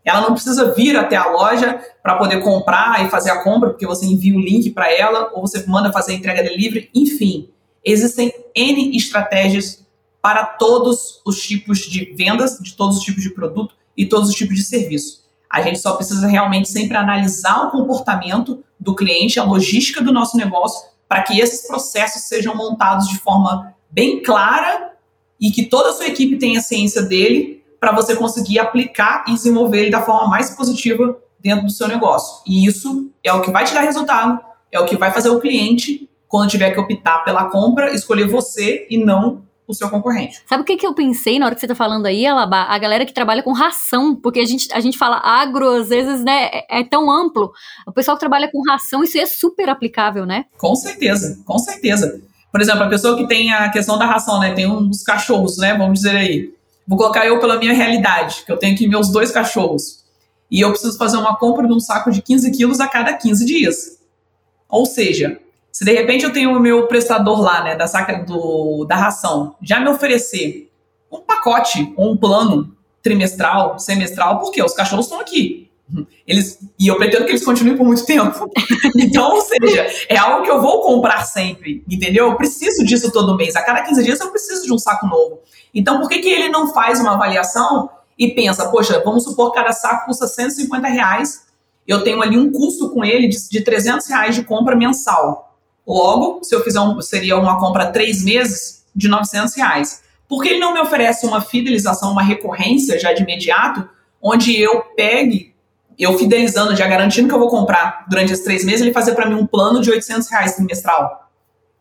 Ela 0.05 0.21
não 0.21 0.33
precisa 0.33 0.73
vir 0.73 0.97
até 0.97 1.17
a 1.17 1.31
loja 1.31 1.81
para 2.03 2.17
poder 2.17 2.41
comprar 2.43 3.05
e 3.05 3.11
fazer 3.11 3.31
a 3.31 3.43
compra, 3.43 3.71
porque 3.71 3.87
você 3.87 4.07
envia 4.07 4.35
o 4.35 4.41
link 4.41 4.71
para 4.71 4.93
ela, 4.93 5.31
ou 5.33 5.43
você 5.43 5.65
manda 5.67 5.93
fazer 5.93 6.13
a 6.13 6.15
entrega 6.15 6.43
livre, 6.43 6.91
enfim. 6.95 7.51
Existem 7.85 8.33
N 8.55 8.97
estratégias 8.97 9.87
para 10.23 10.45
todos 10.45 11.21
os 11.25 11.41
tipos 11.41 11.79
de 11.81 12.15
vendas, 12.17 12.59
de 12.61 12.75
todos 12.75 12.99
os 12.99 13.05
tipos 13.05 13.23
de 13.23 13.31
produto 13.31 13.75
e 13.97 14.07
todos 14.07 14.29
os 14.29 14.35
tipos 14.35 14.57
de 14.57 14.63
serviço. 14.63 15.25
A 15.51 15.63
gente 15.63 15.79
só 15.79 15.95
precisa 15.95 16.27
realmente 16.27 16.69
sempre 16.69 16.97
analisar 16.97 17.67
o 17.67 17.71
comportamento 17.71 18.63
do 18.79 18.95
cliente, 18.95 19.41
a 19.41 19.45
logística 19.45 20.03
do 20.03 20.13
nosso 20.13 20.37
negócio, 20.37 20.89
para 21.09 21.23
que 21.23 21.41
esses 21.41 21.67
processos 21.67 22.23
sejam 22.23 22.55
montados 22.55 23.09
de 23.09 23.19
forma 23.19 23.75
bem 23.91 24.23
clara 24.23 24.93
e 25.41 25.51
que 25.51 25.65
toda 25.65 25.91
a 25.91 25.93
sua 25.93 26.07
equipe 26.07 26.37
tenha 26.37 26.61
ciência 26.61 27.03
dele, 27.03 27.65
para 27.81 27.93
você 27.93 28.17
conseguir 28.17 28.59
aplicar 28.59 29.25
e 29.29 29.35
desenvolver 29.35 29.83
ele 29.83 29.91
da 29.91 30.03
forma 30.03 30.29
mais 30.29 30.51
positiva 30.51 31.17
dentro 31.39 31.67
do 31.67 31.73
seu 31.73 31.87
negócio. 31.87 32.43
E 32.47 32.67
isso 32.67 33.11
é 33.23 33.33
o 33.33 33.41
que 33.41 33.51
vai 33.51 33.65
te 33.65 33.73
dar 33.73 33.83
resultado, 33.83 34.41
é 34.73 34.81
o 34.81 34.85
que 34.85 34.97
vai 34.97 35.13
fazer 35.13 35.29
o 35.29 35.41
cliente, 35.41 36.09
quando 36.27 36.51
tiver 36.51 36.73
que 36.73 36.81
optar 36.81 37.25
pela 37.25 37.47
compra, 37.47 37.95
escolher 37.95 38.29
você 38.29 38.87
e 38.91 38.99
não 38.99 39.43
o 39.69 39.75
seu 39.75 39.91
concorrente. 39.91 40.41
Sabe 40.47 40.63
o 40.63 40.65
que, 40.65 40.79
que 40.79 40.87
eu 40.87 40.95
pensei 40.95 41.39
na 41.39 41.45
hora 41.45 41.55
que 41.55 41.61
você 41.61 41.69
tá 41.69 41.75
falando 41.75 42.07
aí, 42.07 42.27
Alabá? 42.27 42.63
A 42.63 42.79
galera 42.79 43.05
que 43.05 43.13
trabalha 43.13 43.43
com 43.43 43.53
ração, 43.53 44.17
porque 44.17 44.41
a 44.41 44.45
gente, 44.45 44.73
a 44.73 44.81
gente 44.81 44.97
fala 44.97 45.21
agro, 45.23 45.69
às 45.69 45.91
vezes, 45.91 46.25
né, 46.25 46.49
é, 46.51 46.81
é 46.81 46.85
tão 46.85 47.11
amplo. 47.11 47.53
O 47.87 47.93
pessoal 47.93 48.17
que 48.17 48.21
trabalha 48.21 48.51
com 48.51 48.63
ração, 48.67 49.05
isso 49.05 49.19
é 49.19 49.27
super 49.27 49.69
aplicável, 49.69 50.25
né? 50.25 50.47
Com 50.57 50.75
certeza, 50.75 51.43
com 51.45 51.59
certeza. 51.59 52.21
Por 52.51 52.63
exemplo, 52.63 52.83
a 52.83 52.89
pessoa 52.89 53.15
que 53.15 53.29
tem 53.29 53.53
a 53.53 53.71
questão 53.71 53.99
da 53.99 54.07
ração, 54.07 54.41
né, 54.41 54.55
tem 54.55 54.67
uns 54.67 55.03
cachorros, 55.03 55.59
né, 55.59 55.77
vamos 55.77 56.01
dizer 56.01 56.17
aí. 56.17 56.55
Vou 56.87 56.97
colocar 56.97 57.27
eu 57.27 57.39
pela 57.39 57.59
minha 57.59 57.75
realidade, 57.75 58.45
que 58.47 58.51
eu 58.51 58.57
tenho 58.57 58.75
aqui 58.75 58.89
meus 58.89 59.11
dois 59.11 59.31
cachorros. 59.31 60.03
E 60.51 60.63
eu 60.63 60.71
preciso 60.71 60.97
fazer 60.97 61.19
uma 61.19 61.37
compra 61.37 61.67
de 61.67 61.75
um 61.75 61.81
saco 61.81 62.11
de 62.11 62.23
15 62.23 62.51
quilos 62.53 62.81
a 62.81 62.89
cada 62.89 63.13
15 63.13 63.45
dias. 63.45 63.99
Ou 64.67 64.87
seja, 64.87 65.39
se 65.79 65.85
de 65.85 65.93
repente 65.93 66.25
eu 66.25 66.33
tenho 66.33 66.51
o 66.51 66.59
meu 66.59 66.89
prestador 66.89 67.41
lá, 67.41 67.63
né, 67.63 67.77
da 67.77 67.87
saca 67.87 68.25
do, 68.25 68.85
da 68.85 68.97
ração, 68.97 69.55
já 69.63 69.79
me 69.79 69.89
oferecer 69.89 70.69
um 71.09 71.21
pacote 71.21 71.95
ou 71.97 72.11
um 72.11 72.17
plano 72.17 72.77
trimestral, 73.01 73.79
semestral, 73.79 74.41
porque 74.41 74.61
os 74.61 74.75
cachorros 74.75 75.07
estão 75.07 75.21
aqui. 75.21 75.71
Eles, 76.27 76.59
e 76.77 76.89
eu 76.89 76.97
pretendo 76.97 77.27
que 77.27 77.31
eles 77.31 77.45
continuem 77.45 77.77
por 77.77 77.87
muito 77.87 78.05
tempo. 78.05 78.51
Então, 78.99 79.37
ou 79.37 79.41
seja, 79.41 79.87
é 80.09 80.17
algo 80.17 80.43
que 80.43 80.51
eu 80.51 80.61
vou 80.61 80.83
comprar 80.83 81.25
sempre, 81.25 81.85
entendeu? 81.89 82.27
Eu 82.27 82.37
preciso 82.37 82.85
disso 82.85 83.13
todo 83.13 83.37
mês. 83.37 83.55
A 83.55 83.63
cada 83.63 83.83
15 83.83 84.03
dias 84.03 84.19
eu 84.19 84.33
preciso 84.33 84.65
de 84.65 84.73
um 84.73 84.79
saco 84.79 85.07
novo. 85.07 85.39
Então, 85.73 86.01
por 86.01 86.09
que, 86.09 86.19
que 86.19 86.29
ele 86.29 86.49
não 86.49 86.75
faz 86.75 86.99
uma 86.99 87.13
avaliação 87.13 87.89
e 88.19 88.35
pensa, 88.35 88.69
poxa, 88.69 89.01
vamos 89.05 89.23
supor 89.23 89.53
que 89.53 89.59
cada 89.59 89.73
saco 89.73 90.07
custa 90.07 90.27
150 90.27 90.89
reais 90.89 91.47
eu 91.89 92.05
tenho 92.05 92.21
ali 92.21 92.37
um 92.37 92.53
custo 92.53 92.91
com 92.91 93.03
ele 93.03 93.29
de, 93.29 93.49
de 93.49 93.63
300 93.63 94.07
reais 94.09 94.35
de 94.35 94.45
compra 94.45 94.77
mensal. 94.77 95.48
Logo, 95.89 96.45
se 96.45 96.55
eu 96.55 96.63
fizer 96.63 96.81
um, 96.81 97.01
seria 97.01 97.39
uma 97.39 97.59
compra 97.59 97.91
três 97.91 98.23
meses 98.23 98.85
de 98.95 99.09
900 99.09 99.55
reais. 99.55 100.03
Por 100.29 100.43
que 100.43 100.51
ele 100.51 100.59
não 100.59 100.75
me 100.75 100.81
oferece 100.81 101.25
uma 101.27 101.41
fidelização, 101.41 102.13
uma 102.13 102.23
recorrência 102.23 102.99
já 102.99 103.15
de 103.15 103.23
imediato, 103.23 103.89
onde 104.21 104.61
eu 104.61 104.83
pegue, 104.95 105.55
eu 105.99 106.19
fidelizando, 106.19 106.77
já 106.77 106.87
garantindo 106.87 107.27
que 107.27 107.35
eu 107.35 107.39
vou 107.39 107.49
comprar 107.49 108.05
durante 108.07 108.33
esses 108.35 108.45
três 108.45 108.65
meses, 108.67 108.83
ele 108.83 108.93
fazer 108.93 109.15
para 109.15 109.27
mim 109.27 109.37
um 109.37 109.47
plano 109.47 109.81
de 109.81 109.91
800 109.91 110.29
reais 110.29 110.57
trimestral? 110.57 111.31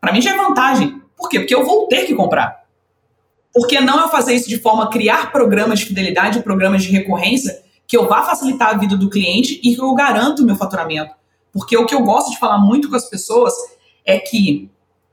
Para 0.00 0.10
mim 0.10 0.22
já 0.22 0.32
é 0.32 0.36
vantagem. 0.36 1.02
Por 1.14 1.28
quê? 1.28 1.40
Porque 1.40 1.54
eu 1.54 1.66
vou 1.66 1.86
ter 1.86 2.06
que 2.06 2.14
comprar. 2.14 2.64
Por 3.52 3.66
que 3.66 3.78
não 3.78 4.00
eu 4.00 4.08
fazer 4.08 4.32
isso 4.34 4.48
de 4.48 4.58
forma 4.58 4.84
a 4.84 4.88
criar 4.88 5.32
programas 5.32 5.80
de 5.80 5.84
fidelidade, 5.84 6.42
programas 6.42 6.82
de 6.82 6.90
recorrência, 6.90 7.62
que 7.86 7.96
eu 7.96 8.08
vá 8.08 8.22
facilitar 8.22 8.70
a 8.70 8.78
vida 8.78 8.96
do 8.96 9.10
cliente 9.10 9.60
e 9.62 9.74
que 9.74 9.82
eu 9.82 9.92
garanto 9.94 10.40
o 10.40 10.46
meu 10.46 10.56
faturamento? 10.56 11.12
Porque 11.52 11.76
o 11.76 11.84
que 11.84 11.94
eu 11.94 12.02
gosto 12.02 12.30
de 12.30 12.38
falar 12.38 12.58
muito 12.58 12.88
com 12.88 12.96
as 12.96 13.08
pessoas 13.10 13.52
é 14.08 14.18
que 14.18 14.70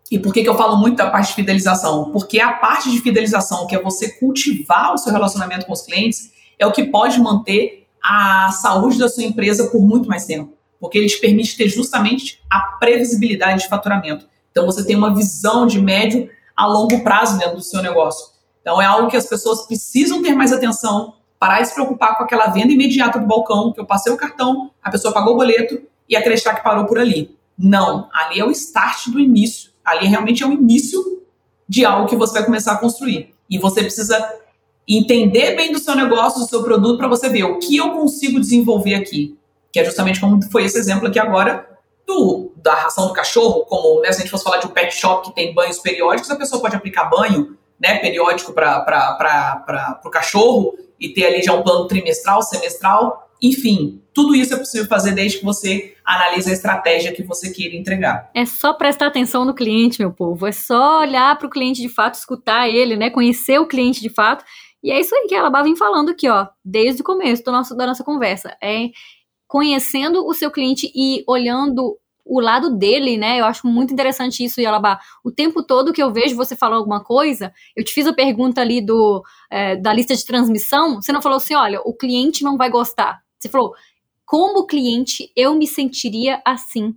e 0.09 0.19
por 0.19 0.31
que, 0.31 0.43
que 0.43 0.49
eu 0.49 0.55
falo 0.55 0.77
muito 0.77 0.97
da 0.97 1.09
parte 1.09 1.29
de 1.29 1.33
fidelização? 1.33 2.11
Porque 2.11 2.39
a 2.39 2.53
parte 2.53 2.91
de 2.91 3.01
fidelização, 3.01 3.65
que 3.65 3.75
é 3.75 3.81
você 3.81 4.11
cultivar 4.19 4.93
o 4.93 4.97
seu 4.97 5.11
relacionamento 5.11 5.65
com 5.65 5.73
os 5.73 5.81
clientes, 5.81 6.31
é 6.59 6.65
o 6.65 6.71
que 6.71 6.85
pode 6.85 7.19
manter 7.19 7.87
a 8.01 8.51
saúde 8.51 8.99
da 8.99 9.09
sua 9.09 9.23
empresa 9.23 9.67
por 9.71 9.81
muito 9.81 10.07
mais 10.07 10.25
tempo. 10.25 10.53
Porque 10.79 10.99
ele 10.99 11.07
te 11.07 11.19
permite 11.19 11.57
ter 11.57 11.67
justamente 11.67 12.39
a 12.49 12.59
previsibilidade 12.79 13.63
de 13.63 13.67
faturamento. 13.67 14.27
Então 14.51 14.65
você 14.67 14.85
tem 14.85 14.95
uma 14.95 15.13
visão 15.13 15.65
de 15.65 15.81
médio 15.81 16.29
a 16.55 16.67
longo 16.67 17.03
prazo 17.03 17.39
dentro 17.39 17.55
do 17.55 17.63
seu 17.63 17.81
negócio. 17.81 18.27
Então 18.61 18.79
é 18.79 18.85
algo 18.85 19.09
que 19.09 19.17
as 19.17 19.25
pessoas 19.25 19.65
precisam 19.65 20.21
ter 20.21 20.35
mais 20.35 20.53
atenção, 20.53 21.15
parar 21.39 21.61
de 21.61 21.69
se 21.69 21.73
preocupar 21.73 22.15
com 22.15 22.23
aquela 22.23 22.47
venda 22.47 22.71
imediata 22.71 23.19
do 23.19 23.25
balcão, 23.25 23.73
que 23.73 23.79
eu 23.79 23.85
passei 23.85 24.13
o 24.13 24.17
cartão, 24.17 24.69
a 24.83 24.91
pessoa 24.91 25.13
pagou 25.13 25.33
o 25.33 25.37
boleto 25.37 25.81
e 26.07 26.15
acreditar 26.15 26.53
que 26.53 26.63
parou 26.63 26.85
por 26.85 26.99
ali. 26.99 27.35
Não, 27.57 28.09
ali 28.13 28.39
é 28.39 28.45
o 28.45 28.51
start 28.51 29.07
do 29.09 29.19
início. 29.19 29.71
Ali 29.83 30.07
realmente 30.07 30.43
é 30.43 30.47
o 30.47 30.51
início 30.51 31.21
de 31.67 31.85
algo 31.85 32.07
que 32.07 32.15
você 32.15 32.33
vai 32.33 32.45
começar 32.45 32.73
a 32.73 32.77
construir. 32.77 33.33
E 33.49 33.57
você 33.57 33.81
precisa 33.81 34.33
entender 34.87 35.55
bem 35.55 35.71
do 35.71 35.79
seu 35.79 35.95
negócio, 35.95 36.41
do 36.41 36.47
seu 36.47 36.63
produto, 36.63 36.97
para 36.97 37.07
você 37.07 37.29
ver 37.29 37.43
o 37.43 37.59
que 37.59 37.77
eu 37.77 37.91
consigo 37.91 38.39
desenvolver 38.39 38.95
aqui. 38.95 39.37
Que 39.71 39.79
é 39.79 39.85
justamente 39.85 40.19
como 40.19 40.41
foi 40.51 40.65
esse 40.65 40.77
exemplo 40.77 41.07
aqui 41.07 41.19
agora 41.19 41.67
do, 42.05 42.51
da 42.57 42.75
ração 42.75 43.07
do 43.07 43.13
cachorro, 43.13 43.65
como 43.65 44.01
né, 44.01 44.11
se 44.11 44.19
a 44.19 44.21
gente 44.21 44.31
fosse 44.31 44.43
falar 44.43 44.57
de 44.57 44.67
um 44.67 44.69
pet 44.69 44.93
shop 44.95 45.27
que 45.27 45.35
tem 45.35 45.53
banhos 45.53 45.79
periódicos, 45.79 46.29
a 46.29 46.35
pessoa 46.35 46.61
pode 46.61 46.75
aplicar 46.75 47.05
banho 47.05 47.57
né, 47.79 47.97
periódico 47.97 48.53
para 48.53 49.99
o 50.05 50.09
cachorro 50.09 50.75
e 50.99 51.09
ter 51.09 51.25
ali 51.25 51.41
já 51.41 51.53
um 51.53 51.63
plano 51.63 51.87
trimestral, 51.87 52.41
semestral. 52.41 53.24
Enfim, 53.41 54.01
tudo 54.13 54.33
isso 54.36 54.53
é 54.53 54.57
possível 54.57 54.88
fazer 54.88 55.11
desde 55.11 55.39
que 55.39 55.45
você 55.45 55.95
analise 56.05 56.49
a 56.49 56.53
estratégia 56.53 57.13
que 57.13 57.23
você 57.23 57.51
queira 57.51 57.75
entregar. 57.75 58.29
É 58.33 58.45
só 58.45 58.73
prestar 58.73 59.07
atenção 59.07 59.43
no 59.43 59.53
cliente, 59.53 59.99
meu 59.99 60.11
povo. 60.11 60.47
É 60.47 60.51
só 60.51 61.01
olhar 61.01 61.38
para 61.38 61.47
o 61.47 61.49
cliente 61.49 61.81
de 61.81 61.89
fato, 61.89 62.15
escutar 62.15 62.69
ele, 62.69 62.95
né? 62.95 63.09
Conhecer 63.09 63.59
o 63.59 63.67
cliente 63.67 64.01
de 64.01 64.09
fato. 64.09 64.43
E 64.81 64.91
é 64.91 64.99
isso 64.99 65.13
aí 65.15 65.27
que 65.27 65.36
a 65.36 65.39
Alabá 65.39 65.63
vem 65.63 65.75
falando 65.75 66.11
aqui, 66.11 66.29
ó, 66.29 66.47
desde 66.63 67.01
o 67.01 67.05
começo 67.05 67.43
do 67.43 67.51
nosso, 67.51 67.75
da 67.75 67.88
nossa 67.88 68.03
conversa. 68.03 68.55
É 68.61 68.89
conhecendo 69.47 70.25
o 70.25 70.33
seu 70.33 70.49
cliente 70.49 70.91
e 70.95 71.23
olhando 71.27 71.97
o 72.25 72.39
lado 72.39 72.75
dele, 72.75 73.17
né? 73.17 73.39
Eu 73.39 73.45
acho 73.45 73.67
muito 73.67 73.93
interessante 73.93 74.43
isso, 74.43 74.59
Yalabá. 74.59 74.99
O 75.23 75.31
tempo 75.31 75.63
todo 75.63 75.93
que 75.93 76.01
eu 76.01 76.11
vejo 76.11 76.36
você 76.36 76.55
falar 76.55 76.77
alguma 76.77 77.03
coisa, 77.03 77.53
eu 77.75 77.83
te 77.83 77.93
fiz 77.93 78.07
a 78.07 78.13
pergunta 78.13 78.61
ali 78.61 78.83
do, 78.83 79.23
é, 79.51 79.75
da 79.75 79.93
lista 79.93 80.15
de 80.15 80.25
transmissão, 80.25 80.95
você 80.95 81.11
não 81.11 81.21
falou 81.21 81.38
assim, 81.38 81.53
olha, 81.53 81.79
o 81.81 81.93
cliente 81.93 82.43
não 82.43 82.57
vai 82.57 82.69
gostar. 82.69 83.24
Você 83.45 83.49
falou, 83.49 83.75
como 84.25 84.65
cliente, 84.65 85.31
eu 85.35 85.53
me 85.53 85.67
sentiria 85.67 86.41
assim. 86.43 86.95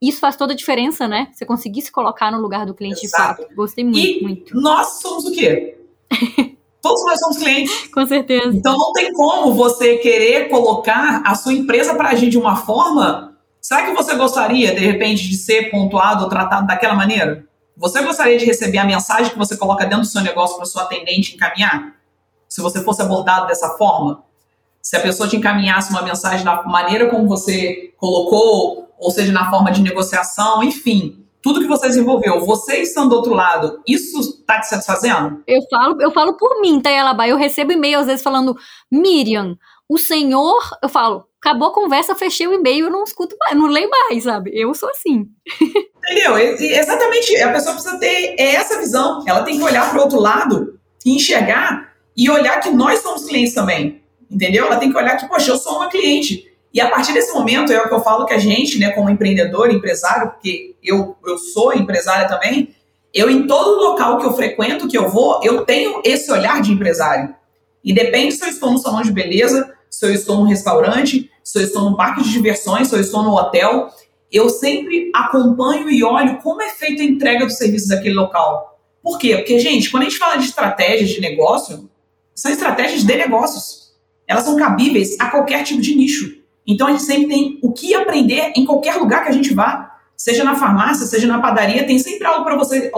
Isso 0.00 0.18
faz 0.18 0.36
toda 0.36 0.54
a 0.54 0.56
diferença, 0.56 1.06
né? 1.06 1.28
Você 1.32 1.44
conseguir 1.44 1.82
se 1.82 1.92
colocar 1.92 2.32
no 2.32 2.40
lugar 2.40 2.64
do 2.64 2.74
cliente 2.74 3.04
Exato. 3.04 3.42
de 3.42 3.48
fato. 3.48 3.54
Gostei 3.54 3.84
muito, 3.84 3.98
e 3.98 4.22
muito. 4.22 4.60
Nós 4.60 5.00
somos 5.00 5.26
o 5.26 5.32
quê? 5.32 5.78
Todos 6.80 7.04
nós 7.04 7.20
somos 7.20 7.36
clientes. 7.36 7.88
Com 7.88 8.06
certeza. 8.06 8.56
Então 8.56 8.76
não 8.76 8.92
tem 8.92 9.12
como 9.12 9.54
você 9.54 9.98
querer 9.98 10.48
colocar 10.48 11.22
a 11.24 11.34
sua 11.34 11.52
empresa 11.52 11.94
para 11.94 12.08
agir 12.08 12.30
de 12.30 12.38
uma 12.38 12.56
forma. 12.56 13.38
Será 13.60 13.84
que 13.84 13.92
você 13.92 14.16
gostaria, 14.16 14.74
de 14.74 14.80
repente, 14.80 15.28
de 15.28 15.36
ser 15.36 15.70
pontuado 15.70 16.24
ou 16.24 16.28
tratado 16.28 16.66
daquela 16.66 16.94
maneira? 16.94 17.46
Você 17.76 18.02
gostaria 18.02 18.38
de 18.38 18.44
receber 18.44 18.78
a 18.78 18.84
mensagem 18.84 19.30
que 19.30 19.38
você 19.38 19.56
coloca 19.56 19.84
dentro 19.84 20.00
do 20.00 20.06
seu 20.06 20.22
negócio 20.22 20.56
para 20.56 20.64
sua 20.64 20.82
atendente 20.82 21.34
encaminhar? 21.34 21.94
Se 22.48 22.60
você 22.60 22.82
fosse 22.82 23.02
abordado 23.02 23.46
dessa 23.46 23.68
forma? 23.76 24.24
Se 24.82 24.96
a 24.96 25.00
pessoa 25.00 25.28
te 25.28 25.36
encaminhasse 25.36 25.90
uma 25.90 26.02
mensagem 26.02 26.44
da 26.44 26.64
maneira 26.64 27.08
como 27.08 27.28
você 27.28 27.94
colocou, 27.96 28.92
ou 28.98 29.10
seja, 29.12 29.32
na 29.32 29.48
forma 29.48 29.70
de 29.70 29.80
negociação, 29.80 30.60
enfim, 30.60 31.24
tudo 31.40 31.60
que 31.60 31.68
você 31.68 31.86
desenvolveu, 31.86 32.44
você 32.44 32.82
estando 32.82 33.10
do 33.10 33.16
outro 33.16 33.32
lado, 33.32 33.80
isso 33.86 34.18
está 34.20 34.60
te 34.60 34.68
satisfazendo? 34.68 35.42
Eu 35.46 35.60
falo, 35.70 36.02
eu 36.02 36.10
falo 36.10 36.36
por 36.36 36.60
mim, 36.60 36.82
Elaba? 36.84 37.28
Eu 37.28 37.36
recebo 37.36 37.72
e-mail 37.72 38.00
às 38.00 38.06
vezes 38.06 38.22
falando, 38.24 38.56
Miriam, 38.90 39.56
o 39.88 39.98
senhor, 39.98 40.60
eu 40.82 40.88
falo, 40.88 41.26
acabou 41.40 41.68
a 41.68 41.74
conversa, 41.74 42.14
fechei 42.16 42.48
o 42.48 42.54
e-mail, 42.54 42.86
eu 42.86 42.90
não 42.90 43.04
escuto 43.04 43.36
mais, 43.38 43.56
não 43.56 43.66
leio 43.66 43.88
mais, 43.88 44.24
sabe? 44.24 44.50
Eu 44.52 44.74
sou 44.74 44.88
assim. 44.88 45.26
Entendeu? 46.10 46.38
Exatamente. 46.38 47.40
A 47.40 47.52
pessoa 47.52 47.74
precisa 47.74 47.98
ter 47.98 48.34
essa 48.36 48.78
visão. 48.78 49.22
Ela 49.26 49.42
tem 49.42 49.58
que 49.58 49.62
olhar 49.62 49.90
para 49.90 49.98
o 49.98 50.02
outro 50.02 50.18
lado 50.18 50.80
e 51.06 51.14
enxergar 51.14 51.92
e 52.16 52.28
olhar 52.28 52.60
que 52.60 52.70
nós 52.70 53.00
somos 53.00 53.24
clientes 53.24 53.54
também 53.54 54.01
entendeu? 54.32 54.66
Ela 54.66 54.76
tem 54.76 54.90
que 54.90 54.96
olhar 54.96 55.16
que, 55.16 55.28
poxa, 55.28 55.50
eu 55.50 55.56
sou 55.56 55.76
uma 55.76 55.88
cliente. 55.88 56.50
E 56.72 56.80
a 56.80 56.88
partir 56.88 57.12
desse 57.12 57.32
momento 57.34 57.70
é 57.72 57.80
o 57.80 57.88
que 57.88 57.94
eu 57.94 58.00
falo 58.00 58.24
que 58.24 58.32
a 58.32 58.38
gente, 58.38 58.78
né, 58.78 58.90
como 58.90 59.10
empreendedor, 59.10 59.70
empresário, 59.70 60.30
porque 60.30 60.74
eu, 60.82 61.16
eu 61.24 61.36
sou 61.36 61.74
empresária 61.74 62.26
também, 62.26 62.74
eu 63.12 63.28
em 63.28 63.46
todo 63.46 63.78
local 63.78 64.18
que 64.18 64.24
eu 64.24 64.32
frequento, 64.32 64.88
que 64.88 64.96
eu 64.96 65.08
vou, 65.08 65.40
eu 65.44 65.66
tenho 65.66 66.00
esse 66.02 66.32
olhar 66.32 66.62
de 66.62 66.72
empresário. 66.72 67.34
E 67.84 67.92
depende 67.92 68.32
se 68.32 68.42
eu 68.42 68.48
estou 68.48 68.70
no 68.70 68.78
salão 68.78 69.02
de 69.02 69.12
beleza, 69.12 69.70
se 69.90 70.06
eu 70.06 70.12
estou 70.14 70.38
no 70.38 70.44
restaurante, 70.44 71.30
se 71.44 71.58
eu 71.58 71.62
estou 71.62 71.90
no 71.90 71.96
parque 71.96 72.22
de 72.22 72.32
diversões, 72.32 72.88
se 72.88 72.94
eu 72.94 73.00
estou 73.00 73.22
no 73.22 73.34
hotel, 73.34 73.90
eu 74.30 74.48
sempre 74.48 75.10
acompanho 75.14 75.90
e 75.90 76.02
olho 76.02 76.38
como 76.38 76.62
é 76.62 76.70
feita 76.70 77.02
a 77.02 77.04
entrega 77.04 77.44
dos 77.44 77.58
serviços 77.58 77.88
daquele 77.88 78.14
local. 78.14 78.80
Por 79.02 79.18
quê? 79.18 79.36
Porque, 79.36 79.58
gente, 79.58 79.90
quando 79.90 80.04
a 80.04 80.08
gente 80.08 80.18
fala 80.18 80.36
de 80.36 80.46
estratégias 80.46 81.10
de 81.10 81.20
negócio, 81.20 81.90
são 82.34 82.50
estratégias 82.50 83.04
de 83.04 83.14
negócios 83.14 83.91
elas 84.26 84.44
são 84.44 84.56
cabíveis 84.56 85.16
a 85.18 85.30
qualquer 85.30 85.64
tipo 85.64 85.80
de 85.80 85.94
nicho. 85.94 86.42
Então 86.66 86.86
a 86.86 86.92
gente 86.92 87.02
sempre 87.02 87.28
tem 87.28 87.58
o 87.62 87.72
que 87.72 87.94
aprender 87.94 88.52
em 88.56 88.64
qualquer 88.64 88.96
lugar 88.96 89.24
que 89.24 89.30
a 89.30 89.32
gente 89.32 89.52
vá, 89.52 89.98
seja 90.16 90.44
na 90.44 90.54
farmácia, 90.54 91.06
seja 91.06 91.26
na 91.26 91.40
padaria, 91.40 91.86
tem 91.86 91.98
sempre 91.98 92.26
algo 92.26 92.44
para 92.44 92.56
você 92.56 92.90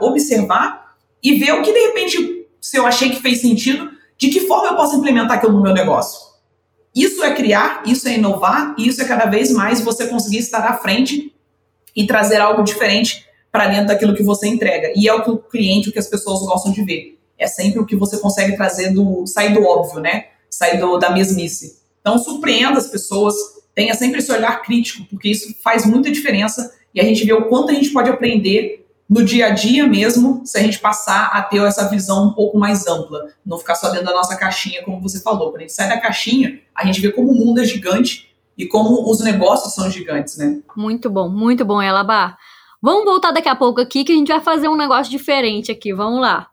observar 0.00 0.96
e 1.22 1.34
ver 1.34 1.52
o 1.52 1.62
que 1.62 1.72
de 1.72 1.78
repente, 1.78 2.46
se 2.60 2.76
eu 2.76 2.86
achei 2.86 3.10
que 3.10 3.22
fez 3.22 3.40
sentido, 3.40 3.90
de 4.18 4.28
que 4.28 4.40
forma 4.40 4.68
eu 4.68 4.76
posso 4.76 4.96
implementar 4.96 5.38
aquilo 5.38 5.52
no 5.52 5.62
meu 5.62 5.72
negócio. 5.72 6.34
Isso 6.94 7.24
é 7.24 7.34
criar, 7.34 7.82
isso 7.86 8.06
é 8.08 8.14
inovar, 8.14 8.74
e 8.78 8.86
isso 8.88 9.02
é 9.02 9.04
cada 9.04 9.26
vez 9.26 9.50
mais 9.50 9.80
você 9.80 10.06
conseguir 10.06 10.38
estar 10.38 10.64
à 10.64 10.74
frente 10.74 11.34
e 11.94 12.06
trazer 12.06 12.40
algo 12.40 12.62
diferente 12.62 13.26
para 13.50 13.66
dentro 13.68 13.86
daquilo 13.86 14.14
que 14.14 14.22
você 14.22 14.48
entrega. 14.48 14.92
E 14.96 15.08
é 15.08 15.14
o 15.14 15.22
que 15.22 15.30
o 15.30 15.38
cliente, 15.38 15.88
o 15.88 15.92
que 15.92 15.98
as 15.98 16.08
pessoas 16.08 16.40
gostam 16.40 16.72
de 16.72 16.84
ver. 16.84 17.18
É 17.38 17.46
sempre 17.46 17.80
o 17.80 17.86
que 17.86 17.96
você 17.96 18.18
consegue 18.18 18.56
trazer 18.56 18.92
do 18.92 19.26
sair 19.26 19.52
do 19.52 19.64
óbvio, 19.64 20.00
né? 20.00 20.26
Sair 20.56 20.78
do, 20.78 20.98
da 20.98 21.10
mesmice. 21.10 21.78
Então, 22.00 22.18
surpreenda 22.18 22.78
as 22.78 22.86
pessoas, 22.86 23.34
tenha 23.74 23.94
sempre 23.94 24.18
esse 24.18 24.30
olhar 24.30 24.62
crítico, 24.62 25.04
porque 25.10 25.28
isso 25.30 25.54
faz 25.62 25.86
muita 25.86 26.10
diferença 26.10 26.72
e 26.94 27.00
a 27.00 27.04
gente 27.04 27.24
vê 27.24 27.32
o 27.32 27.48
quanto 27.48 27.70
a 27.70 27.74
gente 27.74 27.90
pode 27.90 28.10
aprender 28.10 28.86
no 29.08 29.22
dia 29.22 29.46
a 29.46 29.50
dia 29.50 29.86
mesmo, 29.86 30.42
se 30.44 30.56
a 30.56 30.62
gente 30.62 30.78
passar 30.78 31.26
a 31.26 31.42
ter 31.42 31.60
essa 31.62 31.88
visão 31.88 32.28
um 32.28 32.32
pouco 32.32 32.58
mais 32.58 32.86
ampla, 32.86 33.28
não 33.44 33.58
ficar 33.58 33.74
só 33.74 33.90
dentro 33.90 34.06
da 34.06 34.12
nossa 34.12 34.36
caixinha, 34.36 34.82
como 34.82 35.00
você 35.00 35.20
falou. 35.20 35.50
Quando 35.50 35.58
a 35.58 35.60
gente 35.60 35.72
sai 35.72 35.88
da 35.88 36.00
caixinha, 36.00 36.60
a 36.74 36.86
gente 36.86 37.00
vê 37.00 37.12
como 37.12 37.30
o 37.30 37.34
mundo 37.34 37.60
é 37.60 37.64
gigante 37.64 38.34
e 38.56 38.66
como 38.66 39.10
os 39.10 39.20
negócios 39.20 39.74
são 39.74 39.90
gigantes, 39.90 40.38
né? 40.38 40.60
Muito 40.76 41.10
bom, 41.10 41.28
muito 41.28 41.64
bom, 41.64 41.82
Elabá. 41.82 42.36
Vamos 42.80 43.04
voltar 43.04 43.30
daqui 43.30 43.48
a 43.48 43.56
pouco 43.56 43.80
aqui 43.80 44.04
que 44.04 44.12
a 44.12 44.16
gente 44.16 44.28
vai 44.28 44.40
fazer 44.40 44.68
um 44.68 44.76
negócio 44.76 45.10
diferente 45.10 45.70
aqui. 45.70 45.92
Vamos 45.92 46.20
lá. 46.20 46.48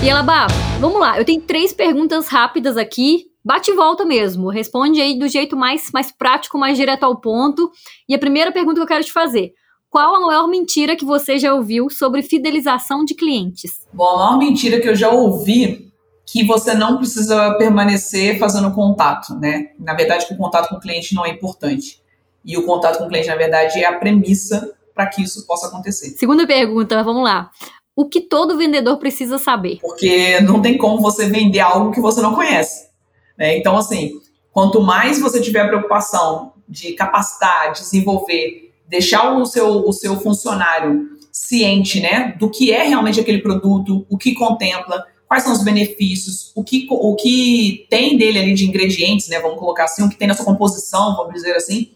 E 0.00 0.08
Elabá, 0.08 0.46
vamos 0.78 1.00
lá. 1.00 1.18
Eu 1.18 1.24
tenho 1.24 1.40
três 1.40 1.72
perguntas 1.72 2.28
rápidas 2.28 2.76
aqui. 2.76 3.26
Bate 3.44 3.72
e 3.72 3.74
volta 3.74 4.04
mesmo. 4.04 4.48
Responde 4.48 5.00
aí 5.00 5.18
do 5.18 5.26
jeito 5.26 5.56
mais, 5.56 5.90
mais 5.92 6.12
prático, 6.12 6.56
mais 6.56 6.78
direto 6.78 7.02
ao 7.02 7.20
ponto. 7.20 7.68
E 8.08 8.14
a 8.14 8.18
primeira 8.18 8.52
pergunta 8.52 8.76
que 8.76 8.82
eu 8.82 8.86
quero 8.86 9.04
te 9.04 9.12
fazer. 9.12 9.52
Qual 9.90 10.14
a 10.14 10.20
maior 10.20 10.46
mentira 10.46 10.94
que 10.94 11.04
você 11.04 11.36
já 11.36 11.52
ouviu 11.52 11.90
sobre 11.90 12.22
fidelização 12.22 13.04
de 13.04 13.14
clientes? 13.14 13.86
Bom, 13.92 14.08
a 14.08 14.16
maior 14.18 14.38
mentira 14.38 14.80
que 14.80 14.88
eu 14.88 14.94
já 14.94 15.10
ouvi 15.10 15.92
que 16.24 16.44
você 16.44 16.74
não 16.74 16.98
precisa 16.98 17.54
permanecer 17.54 18.38
fazendo 18.38 18.72
contato, 18.72 19.34
né? 19.34 19.70
Na 19.80 19.94
verdade, 19.94 20.28
que 20.28 20.34
o 20.34 20.36
contato 20.36 20.68
com 20.68 20.76
o 20.76 20.80
cliente 20.80 21.12
não 21.12 21.26
é 21.26 21.30
importante. 21.30 22.00
E 22.44 22.56
o 22.56 22.64
contato 22.64 22.98
com 22.98 23.06
o 23.06 23.08
cliente, 23.08 23.28
na 23.28 23.36
verdade, 23.36 23.80
é 23.80 23.86
a 23.86 23.98
premissa 23.98 24.76
para 24.94 25.06
que 25.06 25.22
isso 25.22 25.44
possa 25.46 25.66
acontecer. 25.66 26.10
Segunda 26.10 26.46
pergunta, 26.46 27.02
vamos 27.02 27.24
lá 27.24 27.50
o 27.98 28.08
que 28.08 28.20
todo 28.20 28.56
vendedor 28.56 28.98
precisa 28.98 29.38
saber? 29.38 29.78
Porque 29.80 30.40
não 30.40 30.62
tem 30.62 30.78
como 30.78 31.00
você 31.00 31.26
vender 31.26 31.60
algo 31.60 31.90
que 31.90 32.00
você 32.00 32.20
não 32.20 32.34
conhece. 32.34 32.88
Né? 33.36 33.56
Então, 33.56 33.76
assim, 33.76 34.20
Quanto 34.58 34.80
mais 34.80 35.20
você 35.20 35.40
tiver 35.40 35.68
preocupação 35.68 36.52
de 36.68 36.92
capacitar, 36.94 37.70
desenvolver, 37.70 38.74
deixar 38.88 39.38
o 39.38 39.46
seu, 39.46 39.86
o 39.86 39.92
seu 39.92 40.18
funcionário 40.18 41.10
ciente 41.30 42.00
né, 42.00 42.34
do 42.40 42.50
que 42.50 42.72
é 42.72 42.82
realmente 42.82 43.20
aquele 43.20 43.38
produto, 43.38 44.04
o 44.10 44.18
que 44.18 44.34
contempla, 44.34 45.04
quais 45.28 45.44
são 45.44 45.52
os 45.52 45.62
benefícios, 45.62 46.50
o 46.56 46.64
que, 46.64 46.88
o 46.90 47.14
que 47.14 47.86
tem 47.88 48.18
dele 48.18 48.40
ali 48.40 48.52
de 48.52 48.66
ingredientes, 48.66 49.28
né, 49.28 49.38
vamos 49.38 49.60
colocar 49.60 49.84
assim, 49.84 50.02
o 50.02 50.08
que 50.08 50.16
tem 50.16 50.26
na 50.26 50.34
sua 50.34 50.44
composição, 50.44 51.14
vamos 51.14 51.34
dizer 51.34 51.54
assim, 51.54 51.92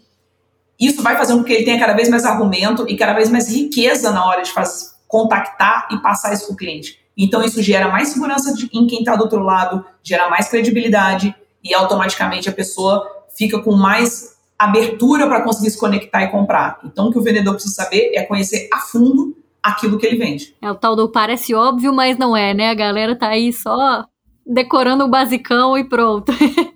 isso 0.78 1.02
vai 1.02 1.16
fazendo 1.16 1.38
com 1.38 1.44
que 1.44 1.52
ele 1.52 1.64
tenha 1.64 1.80
cada 1.80 1.94
vez 1.94 2.08
mais 2.08 2.24
argumento 2.24 2.88
e 2.88 2.96
cada 2.96 3.12
vez 3.12 3.28
mais 3.28 3.48
riqueza 3.48 4.12
na 4.12 4.24
hora 4.24 4.42
de 4.42 4.52
fazer, 4.52 4.91
contactar 5.12 5.88
e 5.92 5.98
passar 5.98 6.32
isso 6.32 6.46
para 6.46 6.54
o 6.54 6.56
cliente. 6.56 6.98
Então, 7.14 7.44
isso 7.44 7.62
gera 7.62 7.88
mais 7.88 8.08
segurança 8.08 8.54
em 8.72 8.86
quem 8.86 9.00
está 9.00 9.14
do 9.14 9.24
outro 9.24 9.42
lado, 9.42 9.84
gera 10.02 10.30
mais 10.30 10.48
credibilidade 10.48 11.34
e 11.62 11.74
automaticamente 11.74 12.48
a 12.48 12.52
pessoa 12.52 13.06
fica 13.36 13.60
com 13.60 13.72
mais 13.72 14.38
abertura 14.58 15.26
para 15.26 15.42
conseguir 15.42 15.70
se 15.70 15.78
conectar 15.78 16.22
e 16.22 16.30
comprar. 16.30 16.80
Então, 16.82 17.08
o 17.08 17.12
que 17.12 17.18
o 17.18 17.22
vendedor 17.22 17.52
precisa 17.52 17.74
saber 17.74 18.12
é 18.14 18.22
conhecer 18.22 18.70
a 18.72 18.78
fundo 18.78 19.36
aquilo 19.62 19.98
que 19.98 20.06
ele 20.06 20.16
vende. 20.16 20.56
É 20.62 20.70
o 20.70 20.74
tal 20.74 20.96
do 20.96 21.10
parece 21.10 21.54
óbvio, 21.54 21.92
mas 21.92 22.16
não 22.16 22.34
é, 22.34 22.54
né? 22.54 22.70
A 22.70 22.74
galera 22.74 23.14
tá 23.14 23.28
aí 23.28 23.52
só 23.52 24.06
decorando 24.46 25.04
o 25.04 25.10
basicão 25.10 25.76
e 25.76 25.84
pronto. 25.84 26.32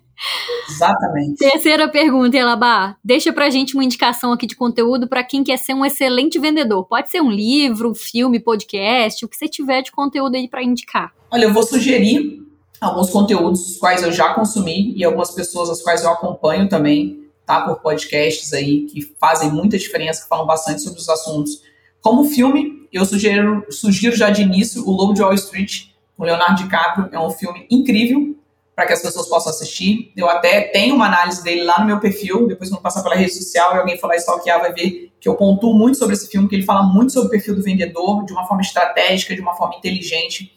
Exatamente. 0.69 1.37
Terceira 1.37 1.87
pergunta, 1.87 2.37
Elabá. 2.37 2.95
Deixa 3.03 3.31
pra 3.31 3.49
gente 3.49 3.75
uma 3.75 3.83
indicação 3.83 4.31
aqui 4.31 4.45
de 4.45 4.55
conteúdo 4.55 5.07
para 5.07 5.23
quem 5.23 5.43
quer 5.43 5.57
ser 5.57 5.73
um 5.73 5.85
excelente 5.85 6.39
vendedor. 6.39 6.85
Pode 6.85 7.09
ser 7.09 7.21
um 7.21 7.31
livro, 7.31 7.93
filme, 7.93 8.39
podcast, 8.39 9.23
o 9.23 9.27
que 9.27 9.37
você 9.37 9.47
tiver 9.47 9.81
de 9.81 9.91
conteúdo 9.91 10.35
aí 10.35 10.47
para 10.47 10.63
indicar. 10.63 11.13
Olha, 11.31 11.45
eu 11.45 11.53
vou 11.53 11.63
sugerir 11.63 12.45
alguns 12.79 13.09
conteúdos 13.09 13.71
os 13.71 13.77
quais 13.77 14.03
eu 14.03 14.11
já 14.11 14.33
consumi 14.33 14.93
e 14.95 15.03
algumas 15.03 15.31
pessoas 15.31 15.69
as 15.69 15.81
quais 15.81 16.03
eu 16.03 16.11
acompanho 16.11 16.69
também, 16.69 17.27
tá? 17.45 17.61
Por 17.61 17.81
podcasts 17.81 18.53
aí 18.53 18.85
que 18.85 19.01
fazem 19.19 19.51
muita 19.51 19.77
diferença, 19.77 20.23
que 20.23 20.29
falam 20.29 20.45
bastante 20.45 20.81
sobre 20.81 20.99
os 20.99 21.09
assuntos. 21.09 21.61
Como 22.01 22.25
filme, 22.25 22.87
eu 22.91 23.05
sugiro, 23.05 23.65
sugiro 23.69 24.15
já 24.15 24.29
de 24.29 24.41
início 24.41 24.87
o 24.87 24.91
Lobo 24.91 25.13
de 25.13 25.21
Wall 25.21 25.33
Street, 25.33 25.87
com 26.15 26.23
Leonardo 26.23 26.63
DiCaprio. 26.63 27.09
É 27.11 27.19
um 27.19 27.29
filme 27.31 27.67
incrível 27.69 28.35
para 28.77 28.85
que 28.85 28.93
as 28.93 29.01
pessoas 29.01 29.27
possam 29.27 29.51
assistir. 29.51 30.11
Eu 30.15 30.29
até 30.29 30.61
tenho 30.61 30.93
uma 30.93 31.07
análise 31.07 31.43
dele 31.43 31.63
lá 31.63 31.79
no 31.79 31.87
meu 31.87 31.99
perfil, 31.99 32.45
depois 32.45 32.69
quando 32.69 32.79
passar 32.79 33.01
pela 33.01 33.15
rede 33.15 33.33
social 33.33 33.73
e 33.73 33.79
alguém 33.79 33.97
falar 33.97 34.17
stalkear, 34.17 34.61
vai 34.61 34.71
ver 34.71 35.11
que 35.19 35.27
eu 35.27 35.33
pontuo 35.33 35.73
muito 35.73 35.97
sobre 35.97 36.13
esse 36.13 36.27
filme, 36.27 36.47
que 36.47 36.53
ele 36.53 36.63
fala 36.63 36.83
muito 36.83 37.11
sobre 37.11 37.27
o 37.27 37.31
perfil 37.31 37.55
do 37.55 37.63
vendedor, 37.63 38.23
de 38.23 38.31
uma 38.31 38.45
forma 38.45 38.61
estratégica, 38.61 39.33
de 39.33 39.41
uma 39.41 39.55
forma 39.55 39.73
inteligente. 39.77 40.55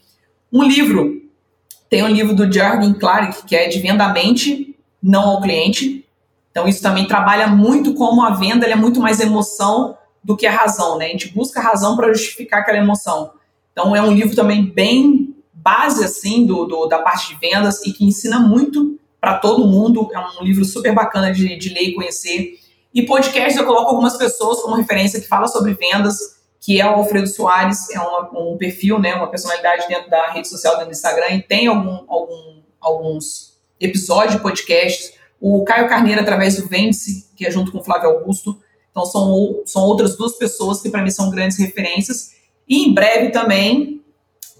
Um 0.53 0.63
livro, 0.63 1.23
tem 1.89 2.03
um 2.03 2.09
livro 2.09 2.35
do 2.35 2.45
Jürgen 2.45 2.93
Klarik, 2.93 3.47
que 3.47 3.57
é 3.57 3.69
de 3.69 3.79
venda 3.79 4.05
à 4.05 4.13
mente, 4.13 4.77
não 5.03 5.31
ao 5.31 5.41
cliente. 5.41 6.07
Então 6.51 6.69
isso 6.69 6.83
também 6.83 7.07
trabalha 7.07 7.47
muito 7.47 7.95
como 7.95 8.23
a 8.23 8.35
venda 8.35 8.67
é 8.67 8.77
muito 8.77 9.01
mais 9.01 9.19
emoção 9.19 9.97
do 10.23 10.37
que 10.37 10.47
a 10.47 10.53
razão, 10.53 10.99
né? 10.99 11.07
A 11.07 11.09
gente 11.09 11.29
busca 11.29 11.59
a 11.59 11.63
razão 11.63 11.97
para 11.97 12.13
justificar 12.13 12.61
aquela 12.61 12.77
emoção. 12.77 13.31
Então 13.73 13.97
é 13.97 14.03
um 14.03 14.13
livro 14.13 14.37
também 14.37 14.63
bem 14.63 15.30
base 15.63 16.05
assim 16.05 16.47
do, 16.47 16.65
do, 16.65 16.87
da 16.87 16.99
parte 16.99 17.29
de 17.29 17.41
vendas 17.41 17.85
e 17.85 17.93
que 17.93 18.05
ensina 18.05 18.39
muito 18.39 18.99
para 19.21 19.39
todo 19.39 19.67
mundo. 19.67 20.09
É 20.13 20.19
um 20.41 20.45
livro 20.45 20.65
super 20.65 20.95
bacana 20.95 21.33
de, 21.33 21.57
de 21.57 21.69
ler 21.69 21.83
e 21.83 21.95
conhecer. 21.95 22.59
E 22.93 23.03
podcast 23.03 23.59
eu 23.59 23.67
coloco 23.67 23.91
algumas 23.91 24.17
pessoas 24.17 24.61
como 24.63 24.75
referência 24.75 25.21
que 25.21 25.29
fala 25.29 25.47
sobre 25.47 25.75
vendas, 25.75 26.19
que 26.61 26.81
é 26.81 26.87
o 26.87 26.95
Alfredo 26.95 27.29
Soares, 27.29 27.89
é 27.91 28.01
uma, 28.01 28.31
um 28.39 28.57
perfil, 28.57 28.99
né, 28.99 29.15
uma 29.15 29.29
personalidade 29.29 29.87
dentro 29.89 30.11
da 30.11 30.31
rede 30.33 30.49
social, 30.49 30.75
dentro 30.75 30.89
do 30.89 30.93
Instagram, 30.93 31.37
e 31.37 31.43
tem 31.43 31.67
algum, 31.69 32.05
algum, 32.09 32.63
alguns 32.81 33.59
episódios 33.79 34.35
de 34.35 34.43
podcasts. 34.43 35.13
O 35.41 35.65
Caio 35.65 35.89
Carneiro, 35.89 36.21
através 36.21 36.57
do 36.57 36.67
Vende-se, 36.67 37.31
que 37.37 37.47
é 37.47 37.51
junto 37.51 37.73
com 37.73 37.79
o 37.79 37.85
Flávio 37.85 38.11
Augusto. 38.11 38.61
Então, 38.91 39.07
são, 39.07 39.63
são 39.65 39.83
outras 39.83 40.17
duas 40.17 40.37
pessoas 40.37 40.83
que, 40.83 40.91
para 40.91 41.03
mim, 41.03 41.11
são 41.11 41.31
grandes 41.31 41.59
referências. 41.59 42.33
E 42.69 42.85
em 42.85 42.93
breve 42.93 43.31
também 43.31 44.00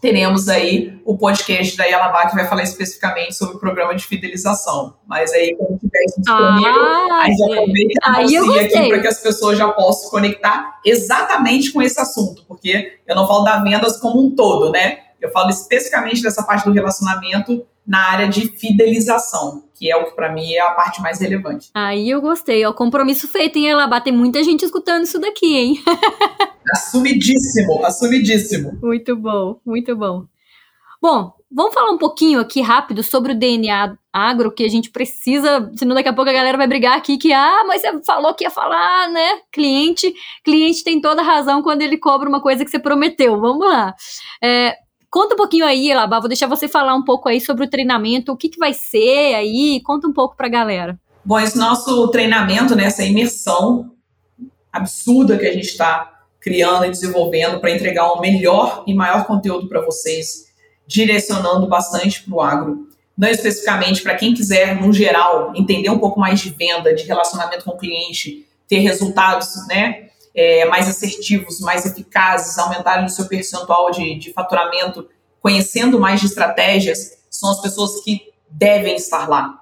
teremos 0.01 0.49
aí 0.49 0.99
o 1.05 1.17
podcast 1.19 1.77
da 1.77 1.85
Yalabá 1.85 2.29
que 2.29 2.35
vai 2.35 2.47
falar 2.47 2.63
especificamente 2.63 3.35
sobre 3.35 3.57
o 3.57 3.59
programa 3.59 3.95
de 3.95 4.05
fidelização. 4.05 4.95
Mas 5.07 5.33
aí, 5.33 5.55
quando 5.57 5.79
tiver 5.79 6.05
isso 6.07 6.21
disponível, 6.21 6.83
ah, 6.83 7.23
a 7.23 7.27
gente 7.27 7.43
aproveita 7.43 8.11
e 8.33 8.61
aqui 8.61 8.89
para 8.89 9.01
que 9.01 9.09
as 9.09 9.21
pessoas 9.21 9.59
já 9.59 9.69
possam 9.69 10.05
se 10.05 10.11
conectar 10.11 10.81
exatamente 10.85 11.73
com 11.73 11.83
esse 11.83 12.01
assunto, 12.01 12.45
porque 12.49 12.99
eu 13.07 13.15
não 13.15 13.27
falo 13.27 13.45
da 13.45 13.63
vendas 13.63 13.99
como 13.99 14.25
um 14.25 14.35
todo, 14.35 14.71
né? 14.71 14.99
Eu 15.21 15.31
falo 15.31 15.51
especificamente 15.51 16.23
dessa 16.23 16.43
parte 16.43 16.65
do 16.65 16.73
relacionamento 16.73 17.67
na 17.87 18.11
área 18.11 18.29
de 18.29 18.49
fidelização, 18.49 19.65
que 19.75 19.91
é 19.91 19.97
o 19.97 20.05
que 20.05 20.15
para 20.15 20.33
mim 20.33 20.53
é 20.53 20.61
a 20.61 20.71
parte 20.71 21.03
mais 21.03 21.21
relevante. 21.21 21.71
Aí 21.75 22.09
eu 22.09 22.21
gostei, 22.21 22.65
ó, 22.65 22.73
compromisso 22.73 23.27
feito 23.29 23.59
em 23.59 23.69
Elabá, 23.69 24.01
tem 24.01 24.13
muita 24.13 24.43
gente 24.45 24.65
escutando 24.65 25.05
isso 25.05 25.19
daqui, 25.19 25.57
hein? 25.57 25.83
assumidíssimo, 26.73 27.85
assumidíssimo. 27.85 28.79
Muito 28.83 29.17
bom, 29.17 29.61
muito 29.65 29.97
bom. 29.97 30.25
Bom, 31.01 31.33
vamos 31.51 31.73
falar 31.73 31.91
um 31.91 31.99
pouquinho 31.99 32.41
aqui 32.41 32.61
rápido 32.61 33.03
sobre 33.03 33.33
o 33.33 33.39
DNA 33.39 33.97
agro, 34.13 34.53
que 34.53 34.65
a 34.65 34.69
gente 34.69 34.91
precisa, 34.91 35.71
senão 35.77 35.95
daqui 35.95 36.09
a 36.09 36.13
pouco 36.13 36.31
a 36.31 36.35
galera 36.35 36.59
vai 36.59 36.67
brigar 36.67 36.99
aqui 36.99 37.17
que, 37.17 37.33
ah, 37.33 37.65
mas 37.67 37.81
você 37.81 38.03
falou 38.05 38.35
que 38.35 38.45
ia 38.45 38.51
falar, 38.51 39.09
né? 39.09 39.41
Cliente, 39.51 40.13
cliente 40.45 40.85
tem 40.85 41.01
toda 41.01 41.23
razão 41.23 41.63
quando 41.63 41.83
ele 41.83 41.97
cobra 41.97 42.29
uma 42.29 42.43
coisa 42.43 42.65
que 42.65 42.71
você 42.71 42.79
prometeu. 42.79 43.41
Vamos 43.41 43.67
lá. 43.67 43.95
É, 44.43 44.77
Conta 45.11 45.35
um 45.35 45.37
pouquinho 45.37 45.67
aí, 45.67 45.91
Elabá, 45.91 46.21
vou 46.21 46.29
deixar 46.29 46.47
você 46.47 46.69
falar 46.69 46.95
um 46.95 47.03
pouco 47.03 47.29
aí 47.29 47.41
sobre 47.41 47.65
o 47.65 47.69
treinamento, 47.69 48.31
o 48.31 48.37
que, 48.37 48.49
que 48.49 48.61
vai 48.61 48.73
ser 48.73 49.35
aí, 49.35 49.81
conta 49.83 50.07
um 50.07 50.13
pouco 50.13 50.37
para 50.37 50.47
a 50.47 50.51
galera. 50.51 51.01
Bom, 51.25 51.39
esse 51.41 51.59
nosso 51.59 52.09
treinamento, 52.13 52.77
né, 52.77 52.85
essa 52.85 53.05
imersão 53.05 53.91
absurda 54.73 55.37
que 55.37 55.47
a 55.47 55.53
gente 55.53 55.67
está 55.67 56.20
criando 56.41 56.87
e 56.87 56.91
desenvolvendo 56.91 57.61
para 57.61 57.71
entregar 57.71 58.13
um 58.13 58.21
melhor 58.21 58.85
e 58.87 58.95
maior 58.95 59.27
conteúdo 59.27 59.69
para 59.69 59.81
vocês, 59.81 60.47
direcionando 60.87 61.69
bastante 61.69 62.23
para 62.23 62.35
o 62.35 62.41
agro. 62.41 62.89
Não 63.17 63.29
especificamente 63.29 64.03
para 64.03 64.15
quem 64.15 64.33
quiser, 64.33 64.81
no 64.81 64.93
geral, 64.93 65.53
entender 65.55 65.91
um 65.91 65.99
pouco 65.99 66.19
mais 66.19 66.41
de 66.41 66.51
venda, 66.51 66.95
de 66.95 67.05
relacionamento 67.05 67.65
com 67.65 67.73
o 67.73 67.79
cliente, 67.79 68.47
ter 68.67 68.79
resultados, 68.79 69.67
né? 69.69 70.11
é, 70.35 70.65
mais 70.67 70.89
assertivos, 70.89 71.61
mais 71.61 71.85
eficazes, 71.85 72.59
aumentarem 72.59 73.05
o 73.05 73.09
seu 73.09 73.27
percentual 73.27 73.91
de, 73.91 74.17
de 74.17 74.33
faturamento, 74.33 75.09
conhecendo 75.41 75.99
mais 75.99 76.21
de 76.21 76.27
estratégias, 76.27 77.19
são 77.31 77.51
as 77.51 77.61
pessoas 77.61 78.03
que 78.03 78.33
devem 78.49 78.97
estar 78.97 79.29
lá. 79.29 79.59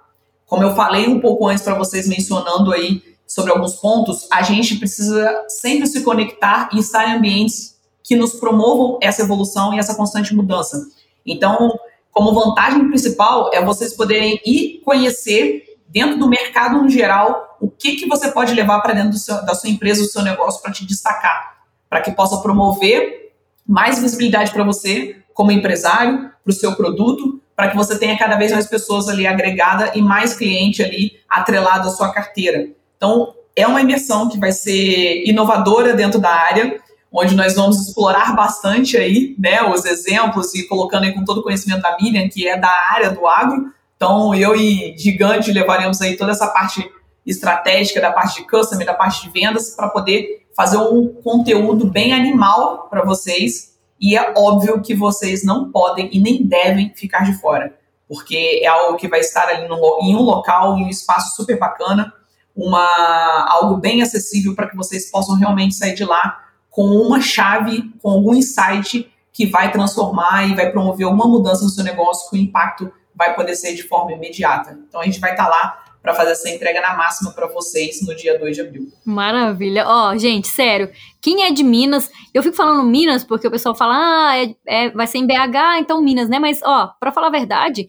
Como 0.47 0.63
eu 0.63 0.75
falei 0.75 1.07
um 1.07 1.21
pouco 1.21 1.47
antes 1.47 1.63
para 1.63 1.75
vocês, 1.75 2.09
mencionando 2.09 2.73
aí 2.73 3.03
sobre 3.29 3.53
alguns 3.53 3.77
pontos, 3.77 4.27
a 4.33 4.43
gente 4.43 4.77
precisa 4.77 5.45
sempre 5.49 5.87
se 5.87 6.03
conectar 6.03 6.71
e 6.73 6.79
estar 6.79 7.07
em 7.07 7.19
ambientes 7.19 7.79
que 8.03 8.17
nos 8.17 8.33
promovam 8.33 8.99
essa 9.03 9.21
evolução 9.21 9.75
e 9.75 9.79
essa 9.79 9.95
constante 9.95 10.35
mudança. 10.35 10.89
Então, 11.27 11.79
como 12.11 12.33
vantagem 12.33 12.89
principal 12.89 13.51
é 13.53 13.63
vocês 13.63 13.93
poderem 13.93 14.41
ir 14.47 14.81
conhecer 14.83 15.79
dentro 15.87 16.19
do 16.19 16.29
mercado 16.29 16.83
no 16.83 16.89
geral, 16.89 17.57
o 17.61 17.71
que, 17.71 17.97
que 17.97 18.09
você 18.09 18.31
pode 18.31 18.55
levar 18.55 18.81
para 18.81 18.95
dentro 18.95 19.19
seu, 19.19 19.45
da 19.45 19.55
sua 19.55 19.69
empresa, 19.69 20.03
do 20.03 20.09
seu 20.09 20.23
negócio, 20.23 20.63
para 20.63 20.73
te 20.73 20.87
destacar, 20.87 21.59
para 21.89 22.01
que 22.01 22.13
possa 22.13 22.39
promover 22.39 23.33
mais 23.67 24.01
visibilidade 24.01 24.51
para 24.53 24.65
você 24.65 25.17
como 25.35 25.53
empresário, 25.53 26.31
para 26.43 26.51
o 26.51 26.53
seu 26.53 26.75
produto, 26.75 27.41
para 27.55 27.69
que 27.69 27.77
você 27.77 27.99
tenha 27.99 28.17
cada 28.17 28.37
vez 28.37 28.53
mais 28.53 28.67
pessoas 28.67 29.09
ali 29.09 29.27
agregada 29.27 29.93
e 29.95 30.01
mais 30.01 30.35
cliente 30.35 30.83
ali 30.83 31.19
atrelado 31.29 31.89
à 31.89 31.91
sua 31.91 32.11
carteira. 32.11 32.69
Então, 32.99 33.35
é 33.57 33.67
uma 33.67 33.81
imersão 33.81 34.29
que 34.29 34.39
vai 34.39 34.53
ser 34.53 35.25
inovadora 35.27 35.95
dentro 35.95 36.21
da 36.21 36.31
área, 36.31 36.79
onde 37.11 37.35
nós 37.35 37.55
vamos 37.55 37.89
explorar 37.89 38.37
bastante 38.37 38.99
aí, 38.99 39.35
né, 39.39 39.63
os 39.63 39.87
exemplos 39.87 40.55
e 40.55 40.69
colocando 40.69 41.05
aí 41.05 41.15
com 41.15 41.25
todo 41.25 41.39
o 41.39 41.43
conhecimento 41.43 41.81
da 41.81 41.97
Miriam, 41.99 42.29
que 42.29 42.47
é 42.47 42.59
da 42.59 42.71
área 42.93 43.11
do 43.11 43.27
agro, 43.27 43.73
então, 43.99 44.33
eu 44.33 44.55
e 44.55 44.97
Gigante 44.97 45.51
levaremos 45.51 46.01
aí 46.01 46.17
toda 46.17 46.31
essa 46.31 46.47
parte 46.47 46.89
estratégica 47.27 48.01
da 48.01 48.13
parte 48.13 48.41
de 48.41 48.49
customer, 48.49 48.87
da 48.87 48.95
parte 48.95 49.23
de 49.23 49.31
vendas, 49.31 49.75
para 49.75 49.89
poder 49.89 50.47
fazer 50.57 50.77
um 50.77 51.09
conteúdo 51.21 51.85
bem 51.85 52.13
animal 52.13 52.87
para 52.89 53.05
vocês. 53.05 53.77
E 54.01 54.17
é 54.17 54.33
óbvio 54.37 54.81
que 54.81 54.95
vocês 54.95 55.45
não 55.45 55.73
podem 55.73 56.09
e 56.13 56.21
nem 56.21 56.47
devem 56.47 56.93
ficar 56.95 57.25
de 57.25 57.33
fora, 57.41 57.77
porque 58.07 58.61
é 58.63 58.69
algo 58.69 58.97
que 58.97 59.09
vai 59.09 59.19
estar 59.19 59.49
ali 59.49 59.67
no, 59.67 59.77
em 60.01 60.15
um 60.15 60.23
local, 60.23 60.79
em 60.79 60.85
um 60.85 60.89
espaço 60.89 61.35
super 61.35 61.59
bacana, 61.59 62.15
uma, 62.59 63.47
algo 63.49 63.77
bem 63.77 64.03
acessível 64.03 64.55
para 64.55 64.69
que 64.69 64.77
vocês 64.77 65.09
possam 65.11 65.37
realmente 65.37 65.77
sair 65.77 65.95
de 65.95 66.05
lá 66.05 66.41
com 66.69 66.83
uma 66.83 67.21
chave, 67.21 67.91
com 68.03 68.11
algum 68.11 68.35
insight 68.35 69.09
que 69.33 69.47
vai 69.47 69.71
transformar 69.71 70.49
e 70.49 70.55
vai 70.55 70.71
promover 70.71 71.07
uma 71.07 71.27
mudança 71.27 71.63
no 71.63 71.71
seu 71.71 71.85
negócio 71.85 72.29
com 72.29 72.37
impacto 72.37 72.93
vai 73.15 73.35
poder 73.35 73.55
ser 73.55 73.75
de 73.75 73.83
forma 73.83 74.13
imediata. 74.13 74.79
Então 74.89 75.01
a 75.01 75.05
gente 75.05 75.21
vai 75.21 75.33
estar 75.33 75.45
tá 75.45 75.51
lá 75.51 75.85
para 76.01 76.15
fazer 76.15 76.31
essa 76.31 76.49
entrega 76.49 76.81
na 76.81 76.97
máxima 76.97 77.33
para 77.33 77.47
vocês 77.49 78.01
no 78.07 78.15
dia 78.15 78.39
2 78.39 78.57
de 78.57 78.63
abril. 78.63 78.89
Maravilha. 79.05 79.85
Ó, 79.87 80.11
oh, 80.11 80.19
gente, 80.19 80.47
sério, 80.49 80.91
quem 81.21 81.45
é 81.45 81.51
de 81.51 81.63
Minas, 81.65 82.11
eu 82.33 82.43
fico 82.43 82.57
falando 82.57 82.85
Minas 82.85 83.25
porque 83.25 83.47
o 83.47 83.51
pessoal 83.51 83.75
fala, 83.75 83.95
ah, 83.95 84.39
é, 84.39 84.55
é, 84.67 84.91
vai 84.91 85.07
ser 85.07 85.19
em 85.19 85.27
BH, 85.27 85.81
então 85.81 86.01
Minas, 86.01 86.29
né? 86.29 86.39
Mas, 86.39 86.61
ó, 86.63 86.93
para 87.01 87.13
falar 87.13 87.27
a 87.27 87.33
verdade, 87.33 87.89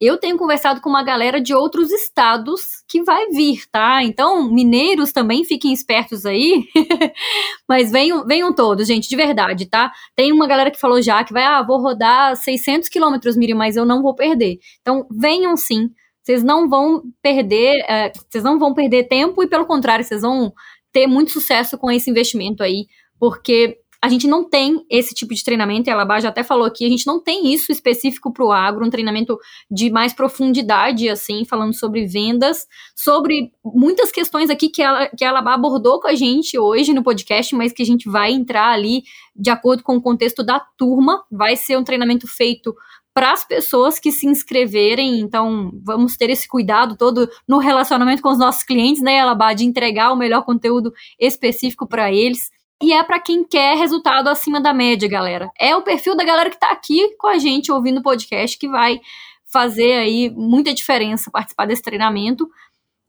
eu 0.00 0.16
tenho 0.16 0.36
conversado 0.36 0.80
com 0.80 0.88
uma 0.88 1.02
galera 1.02 1.40
de 1.40 1.52
outros 1.52 1.90
estados 1.90 2.84
que 2.88 3.02
vai 3.02 3.28
vir, 3.30 3.66
tá? 3.70 4.02
Então, 4.04 4.48
mineiros 4.48 5.12
também 5.12 5.44
fiquem 5.44 5.72
espertos 5.72 6.24
aí. 6.24 6.64
Mas 7.68 7.90
venham, 7.90 8.24
venham 8.24 8.52
todos, 8.52 8.86
gente, 8.86 9.08
de 9.08 9.16
verdade, 9.16 9.66
tá? 9.66 9.92
Tem 10.14 10.32
uma 10.32 10.46
galera 10.46 10.70
que 10.70 10.78
falou 10.78 11.02
já 11.02 11.24
que 11.24 11.32
vai, 11.32 11.42
ah, 11.42 11.62
vou 11.62 11.80
rodar 11.80 12.36
600 12.36 12.88
quilômetros, 12.88 13.36
Miriam, 13.36 13.56
mas 13.56 13.76
eu 13.76 13.84
não 13.84 14.02
vou 14.02 14.14
perder. 14.14 14.58
Então, 14.80 15.06
venham 15.10 15.56
sim. 15.56 15.90
Vocês 16.22 16.42
não 16.42 16.68
vão 16.68 17.02
perder, 17.22 17.84
é, 17.88 18.12
vocês 18.30 18.44
não 18.44 18.58
vão 18.58 18.74
perder 18.74 19.08
tempo 19.08 19.42
e, 19.42 19.48
pelo 19.48 19.66
contrário, 19.66 20.04
vocês 20.04 20.22
vão 20.22 20.52
ter 20.92 21.06
muito 21.06 21.32
sucesso 21.32 21.76
com 21.76 21.90
esse 21.90 22.10
investimento 22.10 22.62
aí, 22.62 22.86
porque 23.18 23.78
a 24.00 24.08
gente 24.08 24.26
não 24.26 24.48
tem 24.48 24.84
esse 24.88 25.14
tipo 25.14 25.34
de 25.34 25.42
treinamento, 25.42 25.88
e 25.88 25.92
a 25.92 25.96
Labá 25.96 26.20
já 26.20 26.28
até 26.28 26.44
falou 26.44 26.64
aqui, 26.64 26.84
a 26.84 26.88
gente 26.88 27.06
não 27.06 27.20
tem 27.20 27.52
isso 27.52 27.72
específico 27.72 28.32
para 28.32 28.44
o 28.44 28.52
agro, 28.52 28.86
um 28.86 28.90
treinamento 28.90 29.36
de 29.70 29.90
mais 29.90 30.12
profundidade, 30.12 31.08
assim, 31.08 31.44
falando 31.44 31.74
sobre 31.74 32.06
vendas, 32.06 32.66
sobre 32.94 33.50
muitas 33.64 34.12
questões 34.12 34.50
aqui 34.50 34.68
que, 34.68 34.82
ela, 34.82 35.08
que 35.08 35.24
a 35.24 35.32
Labá 35.32 35.54
abordou 35.54 36.00
com 36.00 36.08
a 36.08 36.14
gente 36.14 36.58
hoje 36.58 36.94
no 36.94 37.02
podcast, 37.02 37.54
mas 37.56 37.72
que 37.72 37.82
a 37.82 37.86
gente 37.86 38.08
vai 38.08 38.32
entrar 38.32 38.68
ali 38.68 39.02
de 39.34 39.50
acordo 39.50 39.82
com 39.82 39.96
o 39.96 40.02
contexto 40.02 40.44
da 40.44 40.60
turma. 40.76 41.24
Vai 41.30 41.56
ser 41.56 41.76
um 41.76 41.84
treinamento 41.84 42.26
feito 42.26 42.74
para 43.18 43.32
as 43.32 43.44
pessoas 43.44 43.98
que 43.98 44.12
se 44.12 44.28
inscreverem, 44.28 45.18
então 45.18 45.72
vamos 45.82 46.16
ter 46.16 46.30
esse 46.30 46.46
cuidado 46.46 46.96
todo 46.96 47.28
no 47.48 47.58
relacionamento 47.58 48.22
com 48.22 48.28
os 48.28 48.38
nossos 48.38 48.62
clientes, 48.62 49.02
né, 49.02 49.18
Alabá, 49.18 49.54
de 49.54 49.64
entregar 49.64 50.12
o 50.12 50.16
melhor 50.16 50.44
conteúdo 50.44 50.92
específico 51.18 51.84
para 51.84 52.12
eles. 52.12 52.48
E 52.80 52.92
é 52.92 53.02
para 53.02 53.20
quem 53.20 53.42
quer 53.42 53.76
resultado 53.76 54.28
acima 54.28 54.60
da 54.60 54.72
média, 54.72 55.08
galera. 55.08 55.50
É 55.58 55.74
o 55.74 55.82
perfil 55.82 56.16
da 56.16 56.24
galera 56.24 56.48
que 56.48 56.56
está 56.56 56.70
aqui 56.70 57.16
com 57.18 57.26
a 57.26 57.36
gente 57.36 57.72
ouvindo 57.72 57.98
o 57.98 58.02
podcast 58.02 58.56
que 58.56 58.68
vai 58.68 59.00
fazer 59.44 59.94
aí 59.94 60.30
muita 60.30 60.72
diferença 60.72 61.30
participar 61.30 61.66
desse 61.66 61.82
treinamento. 61.82 62.48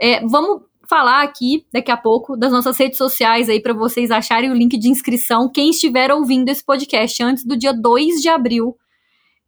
É, 0.01 0.26
vamos 0.26 0.63
falar 0.89 1.22
aqui 1.22 1.67
daqui 1.72 1.91
a 1.91 1.97
pouco 1.97 2.36
das 2.36 2.51
nossas 2.51 2.76
redes 2.78 2.97
sociais 2.97 3.47
aí 3.47 3.61
para 3.61 3.74
vocês 3.74 4.09
acharem 4.09 4.49
o 4.49 4.55
link 4.55 4.76
de 4.76 4.89
inscrição. 4.89 5.51
Quem 5.51 5.70
estiver 5.70 6.11
ouvindo 6.11 6.49
esse 6.49 6.65
podcast 6.65 7.22
antes 7.22 7.45
do 7.45 7.55
dia 7.55 7.72
2 7.72 8.22
de 8.22 8.30
abril, 8.30 8.76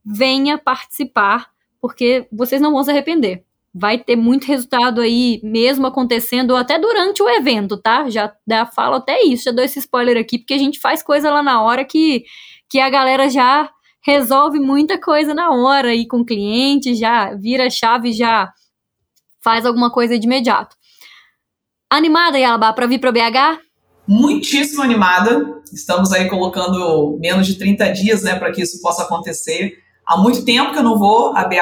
venha 0.05 0.57
participar, 0.57 1.49
porque 1.80 2.28
vocês 2.32 2.61
não 2.61 2.72
vão 2.72 2.84
se 2.84 2.91
arrepender 2.91 3.43
vai 3.74 3.97
ter 3.97 4.15
muito 4.15 4.45
resultado 4.45 4.99
aí, 4.99 5.39
mesmo 5.43 5.88
acontecendo 5.88 6.55
até 6.55 6.78
durante 6.78 7.24
o 7.24 7.30
evento, 7.30 7.78
tá? 7.78 8.09
Já, 8.09 8.34
já 8.47 8.65
falo 8.65 8.95
até 8.95 9.24
isso, 9.24 9.45
já 9.45 9.51
dou 9.51 9.63
esse 9.63 9.80
spoiler 9.80 10.17
aqui, 10.17 10.38
porque 10.38 10.53
a 10.53 10.57
gente 10.57 10.80
faz 10.80 11.01
coisa 11.01 11.32
lá 11.32 11.41
na 11.41 11.61
hora 11.63 11.86
que, 11.86 12.26
que 12.69 12.80
a 12.80 12.89
galera 12.89 13.30
já 13.30 13.69
resolve 14.05 14.59
muita 14.59 14.99
coisa 14.99 15.34
na 15.34 15.51
hora 15.51 15.89
aí 15.89 16.07
com 16.07 16.17
o 16.17 16.26
cliente, 16.26 16.95
já 16.95 17.34
vira 17.36 17.69
chave, 17.69 18.11
já 18.11 18.51
faz 19.41 19.65
alguma 19.65 19.89
coisa 19.89 20.19
de 20.19 20.26
imediato. 20.26 20.76
Animada, 21.89 22.38
Yalabá, 22.38 22.74
para 22.74 22.88
vir 22.88 22.99
para 22.99 23.11
BH? 23.11 23.59
Muitíssimo 24.07 24.82
animada. 24.82 25.61
Estamos 25.74 26.11
aí 26.11 26.28
colocando 26.30 27.17
menos 27.22 27.47
de 27.47 27.57
30 27.57 27.91
dias, 27.91 28.24
né, 28.24 28.38
para 28.38 28.51
que 28.51 28.61
isso 28.61 28.82
possa 28.82 29.03
acontecer. 29.03 29.78
Há 30.12 30.18
muito 30.18 30.43
tempo 30.43 30.74
que 30.74 30.78
eu 30.78 30.84
não 30.84 30.99
vou 30.99 31.34
a 31.38 31.45
BH, 31.45 31.55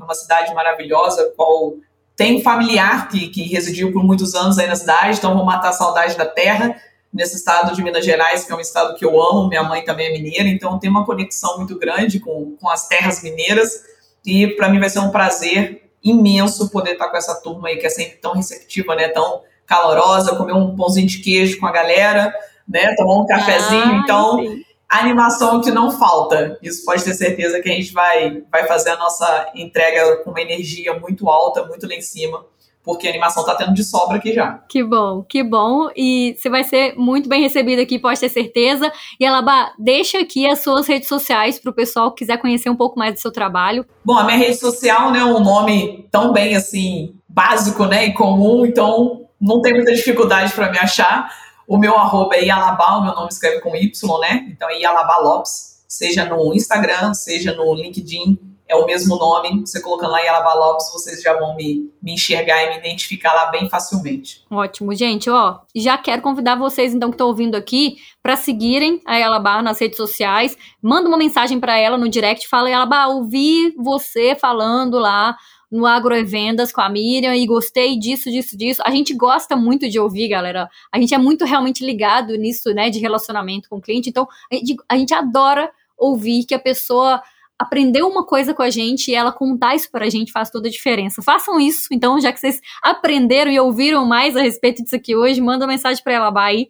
é 0.00 0.02
uma 0.02 0.14
cidade 0.14 0.54
maravilhosa, 0.54 1.34
qual 1.36 1.74
tem 2.16 2.38
um 2.38 2.42
familiar 2.42 3.10
que, 3.10 3.28
que 3.28 3.42
residiu 3.42 3.92
por 3.92 4.02
muitos 4.02 4.34
anos 4.34 4.56
aí 4.56 4.66
na 4.66 4.74
cidade, 4.74 5.18
então 5.18 5.34
vou 5.34 5.44
matar 5.44 5.68
a 5.68 5.72
saudade 5.74 6.16
da 6.16 6.24
terra 6.24 6.74
nesse 7.12 7.36
estado 7.36 7.76
de 7.76 7.82
Minas 7.82 8.06
Gerais, 8.06 8.46
que 8.46 8.50
é 8.50 8.56
um 8.56 8.60
estado 8.60 8.96
que 8.96 9.04
eu 9.04 9.22
amo, 9.22 9.48
minha 9.50 9.62
mãe 9.62 9.84
também 9.84 10.06
é 10.06 10.12
mineira, 10.12 10.48
então 10.48 10.78
tem 10.78 10.88
uma 10.88 11.04
conexão 11.04 11.58
muito 11.58 11.78
grande 11.78 12.18
com, 12.18 12.56
com 12.58 12.70
as 12.70 12.88
terras 12.88 13.22
mineiras, 13.22 13.82
e 14.24 14.46
para 14.46 14.70
mim 14.70 14.80
vai 14.80 14.88
ser 14.88 15.00
um 15.00 15.10
prazer 15.10 15.90
imenso 16.02 16.70
poder 16.70 16.92
estar 16.92 17.10
com 17.10 17.18
essa 17.18 17.34
turma 17.34 17.68
aí, 17.68 17.76
que 17.76 17.84
é 17.84 17.90
sempre 17.90 18.16
tão 18.16 18.32
receptiva, 18.32 18.96
né, 18.96 19.08
tão 19.08 19.42
calorosa, 19.66 20.36
comer 20.36 20.54
um 20.54 20.74
pãozinho 20.74 21.06
de 21.06 21.18
queijo 21.18 21.60
com 21.60 21.66
a 21.66 21.70
galera, 21.72 22.32
né, 22.66 22.94
tomar 22.94 23.20
um 23.20 23.26
cafezinho, 23.26 23.92
ah, 23.92 24.00
então... 24.02 24.38
Sim 24.38 24.67
animação 24.88 25.60
que 25.60 25.70
não 25.70 25.90
falta. 25.90 26.58
Isso 26.62 26.84
pode 26.84 27.04
ter 27.04 27.14
certeza 27.14 27.60
que 27.60 27.68
a 27.68 27.72
gente 27.72 27.92
vai, 27.92 28.42
vai 28.50 28.66
fazer 28.66 28.90
a 28.90 28.96
nossa 28.96 29.50
entrega 29.54 30.18
com 30.18 30.30
uma 30.30 30.40
energia 30.40 30.98
muito 30.98 31.28
alta, 31.28 31.64
muito 31.64 31.86
lá 31.86 31.94
em 31.94 32.00
cima. 32.00 32.44
Porque 32.82 33.06
a 33.06 33.10
animação 33.10 33.44
tá 33.44 33.54
tendo 33.54 33.74
de 33.74 33.84
sobra 33.84 34.16
aqui 34.16 34.32
já. 34.32 34.62
Que 34.66 34.82
bom, 34.82 35.22
que 35.22 35.42
bom. 35.42 35.90
E 35.94 36.34
você 36.38 36.48
vai 36.48 36.64
ser 36.64 36.94
muito 36.96 37.28
bem 37.28 37.42
recebido 37.42 37.82
aqui, 37.82 37.98
pode 37.98 38.18
ter 38.18 38.30
certeza. 38.30 38.90
E 39.20 39.26
Alaba, 39.26 39.72
deixa 39.78 40.20
aqui 40.20 40.46
as 40.46 40.60
suas 40.60 40.86
redes 40.86 41.06
sociais 41.06 41.58
para 41.58 41.70
o 41.70 41.74
pessoal 41.74 42.10
que 42.12 42.24
quiser 42.24 42.38
conhecer 42.38 42.70
um 42.70 42.76
pouco 42.76 42.98
mais 42.98 43.12
do 43.12 43.20
seu 43.20 43.30
trabalho. 43.30 43.84
Bom, 44.02 44.16
a 44.16 44.24
minha 44.24 44.38
rede 44.38 44.56
social, 44.56 45.12
né, 45.12 45.18
é 45.18 45.24
um 45.24 45.40
nome 45.40 46.08
tão 46.10 46.32
bem 46.32 46.56
assim, 46.56 47.14
básico, 47.28 47.84
né, 47.84 48.06
e 48.06 48.14
comum, 48.14 48.64
então 48.64 49.28
não 49.38 49.60
tem 49.60 49.74
muita 49.74 49.92
dificuldade 49.92 50.54
para 50.54 50.70
me 50.70 50.78
achar. 50.78 51.30
O 51.68 51.76
meu 51.76 51.98
arroba 51.98 52.34
é 52.34 52.46
Ialabá, 52.46 52.96
o 52.96 53.04
meu 53.04 53.14
nome 53.14 53.28
escreve 53.28 53.60
com 53.60 53.76
Y, 53.76 54.18
né? 54.20 54.46
Então 54.50 54.70
é 54.70 54.80
Ialabá 54.80 55.18
Lopes, 55.18 55.84
seja 55.86 56.24
no 56.24 56.54
Instagram, 56.54 57.12
seja 57.12 57.52
no 57.52 57.74
LinkedIn, 57.74 58.38
é 58.66 58.74
o 58.74 58.86
mesmo 58.86 59.16
nome. 59.16 59.60
Você 59.60 59.78
colocando 59.82 60.12
lá 60.12 60.22
Ialabá 60.22 60.54
Lopes, 60.54 60.90
vocês 60.90 61.20
já 61.20 61.38
vão 61.38 61.54
me, 61.56 61.92
me 62.02 62.14
enxergar 62.14 62.64
e 62.64 62.70
me 62.70 62.78
identificar 62.78 63.34
lá 63.34 63.50
bem 63.50 63.68
facilmente. 63.68 64.46
Ótimo, 64.50 64.94
gente. 64.94 65.28
Ó, 65.28 65.58
já 65.74 65.98
quero 65.98 66.22
convidar 66.22 66.56
vocês, 66.56 66.94
então, 66.94 67.10
que 67.10 67.14
estão 67.14 67.28
ouvindo 67.28 67.54
aqui, 67.54 67.96
para 68.22 68.34
seguirem 68.34 69.02
a 69.06 69.18
Ialabá 69.18 69.60
nas 69.60 69.78
redes 69.78 69.98
sociais. 69.98 70.56
Manda 70.80 71.06
uma 71.06 71.18
mensagem 71.18 71.60
para 71.60 71.78
ela 71.78 71.98
no 71.98 72.08
direct, 72.08 72.48
fala, 72.48 72.70
Ialabá, 72.70 73.08
ouvi 73.08 73.74
você 73.76 74.34
falando 74.34 74.98
lá 74.98 75.36
no 75.70 75.86
Agrovendas 75.86 76.72
com 76.72 76.80
a 76.80 76.88
Miriam 76.88 77.34
e 77.34 77.46
gostei 77.46 77.98
disso, 77.98 78.30
disso, 78.30 78.56
disso. 78.56 78.82
A 78.84 78.90
gente 78.90 79.14
gosta 79.14 79.54
muito 79.54 79.88
de 79.88 79.98
ouvir, 79.98 80.28
galera. 80.28 80.68
A 80.90 80.98
gente 80.98 81.14
é 81.14 81.18
muito 81.18 81.44
realmente 81.44 81.84
ligado 81.84 82.34
nisso, 82.36 82.72
né, 82.72 82.90
de 82.90 82.98
relacionamento 82.98 83.68
com 83.68 83.76
o 83.76 83.80
cliente. 83.80 84.08
Então, 84.08 84.26
a 84.50 84.54
gente, 84.54 84.76
a 84.88 84.96
gente 84.96 85.12
adora 85.12 85.70
ouvir 85.96 86.44
que 86.44 86.54
a 86.54 86.58
pessoa 86.58 87.22
aprendeu 87.58 88.06
uma 88.06 88.24
coisa 88.24 88.54
com 88.54 88.62
a 88.62 88.70
gente 88.70 89.10
e 89.10 89.14
ela 89.14 89.32
contar 89.32 89.74
isso 89.74 89.90
para 89.90 90.06
a 90.06 90.10
gente 90.10 90.30
faz 90.30 90.48
toda 90.48 90.68
a 90.68 90.70
diferença. 90.70 91.20
Façam 91.20 91.58
isso, 91.58 91.88
então, 91.90 92.20
já 92.20 92.32
que 92.32 92.38
vocês 92.38 92.60
aprenderam 92.82 93.50
e 93.50 93.58
ouviram 93.58 94.06
mais 94.06 94.36
a 94.36 94.40
respeito 94.40 94.82
disso 94.82 94.94
aqui 94.94 95.16
hoje, 95.16 95.40
manda 95.40 95.64
uma 95.64 95.72
mensagem 95.72 96.02
para 96.02 96.12
ela 96.12 96.32
aí, 96.36 96.68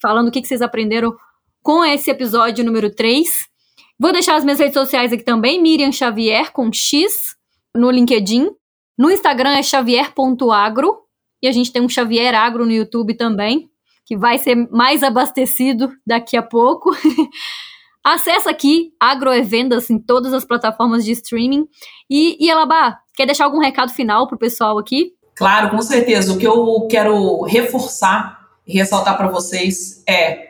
falando 0.00 0.28
o 0.28 0.30
que, 0.30 0.42
que 0.42 0.46
vocês 0.46 0.60
aprenderam 0.60 1.16
com 1.62 1.82
esse 1.82 2.10
episódio 2.10 2.62
número 2.62 2.94
3. 2.94 3.26
Vou 3.98 4.12
deixar 4.12 4.36
as 4.36 4.44
minhas 4.44 4.58
redes 4.58 4.74
sociais 4.74 5.12
aqui 5.12 5.24
também, 5.24 5.60
Miriam 5.60 5.90
Xavier 5.90 6.52
com 6.52 6.70
X, 6.72 7.37
no 7.78 7.90
LinkedIn. 7.90 8.50
No 8.98 9.10
Instagram 9.10 9.50
é 9.50 9.62
xavier.agro. 9.62 10.96
E 11.42 11.46
a 11.46 11.52
gente 11.52 11.72
tem 11.72 11.80
um 11.80 11.88
Xavier 11.88 12.34
Agro 12.34 12.66
no 12.66 12.72
YouTube 12.72 13.14
também, 13.14 13.70
que 14.04 14.16
vai 14.16 14.38
ser 14.38 14.56
mais 14.72 15.04
abastecido 15.04 15.92
daqui 16.04 16.36
a 16.36 16.42
pouco. 16.42 16.90
Acesse 18.02 18.48
aqui 18.48 18.92
Agroevendas 18.98 19.88
em 19.88 19.98
todas 19.98 20.32
as 20.32 20.44
plataformas 20.44 21.04
de 21.04 21.12
streaming. 21.12 21.66
E, 22.10 22.36
e 22.44 22.50
Elabá, 22.50 22.98
quer 23.14 23.26
deixar 23.26 23.44
algum 23.44 23.60
recado 23.60 23.92
final 23.92 24.26
para 24.26 24.34
o 24.34 24.38
pessoal 24.38 24.78
aqui? 24.78 25.12
Claro, 25.36 25.70
com 25.70 25.80
certeza. 25.80 26.32
O 26.32 26.38
que 26.38 26.46
eu 26.46 26.88
quero 26.90 27.42
reforçar 27.42 28.38
ressaltar 28.68 29.16
para 29.16 29.28
vocês 29.28 30.02
é 30.06 30.48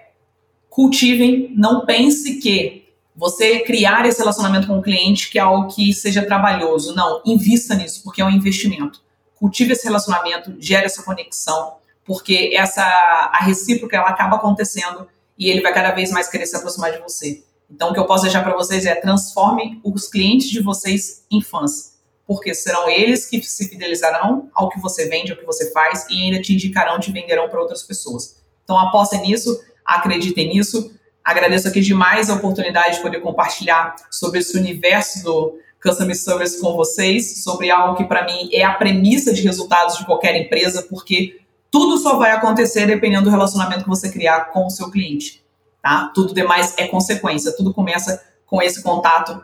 cultivem, 0.69 1.53
não 1.57 1.87
pense 1.87 2.41
que 2.41 2.88
você 3.19 3.59
criar 3.59 4.07
esse 4.07 4.21
relacionamento 4.21 4.69
com 4.69 4.79
o 4.79 4.83
cliente 4.83 5.29
que 5.29 5.41
é 5.41 5.43
algo 5.43 5.67
que 5.75 5.93
seja 5.93 6.25
trabalhoso. 6.25 6.95
Não, 6.95 7.21
invista 7.27 7.75
nisso, 7.75 8.01
porque 8.05 8.23
é 8.23 8.25
um 8.25 8.31
investimento. 8.31 9.03
Cultive 9.35 9.73
esse 9.73 9.85
relacionamento, 9.85 10.55
gere 10.61 10.87
essa 10.87 11.03
conexão, 11.03 11.79
porque 12.05 12.53
essa 12.55 12.85
a 12.85 13.39
recíproca 13.43 13.97
ela 13.97 14.09
acaba 14.09 14.37
acontecendo 14.37 15.09
e 15.37 15.51
ele 15.51 15.61
vai 15.61 15.75
cada 15.75 15.91
vez 15.91 16.13
mais 16.13 16.29
querer 16.29 16.47
se 16.47 16.55
aproximar 16.55 16.93
de 16.93 16.99
você. 16.99 17.43
Então, 17.69 17.91
o 17.91 17.93
que 17.93 17.99
eu 17.99 18.07
posso 18.07 18.23
deixar 18.23 18.45
para 18.45 18.55
vocês 18.55 18.87
é 18.87 18.95
transformem 18.95 19.81
os 19.83 20.09
clientes 20.09 20.49
de 20.49 20.63
vocês 20.63 21.25
em 21.29 21.43
fãs, 21.43 21.99
porque 22.25 22.55
serão 22.55 22.89
eles 22.89 23.27
que 23.27 23.43
se 23.43 23.69
fidelizarão 23.69 24.49
ao 24.55 24.69
que 24.69 24.79
você 24.79 25.09
vende, 25.09 25.33
ao 25.33 25.39
que 25.39 25.45
você 25.45 25.73
faz 25.73 26.07
e 26.09 26.23
ainda 26.23 26.41
te 26.41 26.55
indicarão, 26.55 27.01
te 27.01 27.11
venderão 27.11 27.49
para 27.49 27.61
outras 27.61 27.83
pessoas. 27.83 28.37
Então, 28.63 28.79
apostem 28.79 29.23
nisso, 29.23 29.61
acreditem 29.85 30.51
nisso 30.51 30.97
Agradeço 31.29 31.69
aqui 31.69 31.83
demais 31.83 32.31
a 32.31 32.37
oportunidade 32.37 32.97
de 32.97 33.03
poder 33.03 33.21
compartilhar 33.21 33.95
sobre 34.11 34.39
esse 34.39 34.57
universo 34.57 35.23
do 35.23 35.59
Customer 35.83 36.17
Service 36.17 36.59
com 36.59 36.75
vocês, 36.75 37.43
sobre 37.45 37.71
algo 37.71 37.97
que 37.97 38.05
para 38.05 38.25
mim 38.25 38.49
é 38.51 38.65
a 38.65 38.73
premissa 38.73 39.35
de 39.35 39.43
resultados 39.43 39.99
de 39.99 40.07
qualquer 40.07 40.35
empresa, 40.37 40.87
porque 40.89 41.39
tudo 41.71 41.99
só 41.99 42.17
vai 42.17 42.31
acontecer 42.31 42.87
dependendo 42.87 43.25
do 43.25 43.31
relacionamento 43.31 43.83
que 43.83 43.91
você 43.91 44.11
criar 44.11 44.47
com 44.53 44.65
o 44.65 44.71
seu 44.71 44.91
cliente. 44.91 45.45
Tá? 45.83 46.11
Tudo 46.15 46.33
demais 46.33 46.73
é 46.79 46.87
consequência, 46.87 47.55
tudo 47.55 47.75
começa 47.75 48.25
com 48.47 48.63
esse 48.63 48.83
contato 48.83 49.39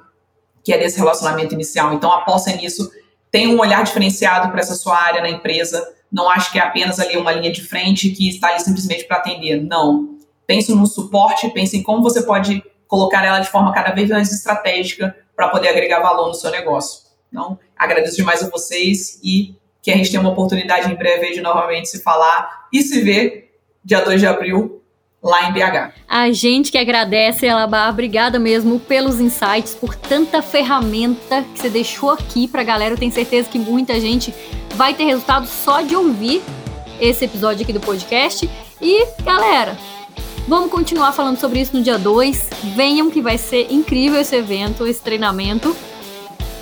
que 0.65 0.73
é 0.73 0.79
desse 0.79 0.97
relacionamento 0.97 1.53
inicial. 1.53 1.93
Então, 1.93 2.11
aposta 2.11 2.51
nisso, 2.53 2.91
tenha 3.31 3.51
um 3.51 3.61
olhar 3.61 3.85
diferenciado 3.85 4.51
para 4.51 4.61
essa 4.61 4.75
sua 4.75 4.97
área 4.97 5.21
na 5.21 5.29
empresa. 5.29 5.87
Não 6.11 6.31
acho 6.31 6.51
que 6.51 6.59
é 6.59 6.63
apenas 6.63 6.99
ali 6.99 7.19
uma 7.19 7.33
linha 7.33 7.53
de 7.53 7.61
frente 7.61 8.09
que 8.09 8.31
está 8.31 8.49
ali 8.49 8.61
simplesmente 8.61 9.05
para 9.05 9.19
atender. 9.19 9.63
Não 9.63 10.14
pense 10.47 10.75
no 10.75 10.87
suporte, 10.87 11.49
pense 11.51 11.77
em 11.77 11.83
como 11.83 12.03
você 12.03 12.23
pode 12.23 12.63
colocar 12.87 13.25
ela 13.25 13.41
de 13.41 13.49
forma 13.49 13.73
cada 13.73 13.93
vez 13.93 14.11
mais 14.11 14.33
estratégica 14.33 15.17
para 15.35 15.49
poder 15.49 15.69
agregar 15.69 16.01
valor 16.01 16.29
no 16.29 16.35
seu 16.35 16.51
negócio. 16.51 17.05
Então, 17.29 17.59
agradeço 17.77 18.17
demais 18.17 18.43
a 18.43 18.49
vocês 18.49 19.19
e 19.23 19.57
que 19.83 19.91
a 19.91 19.97
gente 19.97 20.11
tenha 20.11 20.21
uma 20.21 20.31
oportunidade 20.31 20.91
em 20.91 20.95
breve 20.95 21.33
de 21.33 21.41
novamente 21.41 21.89
se 21.89 22.03
falar 22.03 22.69
e 22.73 22.81
se 22.81 23.01
ver 23.03 23.53
dia 23.85 24.01
2 24.01 24.21
de 24.21 24.27
abril 24.27 24.81
lá 25.23 25.49
em 25.49 25.53
BH. 25.53 25.93
A 26.07 26.31
gente 26.33 26.71
que 26.71 26.79
agradece, 26.79 27.47
Elabá, 27.47 27.89
obrigada 27.89 28.39
mesmo 28.39 28.79
pelos 28.79 29.21
insights, 29.21 29.75
por 29.75 29.95
tanta 29.95 30.43
ferramenta 30.43 31.43
que 31.55 31.61
você 31.61 31.71
deixou 31.71 32.11
aqui 32.11 32.47
pra 32.47 32.63
galera. 32.63 32.95
Eu 32.95 32.99
tenho 32.99 33.13
certeza 33.13 33.49
que 33.49 33.59
muita 33.59 33.99
gente 33.99 34.35
vai 34.75 34.95
ter 34.95 35.05
resultado 35.05 35.47
só 35.47 35.81
de 35.81 35.97
ouvir 35.97 36.43
esse 37.01 37.25
episódio 37.25 37.63
aqui 37.63 37.73
do 37.73 37.81
podcast. 37.81 38.49
E, 38.81 39.07
galera, 39.23 39.77
vamos 40.47 40.71
continuar 40.71 41.13
falando 41.13 41.39
sobre 41.39 41.61
isso 41.61 41.77
no 41.77 41.83
dia 41.83 41.99
2. 41.99 42.49
Venham 42.75 43.11
que 43.11 43.21
vai 43.21 43.39
ser 43.39 43.69
incrível 43.71 44.21
esse 44.21 44.37
evento, 44.37 44.87
esse 44.87 45.01
treinamento. 45.01 45.75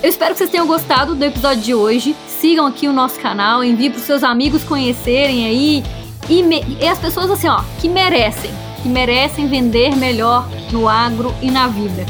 Eu 0.01 0.09
espero 0.09 0.33
que 0.33 0.39
vocês 0.39 0.49
tenham 0.49 0.67
gostado 0.67 1.15
do 1.15 1.23
episódio 1.23 1.61
de 1.61 1.73
hoje. 1.73 2.15
Sigam 2.27 2.65
aqui 2.65 2.87
o 2.87 2.93
nosso 2.93 3.19
canal, 3.19 3.63
envie 3.63 3.89
para 3.89 3.99
os 3.99 4.05
seus 4.05 4.23
amigos 4.23 4.63
conhecerem 4.63 5.45
aí 5.45 5.83
e, 6.29 6.43
me, 6.43 6.63
e 6.79 6.87
as 6.87 6.99
pessoas 6.99 7.31
assim, 7.31 7.47
ó, 7.47 7.61
que 7.79 7.87
merecem, 7.87 8.51
que 8.81 8.89
merecem 8.89 9.47
vender 9.47 9.95
melhor 9.95 10.47
no 10.71 10.89
agro 10.89 11.33
e 11.41 11.49
na 11.49 11.67
vida. 11.67 12.05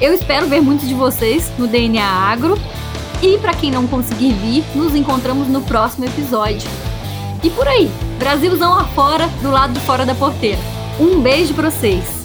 Eu 0.00 0.14
espero 0.14 0.48
ver 0.48 0.60
muitos 0.60 0.88
de 0.88 0.94
vocês 0.94 1.50
no 1.58 1.66
DNA 1.66 2.04
Agro. 2.04 2.58
E 3.22 3.36
para 3.36 3.52
quem 3.52 3.70
não 3.70 3.86
conseguir 3.86 4.32
vir, 4.32 4.64
nos 4.74 4.94
encontramos 4.94 5.46
no 5.46 5.60
próximo 5.60 6.06
episódio. 6.06 6.70
E 7.42 7.50
por 7.50 7.68
aí, 7.68 7.90
Brasilzão 8.18 8.72
afora, 8.78 9.26
do 9.42 9.50
lado 9.50 9.74
de 9.74 9.80
fora 9.80 10.06
da 10.06 10.14
porteira. 10.14 10.79
Um 11.00 11.18
beijo 11.22 11.54
para 11.54 11.70
vocês. 11.70 12.19